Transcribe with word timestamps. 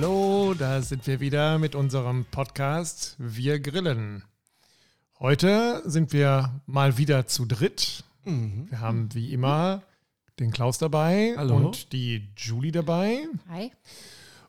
Hallo, 0.00 0.54
da 0.56 0.80
sind 0.80 1.08
wir 1.08 1.18
wieder 1.18 1.58
mit 1.58 1.74
unserem 1.74 2.24
Podcast 2.24 3.16
Wir 3.18 3.58
grillen. 3.58 4.22
Heute 5.18 5.82
sind 5.86 6.12
wir 6.12 6.60
mal 6.66 6.98
wieder 6.98 7.26
zu 7.26 7.46
dritt. 7.46 8.04
Mhm. 8.22 8.68
Wir 8.70 8.78
haben 8.78 9.12
wie 9.14 9.32
immer 9.32 9.82
den 10.38 10.52
Klaus 10.52 10.78
dabei 10.78 11.34
Hallo. 11.36 11.56
und 11.56 11.92
die 11.92 12.28
Julie 12.36 12.70
dabei. 12.70 13.26
Hi. 13.48 13.72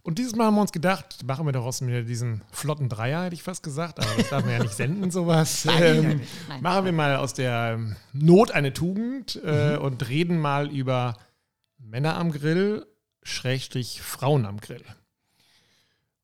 Und 0.03 0.19
dieses 0.19 0.35
Mal 0.35 0.45
haben 0.45 0.53
wir 0.53 0.61
uns 0.61 0.71
gedacht, 0.71 1.25
machen 1.25 1.47
wir 1.47 1.51
daraus 1.51 1.81
wieder 1.81 2.03
diesen 2.03 2.43
flotten 2.51 2.87
Dreier, 2.87 3.23
hätte 3.23 3.33
ich 3.33 3.41
fast 3.41 3.63
gesagt, 3.63 3.99
aber 3.99 4.17
das 4.17 4.29
darf 4.29 4.43
man 4.45 4.53
ja 4.53 4.59
nicht 4.59 4.75
senden, 4.75 5.09
sowas. 5.09 5.65
Ähm, 5.81 6.21
nein. 6.47 6.61
machen 6.61 6.85
wir 6.85 6.91
mal 6.91 7.15
aus 7.15 7.33
der 7.33 7.71
ähm, 7.73 7.95
Not 8.13 8.51
eine 8.51 8.71
Tugend 8.71 9.41
äh, 9.43 9.77
und 9.77 10.07
reden 10.09 10.37
mal 10.37 10.69
über 10.69 11.17
Männer 11.79 12.17
am 12.17 12.31
Grill, 12.31 12.85
Schrägstrich 13.23 14.03
Frauen 14.03 14.45
am 14.45 14.59
Grill. 14.59 14.85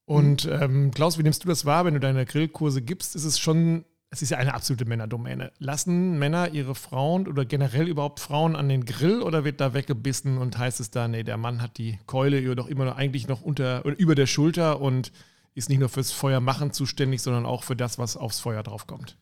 Und 0.06 0.46
ähm, 0.46 0.92
Klaus, 0.92 1.18
wie 1.18 1.24
nimmst 1.24 1.44
du 1.44 1.48
das 1.48 1.66
wahr, 1.66 1.86
wenn 1.86 1.96
du 1.96 2.00
deine 2.00 2.26
Grillkurse 2.26 2.82
gibst? 2.82 3.16
Ist 3.16 3.26
es 3.26 3.40
schon, 3.40 3.86
es 4.12 4.22
ist 4.22 4.30
ja 4.30 4.38
eine 4.38 4.54
absolute 4.54 4.86
Männerdomäne. 4.86 5.52
Lassen 5.58 6.20
Männer 6.20 6.54
ihre 6.54 6.76
Frauen 6.76 7.28
oder 7.28 7.44
generell 7.44 7.88
überhaupt 7.88 8.20
Frauen 8.20 8.56
an 8.56 8.70
den 8.70 8.86
Grill 8.86 9.24
oder 9.24 9.44
wird 9.44 9.60
da 9.60 9.74
weggebissen 9.74 10.38
und 10.38 10.58
heißt 10.60 10.80
es 10.80 10.92
da, 10.92 11.08
nee, 11.08 11.24
der 11.24 11.38
Mann 11.38 11.62
hat 11.62 11.80
die 11.80 12.00
Keule 12.06 12.56
doch 12.56 12.68
immer 12.68 12.86
noch 12.86 12.98
eigentlich 12.98 13.28
noch 13.28 13.42
unter 13.42 13.84
oder 13.84 13.98
über 13.98 14.14
der 14.14 14.28
Schulter 14.28 14.80
und 14.80 15.12
ist 15.56 15.70
nicht 15.70 15.80
nur 15.80 15.90
fürs 15.90 16.12
Feuer 16.12 16.40
machen 16.40 16.72
zuständig, 16.72 17.22
sondern 17.24 17.48
auch 17.48 17.64
für 17.64 17.76
das, 17.76 17.98
was 17.98 18.16
aufs 18.16 18.40
Feuer 18.40 18.62
draufkommt. 18.62 19.18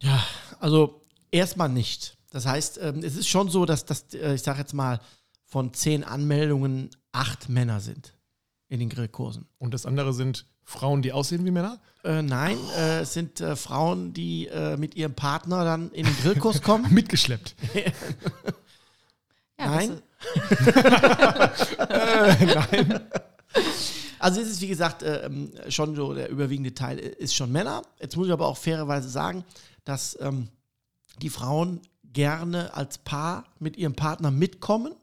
Ja, 0.00 0.22
also 0.60 1.06
erstmal 1.30 1.70
nicht. 1.70 2.18
Das 2.30 2.44
heißt, 2.46 2.80
ähm, 2.82 2.98
es 3.02 3.16
ist 3.16 3.28
schon 3.28 3.48
so, 3.48 3.64
dass 3.64 3.86
das, 3.86 4.12
äh, 4.12 4.34
ich 4.34 4.42
sage 4.42 4.58
jetzt 4.58 4.74
mal, 4.74 5.00
von 5.46 5.72
zehn 5.72 6.04
Anmeldungen 6.04 6.90
acht 7.12 7.48
Männer 7.48 7.80
sind 7.80 8.13
in 8.74 8.80
den 8.80 8.88
Grillkursen. 8.88 9.46
Und 9.58 9.72
das 9.72 9.86
andere 9.86 10.12
sind 10.12 10.46
Frauen, 10.64 11.00
die 11.00 11.12
aussehen 11.12 11.44
wie 11.44 11.52
Männer? 11.52 11.78
Äh, 12.02 12.22
nein, 12.22 12.58
äh, 12.76 13.00
es 13.00 13.12
sind 13.12 13.40
äh, 13.40 13.54
Frauen, 13.54 14.12
die 14.12 14.48
äh, 14.48 14.76
mit 14.76 14.96
ihrem 14.96 15.14
Partner 15.14 15.64
dann 15.64 15.92
in 15.92 16.04
den 16.04 16.16
Grillkurs 16.16 16.60
kommen. 16.68 16.92
Mitgeschleppt. 16.92 17.54
Ja, 19.56 19.66
Nein. 19.70 20.02
Nein. 22.40 23.00
Also 24.18 24.40
es 24.40 24.48
ist, 24.50 24.60
wie 24.62 24.66
gesagt, 24.66 25.04
äh, 25.04 25.26
ähm, 25.26 25.52
schon 25.68 25.94
so, 25.94 26.12
der 26.12 26.28
überwiegende 26.28 26.74
Teil 26.74 26.98
ist 26.98 27.36
schon 27.36 27.52
Männer. 27.52 27.82
Jetzt 28.00 28.16
muss 28.16 28.26
ich 28.26 28.32
aber 28.32 28.48
auch 28.48 28.56
fairerweise 28.56 29.08
sagen, 29.08 29.44
dass 29.84 30.18
ähm, 30.20 30.48
die 31.22 31.30
Frauen 31.30 31.80
gerne 32.02 32.74
als 32.74 32.98
Paar 32.98 33.44
mit 33.60 33.76
ihrem 33.76 33.94
Partner 33.94 34.32
mitkommen. 34.32 34.96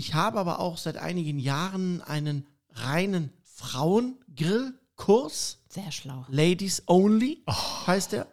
Ich 0.00 0.14
habe 0.14 0.40
aber 0.40 0.60
auch 0.60 0.78
seit 0.78 0.96
einigen 0.96 1.38
Jahren 1.38 2.00
einen 2.00 2.46
reinen 2.72 3.34
Frauengrillkurs. 3.54 5.58
Sehr 5.68 5.92
schlau. 5.92 6.24
Ladies 6.30 6.84
Only 6.86 7.44
heißt 7.86 8.12
der. 8.12 8.26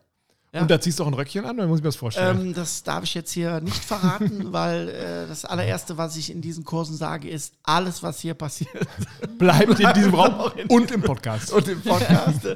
Ja. 0.54 0.62
Und 0.62 0.72
da 0.72 0.80
ziehst 0.80 0.98
du 0.98 1.04
auch 1.04 1.08
ein 1.08 1.14
Röckchen 1.14 1.44
an, 1.44 1.58
oder 1.58 1.68
muss 1.68 1.80
ich 1.80 1.84
mir 1.84 1.90
das 1.90 1.98
vorstellen? 1.98 2.40
Ähm, 2.40 2.54
das 2.54 2.84
darf 2.84 3.04
ich 3.04 3.14
jetzt 3.16 3.34
hier 3.34 3.60
nicht 3.60 3.84
verraten, 3.84 4.54
weil 4.54 4.88
äh, 4.88 5.28
das 5.28 5.44
allererste, 5.44 5.98
was 5.98 6.16
ich 6.16 6.32
in 6.32 6.40
diesen 6.40 6.64
Kursen 6.64 6.96
sage, 6.96 7.30
ist, 7.30 7.54
alles, 7.64 8.02
was 8.02 8.22
hier 8.22 8.34
passiert 8.34 8.88
Bleibt 9.38 9.78
in 9.78 9.92
diesem 9.92 10.16
Raum 10.16 10.54
in 10.56 10.70
und 10.70 10.90
im 10.90 11.02
Podcast. 11.02 11.52
und 11.52 11.68
im 11.68 11.82
Podcast. 11.82 12.48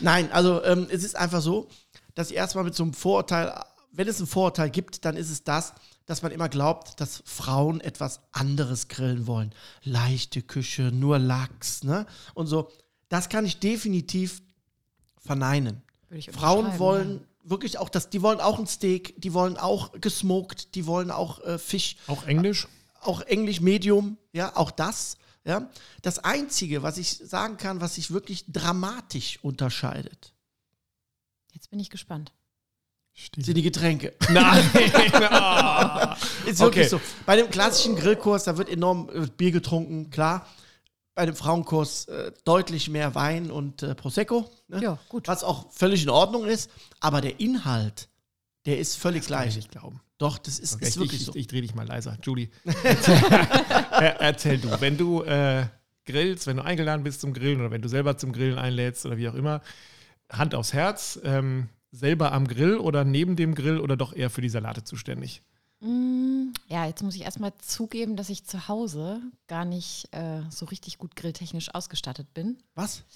Nein, 0.00 0.30
also 0.30 0.62
ähm, 0.62 0.86
es 0.90 1.02
ist 1.02 1.16
einfach 1.16 1.40
so, 1.40 1.66
dass 2.14 2.30
ich 2.30 2.36
erstmal 2.36 2.62
mit 2.62 2.76
so 2.76 2.84
einem 2.84 2.94
Vorurteil, 2.94 3.52
wenn 3.90 4.06
es 4.06 4.20
ein 4.20 4.28
Vorurteil 4.28 4.70
gibt, 4.70 5.04
dann 5.04 5.16
ist 5.16 5.30
es 5.30 5.42
das, 5.42 5.72
dass 6.06 6.22
man 6.22 6.32
immer 6.32 6.48
glaubt, 6.48 7.00
dass 7.00 7.22
Frauen 7.24 7.80
etwas 7.80 8.20
anderes 8.32 8.88
grillen 8.88 9.26
wollen. 9.26 9.54
Leichte 9.82 10.42
Küche, 10.42 10.92
nur 10.92 11.18
Lachs, 11.18 11.82
ne? 11.84 12.06
Und 12.34 12.46
so. 12.46 12.70
Das 13.08 13.28
kann 13.28 13.46
ich 13.46 13.58
definitiv 13.60 14.42
verneinen. 15.18 15.82
Würde 16.08 16.18
ich 16.18 16.30
Frauen 16.30 16.78
wollen 16.78 17.26
wirklich 17.42 17.78
auch 17.78 17.88
das, 17.88 18.10
die 18.10 18.22
wollen 18.22 18.40
auch 18.40 18.58
ein 18.58 18.66
Steak, 18.66 19.20
die 19.20 19.34
wollen 19.34 19.56
auch 19.56 19.92
gesmoked, 20.00 20.74
die 20.74 20.86
wollen 20.86 21.10
auch 21.10 21.40
äh, 21.44 21.58
Fisch, 21.58 21.96
Auch 22.06 22.24
Englisch? 22.26 22.66
auch 23.00 23.20
Englisch 23.20 23.60
Medium, 23.60 24.16
ja, 24.32 24.56
auch 24.56 24.70
das. 24.70 25.16
Ja. 25.44 25.70
Das 26.00 26.20
Einzige, 26.20 26.82
was 26.82 26.96
ich 26.96 27.10
sagen 27.18 27.58
kann, 27.58 27.82
was 27.82 27.96
sich 27.96 28.10
wirklich 28.10 28.46
dramatisch 28.48 29.38
unterscheidet, 29.42 30.32
Ja. 30.32 31.54
Jetzt 31.54 31.70
bin 31.70 31.78
ich 31.78 31.90
gespannt. 31.90 32.32
Sind 33.36 33.56
die 33.56 33.62
Getränke. 33.62 34.12
Nein. 34.30 34.64
Ist 36.46 36.60
wirklich 36.60 36.62
Okay. 36.62 36.88
so. 36.88 37.00
Bei 37.26 37.36
dem 37.36 37.50
klassischen 37.50 37.96
Grillkurs, 37.96 38.44
da 38.44 38.56
wird 38.58 38.68
enorm 38.68 39.08
Bier 39.36 39.52
getrunken, 39.52 40.10
klar. 40.10 40.46
Bei 41.14 41.26
dem 41.26 41.36
Frauenkurs 41.36 42.06
äh, 42.06 42.32
deutlich 42.44 42.88
mehr 42.90 43.14
Wein 43.14 43.50
und 43.52 43.84
äh, 43.84 43.94
Prosecco. 43.94 44.50
Ne? 44.66 44.82
Ja, 44.82 44.98
gut. 45.08 45.28
Was 45.28 45.44
auch 45.44 45.70
völlig 45.72 46.02
in 46.02 46.10
Ordnung 46.10 46.44
ist. 46.44 46.70
Aber 46.98 47.20
der 47.20 47.38
Inhalt, 47.38 48.08
der 48.66 48.78
ist 48.80 48.96
völlig 48.96 49.20
Kann 49.28 49.44
ich 49.44 49.44
gleich. 49.52 49.56
nicht 49.56 49.70
glauben. 49.70 50.00
Doch, 50.18 50.38
das 50.38 50.58
ist, 50.58 50.74
Okay, 50.74 50.84
ist 50.84 50.90
ich 50.90 51.00
wirklich 51.00 51.20
ich, 51.20 51.26
so. 51.26 51.34
ich 51.36 51.46
drehe 51.46 51.62
dich 51.62 51.74
mal 51.74 51.86
leiser. 51.86 52.16
Julie, 52.22 52.48
erzähl, 52.82 53.14
Er- 53.92 54.20
erzähl 54.20 54.58
du. 54.58 54.80
Wenn 54.80 54.96
du 54.96 55.22
äh, 55.22 55.66
grillst, 56.04 56.48
wenn 56.48 56.56
du 56.56 56.64
eingeladen 56.64 57.04
bist 57.04 57.20
zum 57.20 57.32
Grillen 57.32 57.60
oder 57.60 57.70
wenn 57.70 57.82
du 57.82 57.88
selber 57.88 58.16
zum 58.18 58.32
Grillen 58.32 58.58
einlädst 58.58 59.06
oder 59.06 59.16
wie 59.16 59.28
auch 59.28 59.34
immer, 59.34 59.60
Hand 60.32 60.54
aufs 60.56 60.72
Herz, 60.72 61.20
ähm, 61.22 61.68
selber 61.94 62.32
am 62.32 62.46
Grill 62.48 62.76
oder 62.78 63.04
neben 63.04 63.36
dem 63.36 63.54
Grill 63.54 63.78
oder 63.80 63.96
doch 63.96 64.12
eher 64.12 64.30
für 64.30 64.40
die 64.40 64.48
Salate 64.48 64.82
zuständig? 64.84 65.42
Mm, 65.80 66.52
Ja, 66.68 66.86
jetzt 66.86 67.02
muss 67.02 67.14
ich 67.14 67.22
erstmal 67.22 67.52
zugeben, 67.58 68.16
dass 68.16 68.30
ich 68.30 68.44
zu 68.44 68.68
Hause 68.68 69.20
gar 69.48 69.64
nicht 69.64 70.08
äh, 70.12 70.40
so 70.50 70.66
richtig 70.66 70.98
gut 70.98 71.14
grilltechnisch 71.16 71.74
ausgestattet 71.74 72.32
bin. 72.34 72.58
Was? 72.74 73.04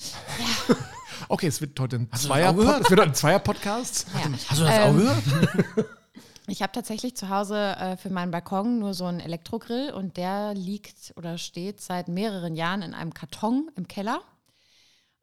Okay, 1.28 1.48
es 1.48 1.60
wird 1.60 1.78
heute 1.80 1.96
ein 1.96 2.08
das 2.10 2.22
Zweier 2.22 2.50
auch 2.50 2.56
gehört? 2.56 2.82
es 2.84 2.90
wird 2.90 3.00
heute 3.00 3.10
ein 3.10 3.14
Zweier-Podcast. 3.14 4.06
Ja. 4.14 4.30
Hast 4.48 4.60
du 4.60 4.64
das 4.64 4.72
auch 4.78 4.88
Ähm, 4.88 4.96
gehört? 4.98 5.88
Ich 6.50 6.62
habe 6.62 6.72
tatsächlich 6.72 7.14
zu 7.14 7.28
Hause 7.28 7.56
äh, 7.76 7.96
für 7.98 8.08
meinen 8.08 8.30
Balkon 8.30 8.78
nur 8.78 8.94
so 8.94 9.04
einen 9.04 9.20
Elektrogrill 9.20 9.90
und 9.90 10.16
der 10.16 10.54
liegt 10.54 11.12
oder 11.16 11.36
steht 11.36 11.82
seit 11.82 12.08
mehreren 12.08 12.54
Jahren 12.54 12.80
in 12.80 12.94
einem 12.94 13.12
Karton 13.12 13.68
im 13.76 13.86
Keller. 13.86 14.22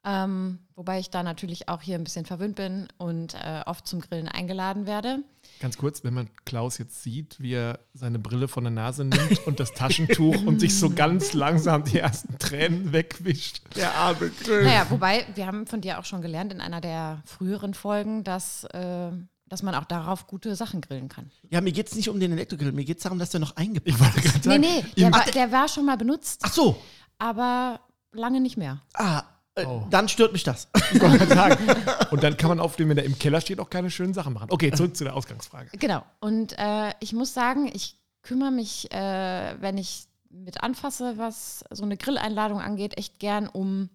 Ähm, 0.07 0.59
wobei 0.75 0.99
ich 0.99 1.09
da 1.09 1.23
natürlich 1.23 1.67
auch 1.67 1.81
hier 1.81 1.95
ein 1.97 2.03
bisschen 2.03 2.25
verwöhnt 2.25 2.55
bin 2.55 2.87
und 2.97 3.33
äh, 3.33 3.61
oft 3.65 3.87
zum 3.87 4.01
Grillen 4.01 4.27
eingeladen 4.27 4.85
werde. 4.85 5.23
Ganz 5.59 5.77
kurz, 5.77 6.03
wenn 6.03 6.13
man 6.13 6.29
Klaus 6.45 6.77
jetzt 6.77 7.01
sieht, 7.01 7.39
wie 7.39 7.53
er 7.53 7.79
seine 7.93 8.19
Brille 8.19 8.47
von 8.47 8.63
der 8.65 8.71
Nase 8.71 9.03
nimmt 9.03 9.47
und 9.47 9.59
das 9.59 9.73
Taschentuch 9.73 10.43
und 10.45 10.59
sich 10.59 10.77
so 10.77 10.91
ganz 10.91 11.33
langsam 11.33 11.85
die 11.85 11.97
ersten 11.97 12.37
Tränen 12.37 12.93
wegwischt. 12.93 13.61
Der 13.75 13.95
arme 13.95 14.29
Grill. 14.29 14.63
Naja, 14.63 14.85
wobei, 14.89 15.25
wir 15.33 15.47
haben 15.47 15.65
von 15.65 15.81
dir 15.81 15.97
auch 15.97 16.05
schon 16.05 16.21
gelernt 16.21 16.53
in 16.53 16.61
einer 16.61 16.81
der 16.81 17.23
früheren 17.25 17.73
Folgen, 17.73 18.23
dass, 18.23 18.63
äh, 18.65 19.09
dass 19.47 19.63
man 19.63 19.73
auch 19.73 19.85
darauf 19.85 20.27
gute 20.27 20.55
Sachen 20.55 20.81
grillen 20.81 21.09
kann. 21.09 21.31
Ja, 21.49 21.61
mir 21.61 21.71
geht 21.71 21.87
es 21.87 21.95
nicht 21.95 22.09
um 22.09 22.19
den 22.19 22.31
Elektrogrill, 22.33 22.73
mir 22.73 22.85
geht 22.85 22.97
es 22.97 23.03
darum, 23.03 23.17
dass 23.17 23.31
der 23.31 23.39
noch 23.39 23.55
eingepackt 23.55 24.21
gerade 24.21 24.49
Nee, 24.49 24.57
nee, 24.59 24.85
der 24.97 25.11
war, 25.11 25.25
der 25.25 25.51
war 25.51 25.67
schon 25.67 25.85
mal 25.85 25.97
benutzt, 25.97 26.41
Ach 26.43 26.53
so. 26.53 26.79
aber 27.17 27.79
lange 28.11 28.39
nicht 28.39 28.57
mehr. 28.57 28.81
Ah, 28.93 29.23
Oh. 29.57 29.83
dann 29.89 30.09
stört 30.09 30.33
mich 30.33 30.43
das. 30.43 30.67
Und 32.11 32.23
dann 32.23 32.35
kann 32.35 32.49
man 32.49 32.59
auf 32.59 32.75
dem, 32.75 32.89
wenn 32.89 32.97
er 32.97 33.05
im 33.05 33.17
Keller 33.17 33.39
steht, 33.39 33.59
auch 33.59 33.69
keine 33.69 33.89
schönen 33.89 34.13
Sachen 34.13 34.33
machen. 34.33 34.47
Okay, 34.49 34.71
zurück 34.71 34.97
zu 34.97 35.05
der 35.05 35.15
Ausgangsfrage. 35.15 35.69
Genau. 35.77 36.03
Und 36.19 36.57
äh, 36.57 36.91
ich 36.99 37.13
muss 37.13 37.33
sagen, 37.33 37.69
ich 37.73 37.97
kümmere 38.21 38.51
mich, 38.51 38.91
äh, 38.91 39.55
wenn 39.61 39.77
ich 39.77 40.07
mit 40.29 40.61
anfasse, 40.61 41.17
was 41.17 41.63
so 41.69 41.83
eine 41.83 41.95
Grilleinladung 41.95 42.59
angeht, 42.59 42.97
echt 42.97 43.19
gern 43.19 43.47
um 43.47 43.89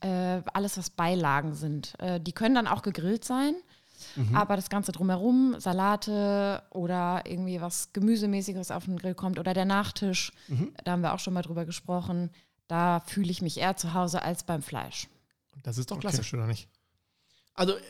äh, 0.00 0.42
alles, 0.52 0.76
was 0.76 0.90
Beilagen 0.90 1.54
sind. 1.54 1.94
Äh, 1.98 2.20
die 2.20 2.32
können 2.32 2.54
dann 2.54 2.66
auch 2.66 2.82
gegrillt 2.82 3.24
sein, 3.24 3.54
aber 4.34 4.56
das 4.56 4.68
Ganze 4.68 4.92
drumherum, 4.92 5.56
Salate 5.58 6.62
oder 6.70 7.22
irgendwie 7.24 7.60
was 7.60 7.92
Gemüsemäßiges 7.94 8.70
auf 8.70 8.84
den 8.84 8.98
Grill 8.98 9.14
kommt 9.14 9.38
oder 9.38 9.54
der 9.54 9.64
Nachtisch, 9.64 10.32
da 10.84 10.92
haben 10.92 11.00
wir 11.02 11.14
auch 11.14 11.18
schon 11.18 11.32
mal 11.32 11.42
drüber 11.42 11.64
gesprochen. 11.64 12.30
Da 12.68 13.00
fühle 13.00 13.30
ich 13.30 13.42
mich 13.42 13.58
eher 13.58 13.76
zu 13.76 13.92
Hause 13.94 14.22
als 14.22 14.44
beim 14.44 14.62
Fleisch. 14.62 15.08
Das 15.62 15.78
ist 15.78 15.90
doch 15.90 15.98
klassisch, 16.00 16.32
oder 16.34 16.46
nicht? 16.46 16.68
Also 17.54 17.74
äh, 17.76 17.80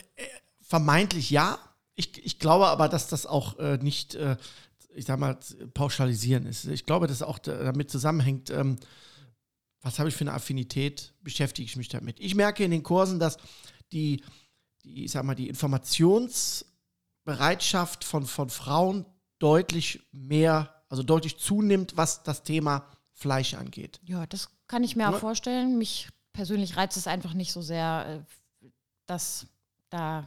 vermeintlich 0.61 1.29
ja. 1.29 1.59
Ich, 1.95 2.23
ich 2.23 2.39
glaube 2.39 2.67
aber, 2.67 2.87
dass 2.89 3.07
das 3.07 3.25
auch 3.25 3.57
äh, 3.59 3.77
nicht, 3.77 4.15
äh, 4.15 4.37
ich 4.93 5.05
sag 5.05 5.19
mal, 5.19 5.37
pauschalisieren 5.73 6.45
ist. 6.45 6.65
Ich 6.65 6.85
glaube, 6.85 7.07
dass 7.07 7.21
auch 7.21 7.39
da- 7.39 7.63
damit 7.63 7.89
zusammenhängt, 7.91 8.49
ähm, 8.51 8.77
was 9.81 9.99
habe 9.99 10.09
ich 10.09 10.15
für 10.15 10.23
eine 10.25 10.33
Affinität, 10.33 11.13
beschäftige 11.21 11.65
ich 11.65 11.75
mich 11.75 11.89
damit. 11.89 12.19
Ich 12.19 12.35
merke 12.35 12.63
in 12.63 12.71
den 12.71 12.83
Kursen, 12.83 13.19
dass 13.19 13.37
die, 13.91 14.23
die 14.83 15.05
ich 15.05 15.11
sag 15.11 15.23
mal, 15.23 15.35
die 15.35 15.49
Informationsbereitschaft 15.49 18.03
von, 18.03 18.25
von 18.25 18.49
Frauen 18.49 19.05
deutlich 19.39 20.01
mehr, 20.11 20.83
also 20.89 21.03
deutlich 21.03 21.37
zunimmt, 21.37 21.95
was 21.97 22.23
das 22.23 22.43
Thema 22.43 22.87
Fleisch 23.13 23.53
angeht. 23.53 23.99
Ja, 24.03 24.25
das 24.27 24.49
kann 24.67 24.83
ich 24.83 24.95
mir 24.95 25.09
auch 25.09 25.19
vorstellen. 25.19 25.77
Mich 25.77 26.09
persönlich 26.33 26.77
reizt 26.77 26.97
es 26.97 27.07
einfach 27.07 27.33
nicht 27.33 27.51
so 27.51 27.61
sehr, 27.61 28.23
äh, 28.61 28.67
das 29.05 29.47
da 29.89 30.25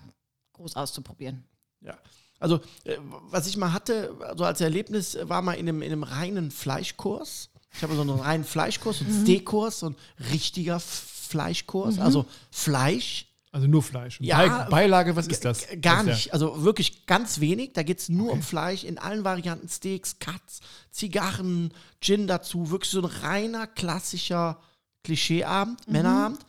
groß 0.54 0.76
auszuprobieren. 0.76 1.44
Ja. 1.80 1.96
Also, 2.38 2.60
äh, 2.84 2.96
was 3.00 3.46
ich 3.46 3.56
mal 3.56 3.72
hatte, 3.72 4.16
also 4.20 4.44
als 4.44 4.60
Erlebnis, 4.60 5.14
äh, 5.14 5.28
war 5.28 5.42
mal 5.42 5.54
in 5.54 5.68
einem, 5.68 5.82
in 5.82 5.92
einem 5.92 6.02
reinen 6.02 6.50
Fleischkurs. 6.50 7.50
Ich 7.72 7.82
habe 7.82 7.94
so 7.94 8.00
einen 8.00 8.10
reinen 8.10 8.44
Fleischkurs, 8.44 9.02
einen 9.02 9.22
Steakkurs, 9.22 9.80
so 9.80 9.90
ein 9.90 9.96
richtiger 10.32 10.80
Fleischkurs, 10.80 11.98
also 12.00 12.26
Fleisch. 12.50 13.26
Also 13.52 13.66
nur 13.66 13.82
Fleisch. 13.82 14.20
Ja, 14.20 14.64
Bei- 14.64 14.70
Beilage, 14.70 15.16
was 15.16 15.26
ist 15.26 15.44
das? 15.44 15.66
Gar 15.82 16.00
ist 16.00 16.06
nicht. 16.06 16.32
Also 16.32 16.62
wirklich 16.62 17.06
ganz 17.06 17.40
wenig. 17.40 17.72
Da 17.72 17.82
geht 17.82 17.98
es 17.98 18.08
nur 18.08 18.30
um 18.32 18.42
Fleisch 18.42 18.84
in 18.84 18.98
allen 18.98 19.24
Varianten: 19.24 19.68
Steaks, 19.68 20.18
Cuts, 20.20 20.60
Zigarren, 20.90 21.72
Gin 22.00 22.26
dazu. 22.28 22.70
Wirklich 22.70 22.90
so 22.90 23.00
ein 23.00 23.06
reiner, 23.06 23.66
klassischer 23.66 24.60
Klischeeabend, 25.02 25.88
Männerabend. 25.88 26.44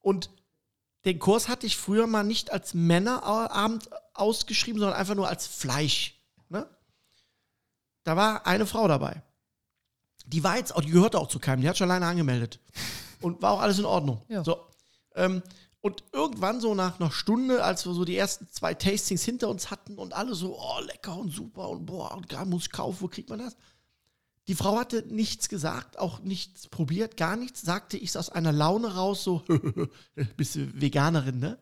Und 0.00 0.30
den 1.04 1.18
Kurs 1.18 1.48
hatte 1.48 1.66
ich 1.66 1.76
früher 1.76 2.06
mal 2.06 2.22
nicht 2.24 2.52
als 2.52 2.72
Männerabend 2.72 3.90
ausgeschrieben, 4.14 4.80
sondern 4.80 4.98
einfach 4.98 5.14
nur 5.14 5.28
als 5.28 5.46
Fleisch. 5.46 6.14
Ne? 6.48 6.66
Da 8.04 8.16
war 8.16 8.46
eine 8.46 8.64
Frau 8.66 8.88
dabei. 8.88 9.22
Die 10.26 10.42
war 10.44 10.56
jetzt, 10.56 10.74
auch, 10.74 10.80
die 10.80 10.90
gehörte 10.90 11.18
auch 11.18 11.28
zu 11.28 11.38
keinem, 11.38 11.60
die 11.62 11.68
hat 11.68 11.76
schon 11.76 11.90
alleine 11.90 12.06
angemeldet. 12.06 12.60
Und 13.20 13.42
war 13.42 13.52
auch 13.52 13.60
alles 13.60 13.78
in 13.78 13.84
Ordnung. 13.84 14.22
Ja. 14.28 14.42
So. 14.44 14.66
Ähm, 15.14 15.42
und 15.80 16.04
irgendwann 16.12 16.60
so 16.60 16.74
nach 16.74 17.00
einer 17.00 17.10
Stunde, 17.10 17.64
als 17.64 17.86
wir 17.86 17.94
so 17.94 18.04
die 18.04 18.16
ersten 18.16 18.48
zwei 18.48 18.74
Tastings 18.74 19.22
hinter 19.22 19.48
uns 19.48 19.70
hatten 19.70 19.96
und 19.96 20.12
alle 20.12 20.34
so, 20.34 20.58
oh, 20.58 20.80
lecker 20.80 21.16
und 21.16 21.30
super 21.32 21.68
und 21.68 21.86
boah, 21.86 22.14
und 22.14 22.28
gar 22.28 22.44
muss 22.44 22.64
ich 22.64 22.72
kaufen, 22.72 22.98
wo 23.00 23.08
kriegt 23.08 23.30
man 23.30 23.38
das? 23.38 23.56
Die 24.48 24.54
Frau 24.54 24.78
hatte 24.78 25.04
nichts 25.08 25.48
gesagt, 25.48 25.98
auch 25.98 26.20
nichts 26.20 26.68
probiert, 26.68 27.16
gar 27.16 27.36
nichts. 27.36 27.62
Sagte 27.62 27.96
ich 27.96 28.16
aus 28.18 28.30
einer 28.30 28.52
Laune 28.52 28.94
raus, 28.94 29.22
so, 29.22 29.44
bist 30.36 30.56
du 30.56 30.80
Veganerin, 30.80 31.38
ne? 31.38 31.58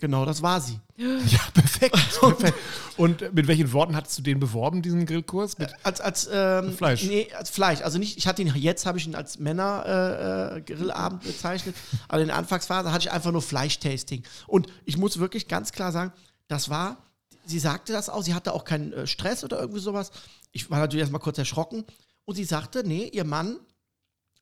Genau, 0.00 0.24
das 0.24 0.40
war 0.40 0.60
sie. 0.60 0.80
Ja, 0.96 1.40
perfekt. 1.52 1.94
perfekt. 2.20 2.58
Und 2.96 3.34
mit 3.34 3.46
welchen 3.46 3.72
Worten 3.72 3.94
hattest 3.94 4.18
du 4.18 4.22
den 4.22 4.40
beworben, 4.40 4.82
diesen 4.82 5.04
Grillkurs? 5.06 5.58
Mit, 5.58 5.70
Als, 5.82 6.00
als 6.00 6.28
ähm, 6.32 6.72
Fleisch. 6.72 7.04
Nee, 7.04 7.28
als 7.36 7.50
Fleisch. 7.50 7.82
Also 7.82 7.98
nicht, 7.98 8.16
ich 8.18 8.26
hatte 8.26 8.42
ihn, 8.42 8.52
jetzt 8.56 8.86
habe 8.86 8.98
ich 8.98 9.06
ihn 9.06 9.14
als 9.14 9.38
Männer-Grillabend 9.38 10.68
äh, 10.68 10.74
Grillabend 10.74 11.22
bezeichnet, 11.22 11.76
aber 12.08 12.22
in 12.22 12.28
der 12.28 12.36
Anfangsphase 12.36 12.90
hatte 12.90 13.06
ich 13.06 13.12
einfach 13.12 13.32
nur 13.32 13.42
Fleischtasting. 13.42 14.22
Und 14.46 14.68
ich 14.84 14.96
muss 14.96 15.18
wirklich 15.18 15.48
ganz 15.48 15.72
klar 15.72 15.92
sagen, 15.92 16.12
das 16.48 16.70
war, 16.70 16.96
sie 17.44 17.58
sagte 17.58 17.92
das 17.92 18.08
auch, 18.08 18.22
sie 18.22 18.34
hatte 18.34 18.54
auch 18.54 18.64
keinen 18.64 18.92
äh, 18.92 19.06
Stress 19.06 19.44
oder 19.44 19.60
irgendwie 19.60 19.80
sowas. 19.80 20.10
Ich 20.52 20.70
war 20.70 20.78
natürlich 20.78 21.02
erstmal 21.02 21.20
kurz 21.20 21.38
erschrocken. 21.38 21.84
Und 22.24 22.36
sie 22.36 22.44
sagte, 22.44 22.84
nee, 22.86 23.08
ihr 23.12 23.24
Mann 23.24 23.58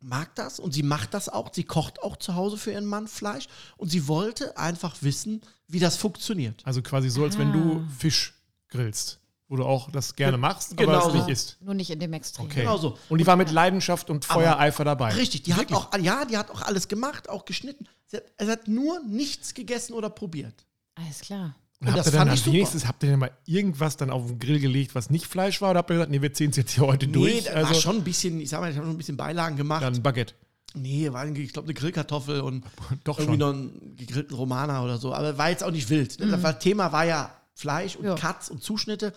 mag 0.00 0.34
das 0.36 0.60
und 0.60 0.72
sie 0.72 0.82
macht 0.82 1.14
das 1.14 1.28
auch. 1.28 1.52
Sie 1.52 1.64
kocht 1.64 2.02
auch 2.02 2.16
zu 2.16 2.34
Hause 2.34 2.56
für 2.56 2.72
ihren 2.72 2.86
Mann 2.86 3.08
Fleisch. 3.08 3.46
Und 3.76 3.88
sie 3.90 4.06
wollte 4.08 4.56
einfach 4.56 4.96
wissen, 5.02 5.40
wie 5.66 5.80
das 5.80 5.96
funktioniert. 5.96 6.62
also 6.64 6.82
quasi 6.82 7.08
so, 7.10 7.24
als 7.24 7.36
wenn 7.38 7.52
du 7.52 7.84
Fisch 7.98 8.34
grillst, 8.68 9.18
wo 9.48 9.56
du 9.56 9.64
auch 9.64 9.90
das 9.90 10.14
gerne 10.14 10.36
machst, 10.38 10.76
Genau 10.76 10.92
aber 10.92 11.06
es 11.06 11.12
so. 11.12 11.18
nicht 11.18 11.28
isst. 11.28 11.56
Nur 11.60 11.74
nicht 11.74 11.90
in 11.90 11.98
dem 11.98 12.12
Extrem. 12.12 12.46
Okay. 12.46 12.60
Genau 12.60 12.76
so. 12.76 12.98
Und 13.08 13.18
die 13.18 13.26
war 13.26 13.36
mit 13.36 13.50
Leidenschaft 13.50 14.10
und 14.10 14.24
Feuereifer 14.24 14.84
dabei. 14.84 15.12
Richtig, 15.14 15.42
die 15.42 15.54
hat 15.54 15.70
Wirklich? 15.70 15.78
auch, 15.78 15.98
ja, 15.98 16.24
die 16.24 16.36
hat 16.36 16.50
auch 16.50 16.62
alles 16.62 16.88
gemacht, 16.88 17.28
auch 17.28 17.44
geschnitten. 17.44 17.88
Sie 18.06 18.18
hat, 18.18 18.24
sie 18.38 18.50
hat 18.50 18.68
nur 18.68 19.00
nichts 19.04 19.54
gegessen 19.54 19.94
oder 19.94 20.10
probiert. 20.10 20.64
Alles 20.94 21.20
klar. 21.20 21.54
Und 21.80 21.86
Und 21.88 21.94
habt 21.94 21.98
das 21.98 22.06
ihr 22.06 22.12
dann 22.12 22.26
fand 22.28 22.34
ich 22.38 22.40
super. 22.44 22.54
wenigstens, 22.56 22.86
habt 22.88 23.02
ihr 23.04 23.10
denn 23.10 23.18
mal 23.20 23.30
irgendwas 23.46 23.96
dann 23.96 24.10
auf 24.10 24.26
den 24.26 24.38
Grill 24.40 24.58
gelegt, 24.58 24.94
was 24.96 25.10
nicht 25.10 25.26
Fleisch 25.26 25.60
war? 25.60 25.70
Oder 25.70 25.78
habt 25.78 25.90
ihr 25.90 25.94
gesagt, 25.94 26.10
nee, 26.10 26.20
wir 26.22 26.32
ziehen 26.32 26.50
es 26.50 26.56
jetzt 26.56 26.72
hier 26.72 26.86
heute 26.86 27.06
Nee, 27.06 27.12
durch? 27.12 27.44
da 27.44 27.52
Also 27.52 27.70
war 27.74 27.80
schon 27.80 27.96
ein 27.98 28.04
bisschen, 28.04 28.40
ich 28.40 28.48
sag 28.48 28.60
mal, 28.60 28.70
ich 28.70 28.76
habe 28.76 28.86
schon 28.86 28.94
ein 28.94 28.98
bisschen 28.98 29.16
Beilagen 29.16 29.56
gemacht. 29.56 29.82
dann 29.82 30.02
Baguette. 30.02 30.34
Nee, 30.74 31.10
war, 31.12 31.26
ich 31.26 31.52
glaube, 31.52 31.66
eine 31.66 31.74
Grillkartoffel 31.74 32.40
und 32.40 32.64
Doch 33.04 33.18
irgendwie 33.18 33.38
schon. 33.38 33.38
noch 33.38 33.54
einen 33.54 33.96
gegrillten 33.96 34.36
Romaner 34.36 34.82
oder 34.84 34.98
so. 34.98 35.14
Aber 35.14 35.38
war 35.38 35.50
jetzt 35.50 35.62
auch 35.64 35.70
nicht 35.70 35.88
wild. 35.88 36.18
Ne? 36.20 36.36
Das 36.36 36.58
Thema 36.58 36.90
war 36.92 37.04
ja 37.04 37.32
Fleisch 37.54 37.96
und 37.96 38.04
Ja. 38.04 38.14
Cuts 38.16 38.50
und 38.50 38.62
Zuschnitte. 38.62 39.12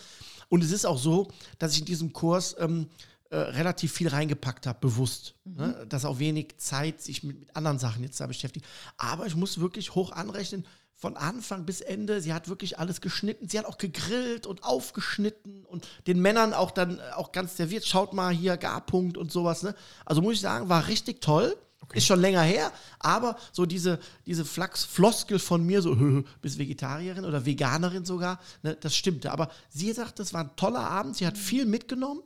Und 0.47 0.63
es 0.63 0.71
ist 0.71 0.85
auch 0.85 0.97
so, 0.99 1.29
dass 1.59 1.73
ich 1.73 1.79
in 1.79 1.85
diesem 1.85 2.13
Kurs 2.13 2.55
ähm, 2.59 2.87
äh, 3.31 3.37
relativ 3.37 3.91
viel 3.91 4.07
reingepackt 4.07 4.67
habe, 4.67 4.77
bewusst. 4.81 5.35
Ne? 5.45 5.85
Dass 5.89 6.05
auch 6.05 6.19
wenig 6.19 6.57
Zeit 6.57 7.01
sich 7.01 7.23
mit, 7.23 7.39
mit 7.39 7.55
anderen 7.55 7.79
Sachen 7.79 8.03
jetzt 8.03 8.19
da 8.19 8.27
beschäftigt. 8.27 8.65
Aber 8.97 9.25
ich 9.25 9.35
muss 9.35 9.59
wirklich 9.59 9.95
hoch 9.95 10.11
anrechnen, 10.11 10.65
von 11.01 11.17
Anfang 11.17 11.65
bis 11.65 11.81
Ende, 11.81 12.21
sie 12.21 12.31
hat 12.31 12.47
wirklich 12.47 12.77
alles 12.77 13.01
geschnitten. 13.01 13.49
Sie 13.49 13.57
hat 13.57 13.65
auch 13.65 13.79
gegrillt 13.79 14.45
und 14.45 14.63
aufgeschnitten 14.63 15.65
und 15.65 15.87
den 16.05 16.21
Männern 16.21 16.53
auch 16.53 16.69
dann 16.69 16.99
äh, 16.99 17.01
auch 17.15 17.31
ganz 17.31 17.57
serviert. 17.57 17.87
Schaut 17.87 18.13
mal 18.13 18.31
hier, 18.31 18.55
Garpunkt 18.55 19.17
und 19.17 19.31
sowas. 19.31 19.63
Ne? 19.63 19.73
Also 20.05 20.21
muss 20.21 20.35
ich 20.35 20.41
sagen, 20.41 20.69
war 20.69 20.87
richtig 20.87 21.19
toll. 21.19 21.57
Ist 21.93 22.05
schon 22.05 22.21
länger 22.21 22.43
her, 22.43 22.71
aber 22.99 23.35
so 23.51 23.65
diese, 23.65 23.99
diese 24.27 24.45
Flachs-Floskel 24.45 25.39
von 25.39 25.65
mir, 25.65 25.81
so, 25.81 25.95
bist 26.41 26.59
Vegetarierin 26.59 27.25
oder 27.25 27.45
Veganerin 27.45 28.05
sogar, 28.05 28.39
ne, 28.61 28.77
das 28.79 28.95
stimmte. 28.95 29.31
Aber 29.31 29.49
sie 29.69 29.91
sagt, 29.91 30.19
das 30.19 30.33
war 30.33 30.41
ein 30.41 30.55
toller 30.55 30.87
Abend, 30.87 31.17
sie 31.17 31.27
hat 31.27 31.37
viel 31.37 31.65
mitgenommen, 31.65 32.21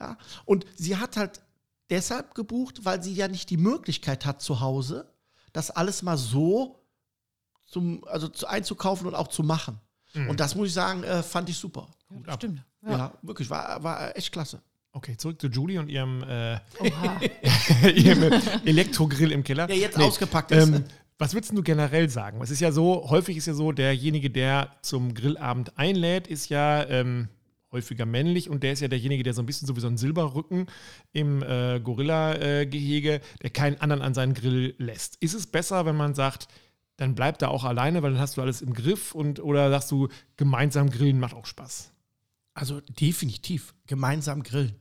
ja, 0.00 0.16
und 0.46 0.64
sie 0.76 0.96
hat 0.96 1.18
halt 1.18 1.42
deshalb 1.90 2.34
gebucht, 2.34 2.86
weil 2.86 3.02
sie 3.02 3.12
ja 3.12 3.28
nicht 3.28 3.50
die 3.50 3.58
Möglichkeit 3.58 4.24
hat 4.24 4.40
zu 4.40 4.60
Hause, 4.60 5.12
das 5.52 5.70
alles 5.70 6.02
mal 6.02 6.16
so 6.16 6.83
zum, 7.74 8.04
also 8.04 8.28
zu, 8.28 8.46
einzukaufen 8.46 9.06
und 9.08 9.14
auch 9.14 9.28
zu 9.28 9.42
machen. 9.42 9.80
Und 10.28 10.38
das 10.38 10.54
muss 10.54 10.68
ich 10.68 10.74
sagen, 10.74 11.02
äh, 11.02 11.24
fand 11.24 11.48
ich 11.48 11.56
super. 11.56 11.88
Gut. 12.06 12.24
Stimmt. 12.34 12.62
Ja, 12.86 12.90
Ja. 12.90 13.12
wirklich, 13.22 13.50
war, 13.50 13.82
war 13.82 14.16
echt 14.16 14.30
klasse. 14.30 14.62
Okay, 14.92 15.16
zurück 15.16 15.40
zu 15.40 15.48
Julie 15.48 15.80
und 15.80 15.88
ihrem, 15.88 16.22
äh, 16.22 16.60
ihrem 17.96 18.32
Elektrogrill 18.64 19.32
im 19.32 19.42
Keller. 19.42 19.66
Der 19.66 19.76
jetzt 19.76 19.98
ausgepackt 19.98 20.52
ist. 20.52 20.68
Ähm, 20.68 20.84
was 21.18 21.34
würdest 21.34 21.52
du 21.52 21.62
generell 21.64 22.08
sagen? 22.08 22.40
Es 22.42 22.50
ist 22.52 22.60
ja 22.60 22.70
so, 22.70 23.10
häufig 23.10 23.36
ist 23.36 23.46
ja 23.46 23.54
so, 23.54 23.72
derjenige, 23.72 24.30
der 24.30 24.76
zum 24.82 25.14
Grillabend 25.14 25.76
einlädt, 25.76 26.28
ist 26.28 26.48
ja 26.48 26.84
ähm, 26.88 27.28
häufiger 27.72 28.06
männlich 28.06 28.48
und 28.48 28.62
der 28.62 28.72
ist 28.72 28.80
ja 28.80 28.88
derjenige, 28.88 29.24
der 29.24 29.34
so 29.34 29.42
ein 29.42 29.46
bisschen 29.46 29.66
so 29.66 29.74
wie 29.74 29.80
so 29.80 29.88
ein 29.88 29.96
Silberrücken 29.96 30.66
im 31.12 31.42
äh, 31.42 31.80
Gorilla-Gehege, 31.80 33.20
der 33.42 33.50
keinen 33.50 33.80
anderen 33.80 34.00
an 34.02 34.14
seinen 34.14 34.34
Grill 34.34 34.76
lässt. 34.78 35.16
Ist 35.16 35.34
es 35.34 35.48
besser, 35.48 35.84
wenn 35.86 35.96
man 35.96 36.14
sagt, 36.14 36.46
dann 36.96 37.14
bleib 37.14 37.38
da 37.38 37.48
auch 37.48 37.64
alleine, 37.64 38.02
weil 38.02 38.12
dann 38.12 38.20
hast 38.20 38.36
du 38.36 38.42
alles 38.42 38.62
im 38.62 38.72
Griff 38.72 39.14
und 39.14 39.40
oder 39.40 39.70
sagst 39.70 39.90
du, 39.90 40.08
gemeinsam 40.36 40.90
grillen 40.90 41.18
macht 41.18 41.34
auch 41.34 41.46
Spaß? 41.46 41.92
Also 42.54 42.80
definitiv 42.82 43.74
gemeinsam 43.86 44.42
grillen. 44.42 44.76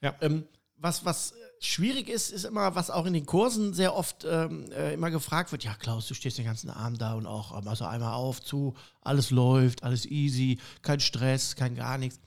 Ja. 0.00 0.14
Ähm, 0.20 0.46
was, 0.76 1.04
was 1.04 1.32
schwierig 1.60 2.08
ist, 2.08 2.30
ist 2.30 2.44
immer, 2.44 2.74
was 2.74 2.90
auch 2.90 3.06
in 3.06 3.12
den 3.12 3.24
Kursen 3.24 3.72
sehr 3.72 3.94
oft 3.94 4.26
ähm, 4.28 4.70
äh, 4.72 4.92
immer 4.94 5.10
gefragt 5.10 5.52
wird, 5.52 5.64
ja 5.64 5.74
Klaus, 5.74 6.08
du 6.08 6.14
stehst 6.14 6.38
den 6.38 6.44
ganzen 6.44 6.70
Abend 6.70 7.00
da 7.00 7.14
und 7.14 7.26
auch 7.26 7.56
ähm, 7.56 7.68
also 7.68 7.84
einmal 7.84 8.14
auf, 8.14 8.42
zu, 8.42 8.74
alles 9.00 9.30
läuft, 9.30 9.84
alles 9.84 10.04
easy, 10.04 10.58
kein 10.82 11.00
Stress, 11.00 11.56
kein 11.56 11.76
gar 11.76 11.98
nichts. 11.98 12.20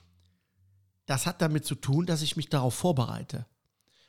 Das 1.05 1.25
hat 1.25 1.41
damit 1.41 1.65
zu 1.65 1.75
tun, 1.75 2.05
dass 2.05 2.21
ich 2.21 2.37
mich 2.37 2.49
darauf 2.49 2.73
vorbereite. 2.73 3.45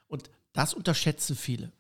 Und 0.07 0.31
das 0.53 0.73
unterschätzen 0.73 1.37
viele. 1.37 1.73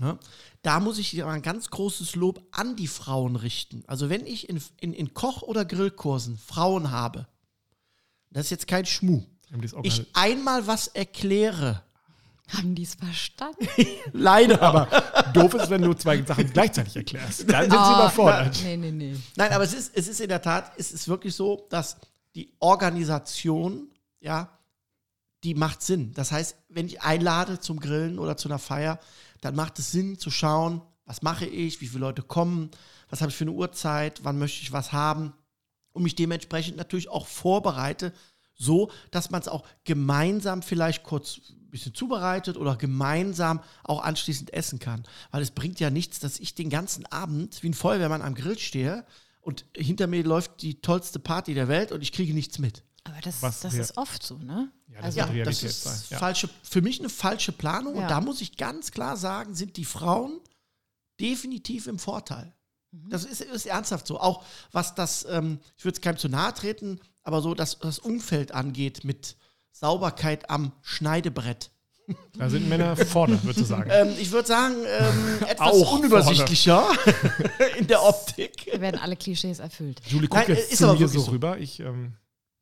Ja? 0.00 0.18
Da 0.62 0.80
muss 0.80 0.98
ich 0.98 1.14
mal 1.16 1.32
ein 1.32 1.42
ganz 1.42 1.70
großes 1.70 2.16
Lob 2.16 2.42
an 2.52 2.76
die 2.76 2.86
Frauen 2.88 3.36
richten. 3.36 3.82
Also 3.86 4.10
wenn 4.10 4.26
ich 4.26 4.48
in, 4.48 4.60
in, 4.80 4.92
in 4.92 5.14
Koch- 5.14 5.42
oder 5.42 5.64
Grillkursen 5.64 6.38
Frauen 6.38 6.90
habe, 6.90 7.26
das 8.30 8.46
ist 8.46 8.50
jetzt 8.50 8.66
kein 8.68 8.84
Schmuh, 8.84 9.22
ich 9.84 10.06
einmal 10.12 10.66
was 10.66 10.88
erkläre, 10.88 11.82
Haben 12.48 12.74
die 12.74 12.82
es 12.82 12.94
verstanden? 12.96 13.66
leider, 14.12 14.60
aber 14.60 14.86
doof 15.32 15.54
ist, 15.54 15.70
wenn 15.70 15.82
du 15.82 15.94
zwei 15.94 16.22
Sachen 16.22 16.52
gleichzeitig 16.52 16.96
erklärst. 16.96 17.50
Dann 17.50 17.62
sind 17.62 17.72
sie 17.72 17.76
Ah, 17.78 18.00
überfordert. 18.00 18.60
Nee, 18.64 18.76
nee, 18.76 18.90
nee. 18.92 19.16
Nein, 19.36 19.52
aber 19.52 19.64
es 19.64 19.72
ist, 19.72 19.92
es 19.96 20.08
ist 20.08 20.20
in 20.20 20.28
der 20.28 20.42
Tat, 20.42 20.72
es 20.76 20.92
ist 20.92 21.08
wirklich 21.08 21.34
so, 21.34 21.66
dass 21.70 21.96
die 22.34 22.52
Organisation, 22.58 23.88
ja, 24.20 24.50
die 25.44 25.54
macht 25.54 25.80
Sinn. 25.82 26.12
Das 26.14 26.32
heißt, 26.32 26.56
wenn 26.68 26.86
ich 26.86 27.00
einlade 27.02 27.60
zum 27.60 27.80
Grillen 27.80 28.18
oder 28.18 28.36
zu 28.36 28.48
einer 28.48 28.58
Feier, 28.58 28.98
dann 29.46 29.54
macht 29.54 29.78
es 29.78 29.92
Sinn 29.92 30.18
zu 30.18 30.30
schauen, 30.30 30.82
was 31.04 31.22
mache 31.22 31.46
ich, 31.46 31.80
wie 31.80 31.86
viele 31.86 32.00
Leute 32.00 32.22
kommen, 32.22 32.70
was 33.08 33.20
habe 33.20 33.30
ich 33.30 33.36
für 33.36 33.44
eine 33.44 33.52
Uhrzeit, 33.52 34.24
wann 34.24 34.40
möchte 34.40 34.60
ich 34.62 34.72
was 34.72 34.92
haben 34.92 35.32
und 35.92 36.02
mich 36.02 36.16
dementsprechend 36.16 36.76
natürlich 36.76 37.08
auch 37.08 37.28
vorbereite, 37.28 38.12
so 38.54 38.90
dass 39.12 39.30
man 39.30 39.40
es 39.40 39.46
auch 39.46 39.64
gemeinsam 39.84 40.62
vielleicht 40.62 41.04
kurz 41.04 41.40
ein 41.50 41.70
bisschen 41.70 41.94
zubereitet 41.94 42.56
oder 42.56 42.74
gemeinsam 42.74 43.60
auch 43.84 44.02
anschließend 44.02 44.52
essen 44.52 44.80
kann. 44.80 45.04
Weil 45.30 45.42
es 45.42 45.52
bringt 45.52 45.78
ja 45.78 45.90
nichts, 45.90 46.18
dass 46.18 46.40
ich 46.40 46.56
den 46.56 46.68
ganzen 46.68 47.06
Abend 47.06 47.62
wie 47.62 47.68
ein 47.68 47.74
Feuerwehrmann 47.74 48.22
am 48.22 48.34
Grill 48.34 48.58
stehe 48.58 49.06
und 49.40 49.64
hinter 49.76 50.08
mir 50.08 50.24
läuft 50.24 50.62
die 50.62 50.80
tollste 50.80 51.20
Party 51.20 51.54
der 51.54 51.68
Welt 51.68 51.92
und 51.92 52.02
ich 52.02 52.10
kriege 52.10 52.34
nichts 52.34 52.58
mit. 52.58 52.82
Aber 53.06 53.20
das, 53.22 53.42
Was 53.42 53.60
das 53.60 53.72
wir- 53.74 53.80
ist 53.80 53.96
oft 53.96 54.22
so, 54.22 54.36
ne? 54.38 54.70
Ja, 54.88 54.96
das 54.96 55.04
also, 55.04 55.18
Ja, 55.18 55.24
Realität 55.26 55.64
das 55.64 55.84
ist 55.86 56.10
ja. 56.10 56.18
falsche, 56.18 56.48
für 56.62 56.82
mich 56.82 56.98
eine 57.00 57.08
falsche 57.08 57.52
Planung 57.52 57.94
und 57.94 58.08
da 58.08 58.20
muss 58.20 58.40
ich 58.40 58.56
ganz 58.56 58.90
klar 58.90 59.16
sagen, 59.16 59.54
sind 59.54 59.76
die 59.76 59.84
Frauen 59.84 60.40
definitiv 61.20 61.86
im 61.86 61.98
Vorteil. 61.98 62.52
Mhm. 62.92 63.10
Das 63.10 63.24
ist, 63.24 63.40
ist 63.40 63.66
ernsthaft 63.66 64.06
so. 64.06 64.20
Auch 64.20 64.44
was 64.72 64.94
das, 64.94 65.26
ähm, 65.28 65.60
ich 65.76 65.84
würde 65.84 65.96
es 65.96 66.00
keinem 66.02 66.18
zu 66.18 66.28
nahe 66.28 66.52
treten, 66.54 67.00
aber 67.22 67.40
so 67.42 67.54
dass 67.54 67.78
das 67.78 67.98
Umfeld 67.98 68.52
angeht 68.52 69.04
mit 69.04 69.36
Sauberkeit 69.72 70.50
am 70.50 70.72
Schneidebrett. 70.82 71.70
Da 72.38 72.48
sind 72.48 72.68
Männer 72.68 72.96
vorne, 72.96 73.42
würdest 73.42 73.60
du 73.60 73.64
sagen. 73.64 73.90
Ähm, 73.92 74.14
ich 74.20 74.30
würde 74.30 74.46
sagen, 74.46 74.76
ähm, 74.86 75.38
etwas 75.48 75.66
Auch 75.72 75.92
unübersichtlicher 75.98 76.88
in 77.78 77.86
der 77.88 78.02
Optik. 78.04 78.70
da 78.72 78.80
werden 78.80 79.00
alle 79.00 79.16
Klischees 79.16 79.58
erfüllt. 79.58 80.00
Julie 80.06 80.28
guckt 80.28 80.46
Nein, 80.48 80.56
jetzt 80.56 80.70
ist 80.72 80.78
zu 80.78 80.84
aber 80.88 80.98
mir 81.00 81.08
so 81.08 81.18
so. 81.20 81.30
rüber. 81.32 81.58
Ich, 81.58 81.80
ähm, 81.80 82.14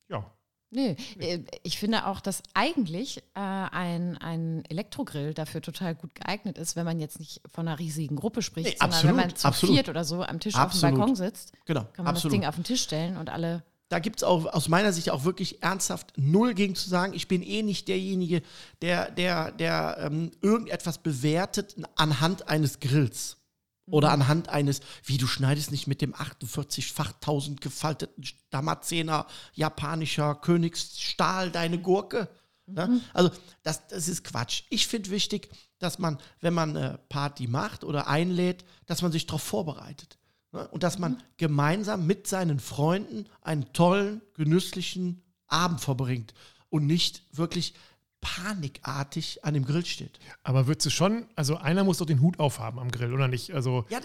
ja. 0.08 0.30
Nee, 0.70 0.96
äh, 1.20 1.44
ich 1.62 1.78
finde 1.78 2.06
auch, 2.06 2.20
dass 2.20 2.42
eigentlich 2.52 3.18
äh, 3.18 3.22
ein, 3.34 4.18
ein 4.18 4.64
Elektrogrill 4.68 5.32
dafür 5.32 5.62
total 5.62 5.94
gut 5.94 6.16
geeignet 6.16 6.58
ist, 6.58 6.74
wenn 6.74 6.84
man 6.84 6.98
jetzt 6.98 7.20
nicht 7.20 7.40
von 7.52 7.68
einer 7.68 7.78
riesigen 7.78 8.16
Gruppe 8.16 8.42
spricht, 8.42 8.66
Nee, 8.66 8.76
sondern 8.80 8.90
absolut, 8.90 9.16
wenn 9.16 9.26
man 9.28 9.36
zu 9.36 9.46
absolut. 9.46 9.74
viert 9.76 9.88
oder 9.88 10.04
so 10.04 10.24
am 10.24 10.40
Tisch 10.40 10.56
Absolut. 10.56 10.84
auf 10.84 10.90
dem 10.90 10.98
Balkon 10.98 11.14
sitzt, 11.16 11.52
Genau, 11.64 11.84
kann 11.92 12.04
man 12.04 12.14
das 12.14 12.24
Ding 12.24 12.44
auf 12.44 12.56
den 12.56 12.64
Tisch 12.64 12.82
stellen 12.82 13.16
und 13.18 13.30
alle. 13.30 13.62
da 13.88 14.00
gibt 14.00 14.16
es 14.16 14.24
auch 14.24 14.46
aus 14.46 14.68
meiner 14.68 14.92
Sicht 14.92 15.10
auch 15.10 15.22
wirklich 15.22 15.62
ernsthaft 15.62 16.12
null 16.16 16.54
gegen 16.54 16.74
zu 16.74 16.88
sagen, 16.88 17.12
ich 17.14 17.28
bin 17.28 17.42
eh 17.44 17.62
nicht 17.62 17.86
derjenige, 17.86 18.42
der, 18.82 19.12
der, 19.12 19.52
der 19.52 19.98
ähm, 20.00 20.32
irgendetwas 20.42 20.98
bewertet 20.98 21.76
anhand 21.94 22.48
eines 22.48 22.80
Grills. 22.80 23.36
Oder 23.86 24.12
anhand 24.12 24.48
eines, 24.48 24.80
wie 25.04 25.18
du 25.18 25.26
schneidest 25.26 25.70
nicht 25.70 25.86
mit 25.86 26.00
dem 26.00 26.14
48-fach 26.14 27.12
1000 27.14 27.60
gefalteten 27.60 28.24
Damaszener 28.50 29.26
japanischer 29.52 30.34
Königsstahl 30.36 31.50
deine 31.50 31.78
Gurke. 31.78 32.28
Ne? 32.66 33.00
Also 33.12 33.30
das, 33.62 33.86
das 33.88 34.08
ist 34.08 34.24
Quatsch. 34.24 34.62
Ich 34.70 34.86
finde 34.86 35.10
wichtig, 35.10 35.50
dass 35.78 35.98
man, 35.98 36.18
wenn 36.40 36.54
man 36.54 36.76
eine 36.76 36.98
Party 37.10 37.46
macht 37.46 37.84
oder 37.84 38.06
einlädt, 38.06 38.64
dass 38.86 39.02
man 39.02 39.12
sich 39.12 39.26
darauf 39.26 39.42
vorbereitet. 39.42 40.18
Ne? 40.52 40.66
Und 40.68 40.82
dass 40.82 40.98
man 40.98 41.22
gemeinsam 41.36 42.06
mit 42.06 42.26
seinen 42.26 42.60
Freunden 42.60 43.26
einen 43.42 43.70
tollen, 43.74 44.22
genüsslichen 44.32 45.22
Abend 45.46 45.82
verbringt 45.82 46.32
und 46.70 46.86
nicht 46.86 47.22
wirklich 47.32 47.74
panikartig 48.24 49.44
an 49.44 49.52
dem 49.52 49.66
Grill 49.66 49.84
steht. 49.84 50.18
Aber 50.42 50.66
würdest 50.66 50.86
du 50.86 50.90
schon, 50.90 51.26
also 51.36 51.58
einer 51.58 51.84
muss 51.84 51.98
doch 51.98 52.06
den 52.06 52.22
Hut 52.22 52.40
aufhaben 52.40 52.78
am 52.78 52.90
Grill, 52.90 53.12
oder 53.12 53.28
nicht? 53.28 53.52
Also, 53.52 53.84
Ja, 53.90 54.00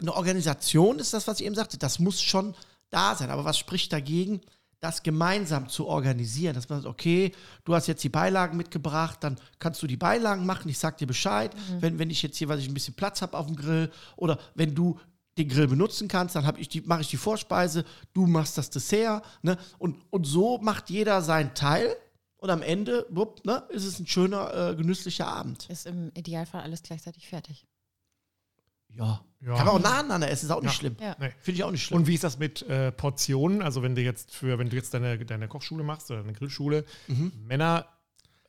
eine 0.00 0.14
Organisation 0.14 1.00
ist 1.00 1.12
das, 1.12 1.26
was 1.26 1.40
ich 1.40 1.46
eben 1.46 1.56
sagte. 1.56 1.76
Das 1.76 1.98
muss 1.98 2.22
schon 2.22 2.54
da 2.90 3.16
sein. 3.16 3.30
Aber 3.30 3.44
was 3.44 3.58
spricht 3.58 3.92
dagegen, 3.92 4.40
das 4.78 5.02
gemeinsam 5.02 5.68
zu 5.68 5.86
organisieren? 5.88 6.54
Dass 6.54 6.68
man 6.68 6.82
sagt, 6.82 6.90
okay, 6.90 7.32
du 7.64 7.74
hast 7.74 7.88
jetzt 7.88 8.04
die 8.04 8.08
Beilagen 8.08 8.56
mitgebracht, 8.56 9.18
dann 9.22 9.36
kannst 9.58 9.82
du 9.82 9.88
die 9.88 9.96
Beilagen 9.96 10.46
machen. 10.46 10.68
Ich 10.68 10.78
sag 10.78 10.96
dir 10.98 11.06
Bescheid, 11.06 11.52
wenn, 11.80 11.98
wenn 11.98 12.10
ich 12.10 12.22
jetzt 12.22 12.36
hier, 12.36 12.48
was 12.48 12.60
ich 12.60 12.68
ein 12.68 12.74
bisschen 12.74 12.94
Platz 12.94 13.22
habe 13.22 13.36
auf 13.36 13.46
dem 13.46 13.56
Grill 13.56 13.90
oder 14.16 14.38
wenn 14.54 14.74
du 14.74 15.00
den 15.36 15.48
Grill 15.48 15.66
benutzen 15.66 16.08
kannst, 16.08 16.36
dann 16.36 16.56
ich 16.58 16.68
die, 16.68 16.82
mache 16.82 17.00
ich 17.00 17.08
die 17.08 17.16
Vorspeise, 17.16 17.84
du 18.12 18.26
machst 18.26 18.56
das 18.56 18.70
Dessert. 18.70 19.24
Ne? 19.42 19.56
Und, 19.78 19.96
und 20.10 20.26
so 20.26 20.58
macht 20.58 20.90
jeder 20.90 21.22
seinen 21.22 21.54
Teil. 21.54 21.96
Und 22.42 22.50
am 22.50 22.60
Ende 22.62 23.06
wupp, 23.08 23.44
ne, 23.44 23.62
ist 23.68 23.84
es 23.84 24.00
ein 24.00 24.06
schöner, 24.08 24.70
äh, 24.70 24.74
genüsslicher 24.74 25.28
Abend. 25.28 25.68
Ist 25.70 25.86
im 25.86 26.10
Idealfall 26.14 26.62
alles 26.62 26.82
gleichzeitig 26.82 27.28
fertig. 27.28 27.66
Ja. 28.88 29.24
Ja. 29.40 29.56
Kann 29.56 29.66
man 29.66 29.76
auch 29.76 29.80
nacheinander 29.80 30.28
essen, 30.30 30.46
ist 30.46 30.50
auch 30.50 30.60
nicht 30.60 30.72
Ja. 30.72 30.78
schlimm. 30.78 30.96
Ja. 31.00 31.16
nee. 31.18 31.30
Finde 31.38 31.56
ich 31.58 31.64
auch 31.64 31.70
nicht 31.70 31.82
schlimm. 31.84 32.00
Und 32.00 32.06
wie 32.08 32.14
ist 32.14 32.24
das 32.24 32.38
mit 32.38 32.62
äh, 32.62 32.92
Portionen? 32.92 33.62
Also 33.62 33.82
wenn 33.82 33.94
du 33.94 34.02
jetzt 34.02 34.34
für, 34.34 34.58
wenn 34.58 34.68
du 34.70 34.76
jetzt 34.76 34.92
deine, 34.92 35.18
deine 35.24 35.46
Kochschule 35.48 35.82
machst 35.84 36.10
oder 36.10 36.20
eine 36.20 36.32
Grillschule, 36.32 36.84
Mhm. 37.08 37.32
Männer 37.46 37.86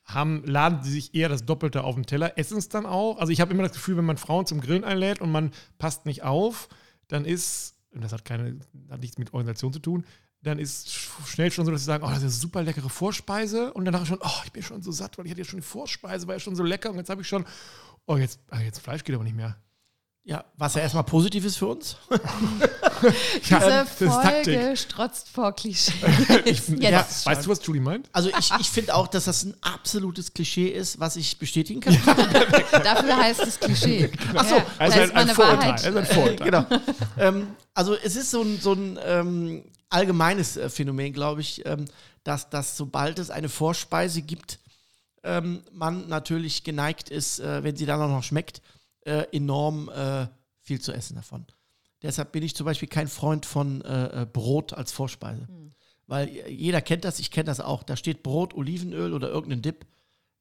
haben, 0.05 0.43
laden 0.45 0.83
sie 0.83 0.91
sich 0.91 1.15
eher 1.15 1.29
das 1.29 1.45
Doppelte 1.45 1.83
auf 1.83 1.95
den 1.95 2.05
Teller, 2.05 2.37
essen 2.37 2.57
es 2.57 2.69
dann 2.69 2.85
auch. 2.85 3.19
Also 3.19 3.31
ich 3.31 3.41
habe 3.41 3.53
immer 3.53 3.63
das 3.63 3.71
Gefühl, 3.73 3.95
wenn 3.97 4.05
man 4.05 4.17
Frauen 4.17 4.45
zum 4.45 4.59
Grillen 4.59 4.83
einlädt 4.83 5.21
und 5.21 5.31
man 5.31 5.51
passt 5.77 6.05
nicht 6.05 6.23
auf, 6.23 6.67
dann 7.07 7.25
ist, 7.25 7.75
und 7.91 8.03
das 8.03 8.11
hat 8.11 8.25
keine, 8.25 8.59
hat 8.89 8.99
nichts 9.01 9.17
mit 9.17 9.33
Organisation 9.33 9.71
zu 9.71 9.79
tun, 9.79 10.05
dann 10.43 10.59
ist 10.59 10.87
sch- 10.89 11.25
schnell 11.27 11.51
schon 11.51 11.65
so, 11.65 11.71
dass 11.71 11.81
sie 11.81 11.85
sagen, 11.85 12.03
oh, 12.03 12.07
das 12.09 12.17
ist 12.17 12.23
eine 12.23 12.31
super 12.31 12.63
leckere 12.63 12.89
Vorspeise 12.89 13.73
und 13.73 13.85
danach 13.85 14.05
schon, 14.05 14.19
oh, 14.21 14.41
ich 14.45 14.51
bin 14.51 14.61
schon 14.63 14.81
so 14.81 14.91
satt, 14.91 15.17
weil 15.17 15.25
ich 15.25 15.31
hatte 15.31 15.41
ja 15.41 15.45
schon 15.45 15.59
die 15.59 15.65
Vorspeise, 15.65 16.27
war 16.27 16.35
ja 16.35 16.39
schon 16.39 16.55
so 16.55 16.63
lecker 16.63 16.89
und 16.91 16.97
jetzt 16.97 17.09
habe 17.09 17.21
ich 17.21 17.27
schon, 17.27 17.45
oh, 18.05 18.17
jetzt, 18.17 18.39
ah, 18.49 18.59
jetzt 18.59 18.79
Fleisch 18.79 19.03
geht 19.03 19.15
aber 19.15 19.23
nicht 19.23 19.35
mehr. 19.35 19.55
Ja, 20.25 20.45
was 20.55 20.75
ja 20.75 20.81
erstmal 20.81 21.03
positiv 21.03 21.43
ist 21.45 21.57
für 21.57 21.67
uns. 21.67 21.97
Ja, 23.49 23.83
Diese 23.83 24.05
Taktik. 24.09 24.53
Folge 24.59 24.77
strotzt 24.77 25.27
vor 25.29 25.51
Klischee. 25.53 25.91
Ich, 26.45 26.67
ja, 26.69 27.05
weißt 27.25 27.45
du, 27.45 27.49
was 27.49 27.65
Julie 27.65 27.81
meint? 27.81 28.09
Also 28.13 28.29
ich, 28.29 28.51
ich 28.61 28.69
finde 28.69 28.95
auch, 28.95 29.07
dass 29.07 29.25
das 29.25 29.43
ein 29.43 29.55
absolutes 29.61 30.33
Klischee 30.33 30.67
ist, 30.69 30.99
was 31.01 31.17
ich 31.17 31.37
bestätigen 31.37 31.81
kann. 31.81 31.93
Dafür 32.71 33.17
heißt 33.17 33.41
es 33.41 33.59
Klischee. 33.59 34.09
Ach 34.35 34.47
so, 34.47 34.55
ja, 34.55 34.65
Also 34.79 34.99
ein, 34.99 35.03
ist 35.09 35.15
ein 35.15 35.27
Vorurteil. 35.29 35.57
Wahrheit. 35.59 35.85
Also 35.85 35.99
ein 35.99 36.05
Vorurteil. 36.05 36.45
genau. 36.45 36.65
ähm, 37.17 37.47
also 37.73 37.95
es 37.95 38.15
ist 38.15 38.31
so 38.31 38.41
ein, 38.41 38.59
so 38.61 38.71
ein 38.73 38.97
ähm, 39.05 39.65
allgemeines 39.93 40.57
äh, 40.57 40.69
Phänomen, 40.69 41.13
glaube 41.13 41.41
ich, 41.41 41.65
ähm, 41.65 41.85
dass, 42.23 42.49
dass 42.49 42.75
sobald 42.77 43.19
es 43.19 43.29
eine 43.29 43.49
Vorspeise 43.49 44.21
gibt, 44.21 44.59
ähm, 45.23 45.63
man 45.71 46.07
natürlich 46.07 46.63
geneigt 46.63 47.09
ist, 47.09 47.39
äh, 47.39 47.63
wenn 47.63 47.75
sie 47.75 47.85
dann 47.85 48.01
auch 48.01 48.09
noch 48.09 48.23
schmeckt, 48.23 48.61
äh, 49.05 49.25
enorm 49.31 49.91
viel 50.61 50.79
zu 50.79 50.93
essen 50.93 51.15
davon. 51.15 51.45
Deshalb 52.01 52.31
bin 52.31 52.41
ich 52.41 52.55
zum 52.55 52.65
Beispiel 52.65 52.87
kein 52.87 53.09
Freund 53.09 53.45
von 53.45 53.83
Brot 54.31 54.71
als 54.71 54.93
Vorspeise. 54.93 55.45
Weil 56.07 56.29
jeder 56.47 56.81
kennt 56.81 57.03
das, 57.03 57.19
ich 57.19 57.29
kenne 57.29 57.45
das 57.45 57.59
auch. 57.59 57.83
Da 57.83 57.97
steht 57.97 58.23
Brot, 58.23 58.53
Olivenöl 58.53 59.13
oder 59.13 59.27
irgendein 59.27 59.61
Dip. 59.61 59.85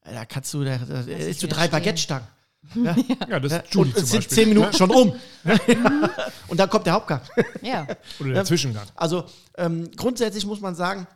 Da 0.05 0.25
kannst 0.25 0.55
du, 0.55 0.63
da, 0.63 0.79
da 0.79 1.01
isst 1.01 1.43
du 1.43 1.49
drei. 1.49 1.67
Baguette-Stangen. 1.67 2.29
Ja? 2.75 2.97
Ja, 3.29 3.41
das 3.41 3.53
ist 3.53 3.75
Julie 3.75 3.91
und 3.91 3.97
zum 3.97 4.05
es 4.05 4.11
sind 4.11 4.19
Beispiel. 4.19 4.37
zehn 4.37 4.49
Minuten 4.49 4.73
schon 4.73 4.91
um. 4.91 5.15
und 6.49 6.61
dann 6.61 6.71
kommt 6.71 6.87
der 6.87 6.95
Hauptgang. 6.95 7.21
Ja. 7.61 7.87
Oder 8.21 8.35
der 8.35 8.45
Zwischengang. 8.45 8.87
Also 8.95 9.25
ähm, 9.57 9.91
grundsätzlich 9.97 10.47
muss 10.47 10.61
man 10.61 10.75
sagen, 10.75 11.07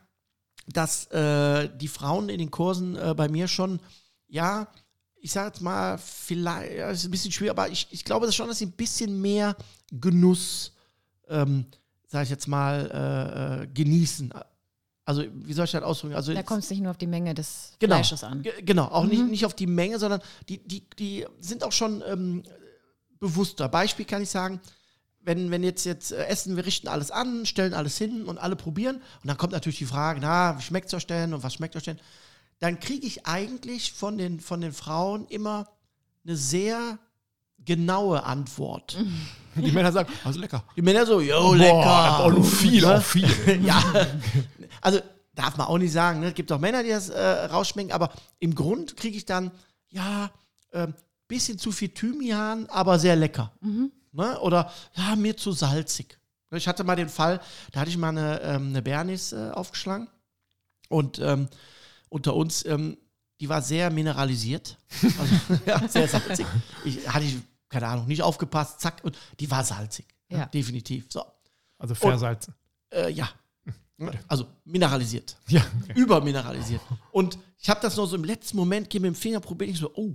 dass 0.68 1.06
äh, 1.12 1.68
die 1.76 1.88
Frauen 1.88 2.28
in 2.28 2.38
den 2.38 2.50
Kursen 2.50 2.96
äh, 2.96 3.14
bei 3.16 3.28
mir 3.28 3.48
schon, 3.48 3.80
ja, 4.26 4.68
ich 5.20 5.32
sage 5.32 5.48
jetzt 5.48 5.60
mal, 5.60 5.98
vielleicht, 5.98 6.74
ja, 6.74 6.90
ist 6.90 7.04
ein 7.04 7.10
bisschen 7.10 7.32
schwierig, 7.32 7.50
aber 7.50 7.68
ich, 7.68 7.88
ich 7.90 8.04
glaube 8.04 8.30
schon, 8.32 8.48
dass 8.48 8.58
sie 8.58 8.66
ein 8.66 8.72
bisschen 8.72 9.20
mehr 9.20 9.56
Genuss, 9.92 10.72
ähm, 11.28 11.66
sage 12.08 12.24
ich 12.24 12.30
jetzt 12.30 12.48
mal, 12.48 12.90
äh, 12.92 13.62
äh, 13.62 13.66
genießen. 13.68 14.32
Also, 15.06 15.24
wie 15.32 15.52
soll 15.52 15.64
ich 15.64 15.70
das 15.70 15.82
ausdrücken? 15.84 16.14
Also, 16.16 16.34
Da 16.34 16.42
kommt 16.42 16.64
es 16.64 16.68
nicht 16.70 16.80
nur 16.82 16.90
auf 16.90 16.98
die 16.98 17.06
Menge 17.06 17.32
des 17.32 17.72
Genau. 17.78 17.94
Fleisches 17.94 18.22
an. 18.24 18.42
Ge- 18.42 18.60
Genau, 18.62 18.86
auch 18.86 19.04
nicht, 19.04 19.24
nicht 19.26 19.46
auf 19.46 19.54
die 19.54 19.68
Menge, 19.68 19.98
sondern 19.98 20.20
die, 20.48 20.58
die, 20.58 20.82
die 20.98 21.24
sind 21.40 21.62
auch 21.62 21.72
schon 21.72 22.02
ähm, 22.06 22.42
bewusster. 23.20 23.68
Beispiel 23.68 24.04
kann 24.04 24.22
ich 24.22 24.30
sagen, 24.30 24.60
wenn, 25.20 25.50
wenn 25.50 25.62
jetzt, 25.62 25.84
jetzt 25.86 26.10
äh, 26.12 26.26
essen, 26.26 26.56
wir 26.56 26.66
richten 26.66 26.88
alles 26.88 27.10
an, 27.12 27.46
stellen 27.46 27.72
alles 27.72 27.96
hin 27.98 28.24
und 28.24 28.38
alle 28.38 28.56
probieren 28.56 28.96
und 28.96 29.26
dann 29.28 29.36
kommt 29.36 29.52
natürlich 29.52 29.78
die 29.78 29.86
Frage, 29.86 30.18
na, 30.20 30.58
wie 30.58 30.62
schmeckt 30.62 30.88
es 30.88 30.94
euch 30.94 31.06
denn 31.06 31.32
und 31.34 31.42
was 31.42 31.54
schmeckt 31.54 31.76
euch 31.76 31.84
denn? 31.84 31.98
Dann 32.58 32.80
kriege 32.80 33.06
ich 33.06 33.26
eigentlich 33.26 33.92
von 33.92 34.18
den, 34.18 34.40
von 34.40 34.60
den 34.60 34.72
Frauen 34.72 35.26
immer 35.28 35.68
eine 36.24 36.36
sehr 36.36 36.98
genaue 37.66 38.22
Antwort. 38.24 38.96
Die 39.56 39.72
Männer 39.72 39.90
sagen, 39.92 40.12
also 40.24 40.38
lecker. 40.40 40.62
Die 40.76 40.82
Männer 40.82 41.06
so, 41.06 41.20
yo, 41.20 41.40
Boah, 41.40 41.56
lecker. 41.56 42.24
auch 42.24 42.44
viel, 42.44 42.82
Ne? 42.82 42.96
auch 42.96 43.02
viel. 43.02 43.26
ja, 43.64 43.82
also 44.82 45.00
darf 45.34 45.56
man 45.56 45.66
auch 45.66 45.78
nicht 45.78 45.92
sagen. 45.92 46.20
Ne? 46.20 46.28
Es 46.28 46.34
gibt 46.34 46.52
auch 46.52 46.58
Männer, 46.58 46.82
die 46.82 46.90
das 46.90 47.08
äh, 47.08 47.20
rausschmecken, 47.46 47.92
aber 47.92 48.10
im 48.38 48.54
Grund 48.54 48.96
kriege 48.96 49.16
ich 49.16 49.24
dann, 49.24 49.50
ja, 49.88 50.30
ähm, 50.72 50.94
bisschen 51.28 51.58
zu 51.58 51.72
viel 51.72 51.88
Thymian, 51.88 52.66
aber 52.66 52.98
sehr 52.98 53.16
lecker. 53.16 53.50
Ne? 54.12 54.38
Oder, 54.40 54.70
ja, 54.94 55.16
mir 55.16 55.36
zu 55.36 55.52
salzig. 55.52 56.18
Ich 56.52 56.68
hatte 56.68 56.84
mal 56.84 56.94
den 56.96 57.08
Fall, 57.08 57.40
da 57.72 57.80
hatte 57.80 57.90
ich 57.90 57.96
mal 57.98 58.10
eine, 58.10 58.40
ähm, 58.42 58.68
eine 58.68 58.82
Bernis 58.82 59.32
äh, 59.32 59.50
aufgeschlagen 59.52 60.08
und 60.88 61.18
ähm, 61.18 61.48
unter 62.08 62.34
uns, 62.34 62.64
ähm, 62.66 62.96
die 63.40 63.48
war 63.48 63.60
sehr 63.62 63.90
mineralisiert, 63.90 64.78
also 65.02 65.60
ja, 65.66 65.88
sehr 65.88 66.08
salzig. 66.08 66.46
Ich 66.84 67.08
hatte 67.08 67.24
ich, 67.26 67.36
keine 67.76 67.88
Ahnung, 67.88 68.06
nicht 68.06 68.22
aufgepasst, 68.22 68.80
zack, 68.80 69.04
und 69.04 69.18
die 69.38 69.50
war 69.50 69.62
salzig. 69.62 70.06
ne? 70.30 70.38
Ja. 70.38 70.46
Definitiv. 70.46 71.04
So. 71.10 71.22
Also 71.76 71.94
versalzen. 71.94 72.54
Äh, 72.90 73.10
ja. 73.12 73.28
Also 74.28 74.46
mineralisiert. 74.64 75.36
Ja, 75.48 75.62
okay. 75.82 75.92
Übermineralisiert. 75.94 76.80
Und 77.12 77.38
ich 77.58 77.68
habe 77.68 77.80
das 77.82 77.94
nur 77.96 78.06
so 78.06 78.16
im 78.16 78.24
letzten 78.24 78.56
Moment, 78.56 78.88
gehe 78.88 78.98
mit 78.98 79.08
dem 79.08 79.14
Finger 79.14 79.40
probieren, 79.40 79.72
ich 79.72 79.78
so, 79.78 79.92
oh, 79.94 80.14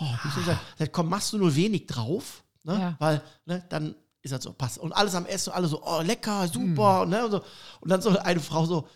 oh 0.00 0.14
sagen? 0.44 0.60
Sag, 0.78 0.92
komm, 0.92 1.08
machst 1.08 1.32
du 1.32 1.38
nur 1.38 1.54
wenig 1.56 1.88
drauf, 1.88 2.44
ne? 2.62 2.78
Ja. 2.78 2.96
weil 3.00 3.20
ne, 3.44 3.64
dann 3.68 3.96
ist 4.22 4.30
das 4.32 4.44
so, 4.44 4.52
passt. 4.52 4.78
Und 4.78 4.92
alles 4.92 5.16
am 5.16 5.26
Essen, 5.26 5.52
alle 5.52 5.66
so, 5.66 5.82
oh, 5.84 6.02
lecker, 6.02 6.46
super. 6.46 7.04
Ne? 7.04 7.24
Und, 7.24 7.30
so. 7.32 7.44
und 7.80 7.90
dann 7.90 8.00
so 8.00 8.16
eine 8.16 8.38
Frau 8.38 8.64
so, 8.64 8.88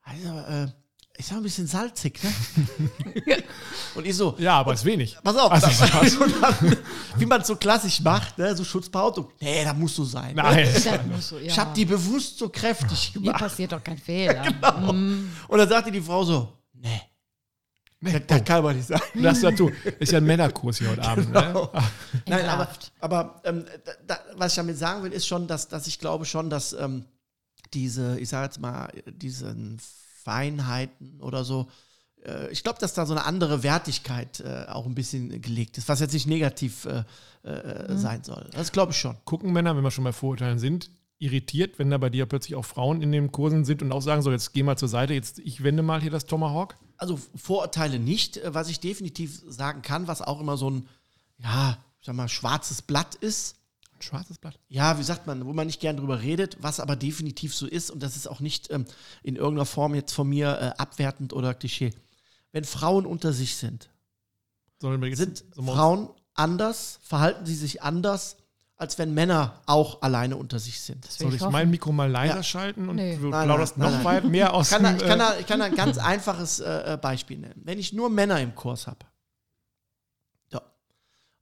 also, 0.00 0.28
äh, 0.28 0.66
ist 1.20 1.30
ja 1.30 1.36
ein 1.36 1.42
bisschen 1.42 1.66
salzig, 1.66 2.18
ne? 2.22 2.32
und 3.94 4.06
ich 4.06 4.16
so, 4.16 4.34
ja, 4.38 4.58
aber 4.58 4.74
ist 4.74 4.84
wenig. 4.84 5.16
pass 5.22 5.36
auf, 5.36 5.52
Also, 5.52 6.26
dann, 6.26 6.76
wie 7.16 7.26
man 7.26 7.40
es 7.40 7.46
so 7.46 7.56
klassisch 7.56 8.00
macht, 8.00 8.38
ne? 8.38 8.56
so 8.56 8.64
Schutzbehauptung, 8.64 9.28
nee, 9.40 9.64
da 9.64 9.72
muss 9.72 9.94
so 9.94 10.04
sein. 10.04 10.34
Ne? 10.34 10.42
Nein. 10.42 11.10
Muss 11.10 11.28
so, 11.28 11.38
ja. 11.38 11.46
Ich 11.46 11.58
habe 11.58 11.72
die 11.74 11.84
bewusst 11.84 12.38
so 12.38 12.48
kräftig 12.48 13.10
Hier 13.12 13.20
gemacht. 13.22 13.40
passiert 13.40 13.72
doch 13.72 13.82
kein 13.82 13.98
Fehler. 13.98 14.42
Genau. 14.42 14.92
Mm. 14.92 15.30
Und 15.48 15.58
dann 15.58 15.68
sagte 15.68 15.90
die 15.90 16.00
Frau 16.00 16.24
so, 16.24 16.52
nee, 16.72 17.00
Nee, 18.02 18.12
das, 18.12 18.22
das 18.28 18.40
oh, 18.40 18.44
kann 18.44 18.56
aber 18.58 18.72
nicht 18.72 18.88
sein. 18.88 19.00
das 19.14 19.40
dazu. 19.42 19.70
Ist 19.98 20.12
ja 20.12 20.18
ein 20.18 20.24
Männerkurs 20.24 20.78
hier 20.78 20.88
heute 20.88 21.02
Abend. 21.02 21.30
Ne? 21.30 21.42
Genau. 21.42 21.70
Nein, 22.26 22.46
aber, 22.46 22.68
aber 22.98 23.42
ähm, 23.44 23.66
da, 24.06 24.18
was 24.36 24.52
ich 24.52 24.56
damit 24.56 24.78
sagen 24.78 25.02
will, 25.02 25.12
ist 25.12 25.26
schon, 25.26 25.46
dass, 25.46 25.68
dass 25.68 25.86
ich 25.86 25.98
glaube 25.98 26.24
schon, 26.24 26.48
dass 26.48 26.72
ähm, 26.72 27.04
diese, 27.74 28.18
ich 28.18 28.30
sage 28.30 28.46
jetzt 28.46 28.58
mal, 28.58 28.90
diesen 29.06 29.78
Feinheiten 30.30 31.20
oder 31.20 31.42
so, 31.42 31.68
äh, 32.24 32.52
ich 32.52 32.62
glaube, 32.62 32.78
dass 32.78 32.94
da 32.94 33.04
so 33.04 33.14
eine 33.14 33.24
andere 33.24 33.64
Wertigkeit 33.64 34.38
äh, 34.38 34.66
auch 34.68 34.86
ein 34.86 34.94
bisschen 34.94 35.42
gelegt 35.42 35.76
ist, 35.76 35.88
was 35.88 35.98
jetzt 35.98 36.12
nicht 36.12 36.28
negativ 36.28 36.84
äh, 36.84 37.02
äh, 37.42 37.96
sein 37.96 38.22
soll. 38.22 38.48
Das 38.52 38.70
glaube 38.70 38.92
ich 38.92 38.98
schon. 38.98 39.16
Gucken 39.24 39.52
Männer, 39.52 39.76
wenn 39.76 39.82
wir 39.82 39.90
schon 39.90 40.04
bei 40.04 40.12
Vorurteilen 40.12 40.60
sind, 40.60 40.92
irritiert, 41.18 41.80
wenn 41.80 41.90
da 41.90 41.98
bei 41.98 42.10
dir 42.10 42.26
plötzlich 42.26 42.54
auch 42.54 42.64
Frauen 42.64 43.02
in 43.02 43.10
den 43.10 43.32
Kursen 43.32 43.64
sind 43.64 43.82
und 43.82 43.90
auch 43.90 44.02
sagen, 44.02 44.22
so 44.22 44.30
jetzt 44.30 44.52
geh 44.52 44.62
mal 44.62 44.78
zur 44.78 44.88
Seite, 44.88 45.14
jetzt 45.14 45.40
ich 45.40 45.64
wende 45.64 45.82
mal 45.82 46.00
hier 46.00 46.12
das 46.12 46.26
Tomahawk? 46.26 46.76
Also 46.96 47.18
Vorurteile 47.34 47.98
nicht. 47.98 48.40
Was 48.44 48.68
ich 48.68 48.78
definitiv 48.78 49.42
sagen 49.48 49.82
kann, 49.82 50.06
was 50.06 50.22
auch 50.22 50.40
immer 50.40 50.56
so 50.56 50.70
ein, 50.70 50.88
ja, 51.38 51.76
ich 51.98 52.06
sag 52.06 52.14
mal, 52.14 52.28
schwarzes 52.28 52.82
Blatt 52.82 53.16
ist. 53.16 53.56
Ein 54.00 54.02
schwarzes 54.02 54.38
Blatt. 54.38 54.58
Ja, 54.68 54.98
wie 54.98 55.02
sagt 55.02 55.26
man, 55.26 55.44
wo 55.46 55.52
man 55.52 55.66
nicht 55.66 55.80
gern 55.80 55.96
drüber 55.98 56.22
redet, 56.22 56.56
was 56.60 56.80
aber 56.80 56.96
definitiv 56.96 57.54
so 57.54 57.66
ist 57.66 57.90
und 57.90 58.02
das 58.02 58.16
ist 58.16 58.26
auch 58.26 58.40
nicht 58.40 58.70
ähm, 58.70 58.86
in 59.22 59.36
irgendeiner 59.36 59.66
Form 59.66 59.94
jetzt 59.94 60.12
von 60.12 60.26
mir 60.28 60.58
äh, 60.58 60.80
abwertend 60.80 61.32
oder 61.34 61.52
Klischee. 61.54 61.92
Wenn 62.52 62.64
Frauen 62.64 63.04
unter 63.06 63.32
sich 63.32 63.56
sind, 63.56 63.90
Sollen 64.80 65.00
wir 65.02 65.08
jetzt 65.08 65.18
sind 65.18 65.44
Frauen 65.54 66.08
anders, 66.34 66.98
verhalten 67.02 67.44
sie 67.44 67.54
sich 67.54 67.82
anders, 67.82 68.38
als 68.76 68.98
wenn 68.98 69.12
Männer 69.12 69.60
auch 69.66 70.00
alleine 70.00 70.36
unter 70.38 70.58
sich 70.58 70.80
sind. 70.80 71.04
Soll 71.04 71.34
ich 71.34 71.42
hoffen. 71.42 71.52
mein 71.52 71.68
Mikro 71.68 71.92
mal 71.92 72.10
leiser 72.10 72.36
Ja. 72.36 72.42
schalten 72.42 72.88
und 72.88 72.96
Nee. 72.96 73.18
du 73.18 73.28
Nein, 73.28 73.44
plauderst 73.46 73.76
nein, 73.76 73.92
noch 73.92 74.02
nein, 74.02 74.30
mehr 74.30 74.54
aus 74.54 74.68
Ich 74.68 74.72
kann, 74.72 74.82
da, 74.84 74.92
dem, 74.92 74.96
ich, 74.96 75.02
kann 75.06 75.20
äh, 75.20 75.22
da, 75.22 75.38
ich 75.38 75.46
kann 75.46 75.58
da 75.60 75.66
ein 75.66 75.74
ganz 75.74 75.98
einfaches 75.98 76.60
äh, 76.60 76.94
äh, 76.94 76.96
Beispiel 76.96 77.36
nennen. 77.38 77.60
Wenn 77.62 77.78
ich 77.78 77.92
nur 77.92 78.08
Männer 78.08 78.40
im 78.40 78.54
Kurs 78.54 78.86
habe, 78.86 79.04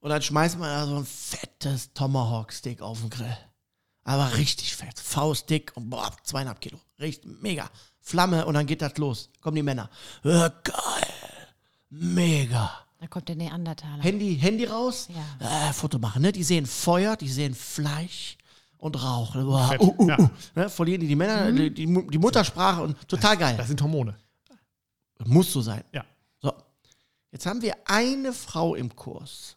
und 0.01 0.11
dann 0.11 0.23
schmeißt 0.23 0.59
man 0.59 0.69
da 0.69 0.87
so 0.87 0.97
ein 0.97 1.07
fettes 1.07 1.93
Tomahawk-Steak 1.93 2.81
auf 2.83 3.01
den 3.01 3.11
Grill. 3.11 3.37
Aber 4.05 4.37
richtig 4.37 4.75
fett, 4.75 4.99
faustdick 4.99 5.73
und 5.77 5.91
boah, 5.91 6.11
zweieinhalb 6.23 6.61
Kilo. 6.61 6.79
Richtig, 6.99 7.31
mega. 7.43 7.69
Flamme 8.01 8.47
und 8.47 8.55
dann 8.55 8.67
geht 8.67 8.81
das 8.81 8.97
los. 8.97 9.29
Kommen 9.41 9.57
die 9.57 9.63
Männer. 9.63 9.91
Ja, 10.25 10.49
geil. 10.49 10.75
Mega. 11.91 12.71
Da 13.01 13.07
kommt 13.07 13.29
der 13.29 13.37
Neandertaler. 13.37 14.03
Handy, 14.03 14.37
Handy 14.39 14.65
raus, 14.65 15.09
Ja. 15.41 15.69
äh, 15.69 15.73
Foto 15.73 15.99
machen. 15.99 16.23
Ne? 16.23 16.33
Die 16.33 16.43
sehen 16.43 16.67
Feuer, 16.67 17.17
die 17.17 17.29
sehen 17.29 17.55
Fleisch 17.55 18.37
und 18.79 19.01
Rauch. 19.03 19.35
Boah, 19.35 19.69
Fett, 19.69 19.81
uh, 19.81 19.95
uh, 19.99 20.09
ja. 20.09 20.19
uh. 20.19 20.29
Ne? 20.55 20.71
Verlieren 20.71 21.01
die 21.03 21.07
die 21.07 21.17
Männer, 21.17 21.53
die, 21.53 21.71
die, 21.71 21.87
die 21.87 22.19
Muttersprache 22.19 22.83
und 22.83 23.09
total 23.09 23.37
geil. 23.37 23.57
das 23.57 23.69
sind 23.69 23.81
Hormone. 23.83 24.17
Muss 25.25 25.53
so 25.53 25.61
sein. 25.61 25.85
Ja. 25.93 26.05
So. 26.41 26.53
Jetzt 27.31 27.45
haben 27.47 27.61
wir 27.61 27.77
eine 27.85 28.33
Frau 28.33 28.75
im 28.75 28.95
Kurs. 28.97 29.57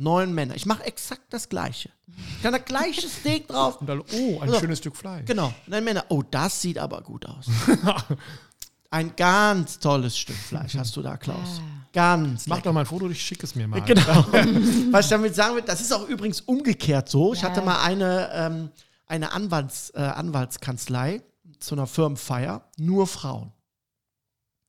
Neun 0.00 0.32
Männer. 0.34 0.54
Ich 0.56 0.64
mache 0.66 0.84
exakt 0.84 1.24
das 1.30 1.48
Gleiche. 1.48 1.90
Ich 2.36 2.42
kann 2.42 2.52
das 2.52 2.64
gleiche 2.64 3.06
Steak 3.20 3.46
drauf. 3.48 3.80
Und 3.80 3.86
dann, 3.86 4.00
oh, 4.00 4.40
ein 4.40 4.48
So. 4.50 4.58
schönes 4.60 4.78
Stück 4.78 4.96
Fleisch. 4.96 5.26
Genau. 5.26 5.52
Neun 5.66 5.84
Männer. 5.84 6.04
Oh, 6.08 6.22
das 6.22 6.60
sieht 6.60 6.78
aber 6.78 7.02
gut 7.02 7.26
aus. 7.26 7.46
Ein 8.92 9.14
ganz 9.14 9.78
tolles 9.78 10.18
Stück 10.18 10.34
Fleisch 10.36 10.74
hast 10.76 10.96
du 10.96 11.02
da, 11.02 11.16
Klaus. 11.16 11.60
Ganz 11.92 12.48
Mach 12.48 12.56
lecker. 12.56 12.70
doch 12.70 12.72
mal 12.74 12.80
ein 12.80 12.86
Foto, 12.86 13.08
ich 13.08 13.22
schicke 13.22 13.44
es 13.46 13.54
mir 13.54 13.68
mal. 13.68 13.80
Genau. 13.82 14.02
Was 14.90 15.04
ich 15.06 15.10
damit 15.10 15.34
sagen 15.36 15.54
will, 15.54 15.62
das 15.62 15.80
ist 15.80 15.92
auch 15.92 16.08
übrigens 16.08 16.40
umgekehrt 16.40 17.08
so. 17.08 17.32
Ich 17.32 17.44
hatte 17.44 17.62
mal 17.62 17.80
eine, 17.82 18.30
ähm, 18.32 18.70
eine 19.06 19.30
Anwalts, 19.32 19.90
äh, 19.90 20.00
Anwaltskanzlei 20.00 21.22
zu 21.60 21.76
einer 21.76 21.86
Firmenfeier, 21.86 22.68
nur 22.78 23.06
Frauen. 23.06 23.52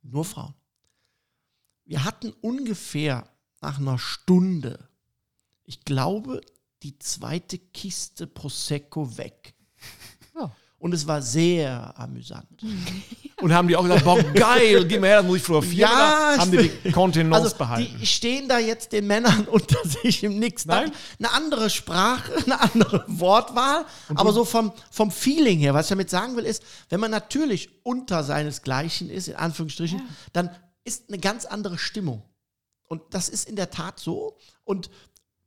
Nur 0.03 0.25
Frauen. 0.25 0.53
Wir 1.85 2.03
hatten 2.03 2.31
ungefähr 2.41 3.27
nach 3.61 3.79
einer 3.79 3.97
Stunde, 3.97 4.87
ich 5.71 5.85
glaube, 5.85 6.41
die 6.83 6.99
zweite 6.99 7.57
Kiste 7.57 8.27
Prosecco 8.27 9.17
weg. 9.17 9.53
Ja. 10.35 10.51
Und 10.79 10.93
es 10.93 11.07
war 11.07 11.21
sehr 11.21 11.97
amüsant. 11.97 12.61
Und 13.37 13.53
haben 13.53 13.69
die 13.69 13.77
auch 13.77 13.83
gesagt, 13.83 14.03
boah, 14.03 14.21
geil, 14.33 14.85
gib 14.85 14.99
mir 14.99 15.07
her, 15.07 15.17
das 15.17 15.25
muss 15.27 15.37
ich 15.37 15.43
fotografieren. 15.43 15.89
Ja, 15.89 16.35
haben 16.37 16.51
die 16.51 16.69
die 16.83 16.91
Kontenance 16.91 17.43
Also 17.45 17.55
behalten? 17.57 17.97
die 18.01 18.05
stehen 18.05 18.49
da 18.49 18.59
jetzt 18.59 18.91
den 18.91 19.07
Männern 19.07 19.47
unter 19.47 19.77
sich 19.87 20.23
im 20.25 20.39
Nix. 20.39 20.65
Nein? 20.65 20.91
Eine 21.19 21.31
andere 21.31 21.69
Sprache, 21.69 22.33
eine 22.43 22.59
andere 22.59 23.05
Wortwahl, 23.07 23.85
aber 24.13 24.33
so 24.33 24.43
vom, 24.43 24.73
vom 24.89 25.09
Feeling 25.09 25.59
her, 25.59 25.73
was 25.73 25.85
ich 25.85 25.91
damit 25.91 26.09
sagen 26.09 26.35
will, 26.35 26.45
ist, 26.45 26.63
wenn 26.89 26.99
man 26.99 27.11
natürlich 27.11 27.69
unter 27.85 28.25
seinesgleichen 28.25 29.09
ist, 29.09 29.29
in 29.29 29.35
Anführungsstrichen, 29.35 30.01
dann 30.33 30.49
ist 30.83 31.07
eine 31.07 31.19
ganz 31.19 31.45
andere 31.45 31.77
Stimmung. 31.77 32.23
Und 32.89 33.01
das 33.11 33.29
ist 33.29 33.47
in 33.47 33.55
der 33.55 33.69
Tat 33.69 34.01
so. 34.01 34.35
Und 34.65 34.89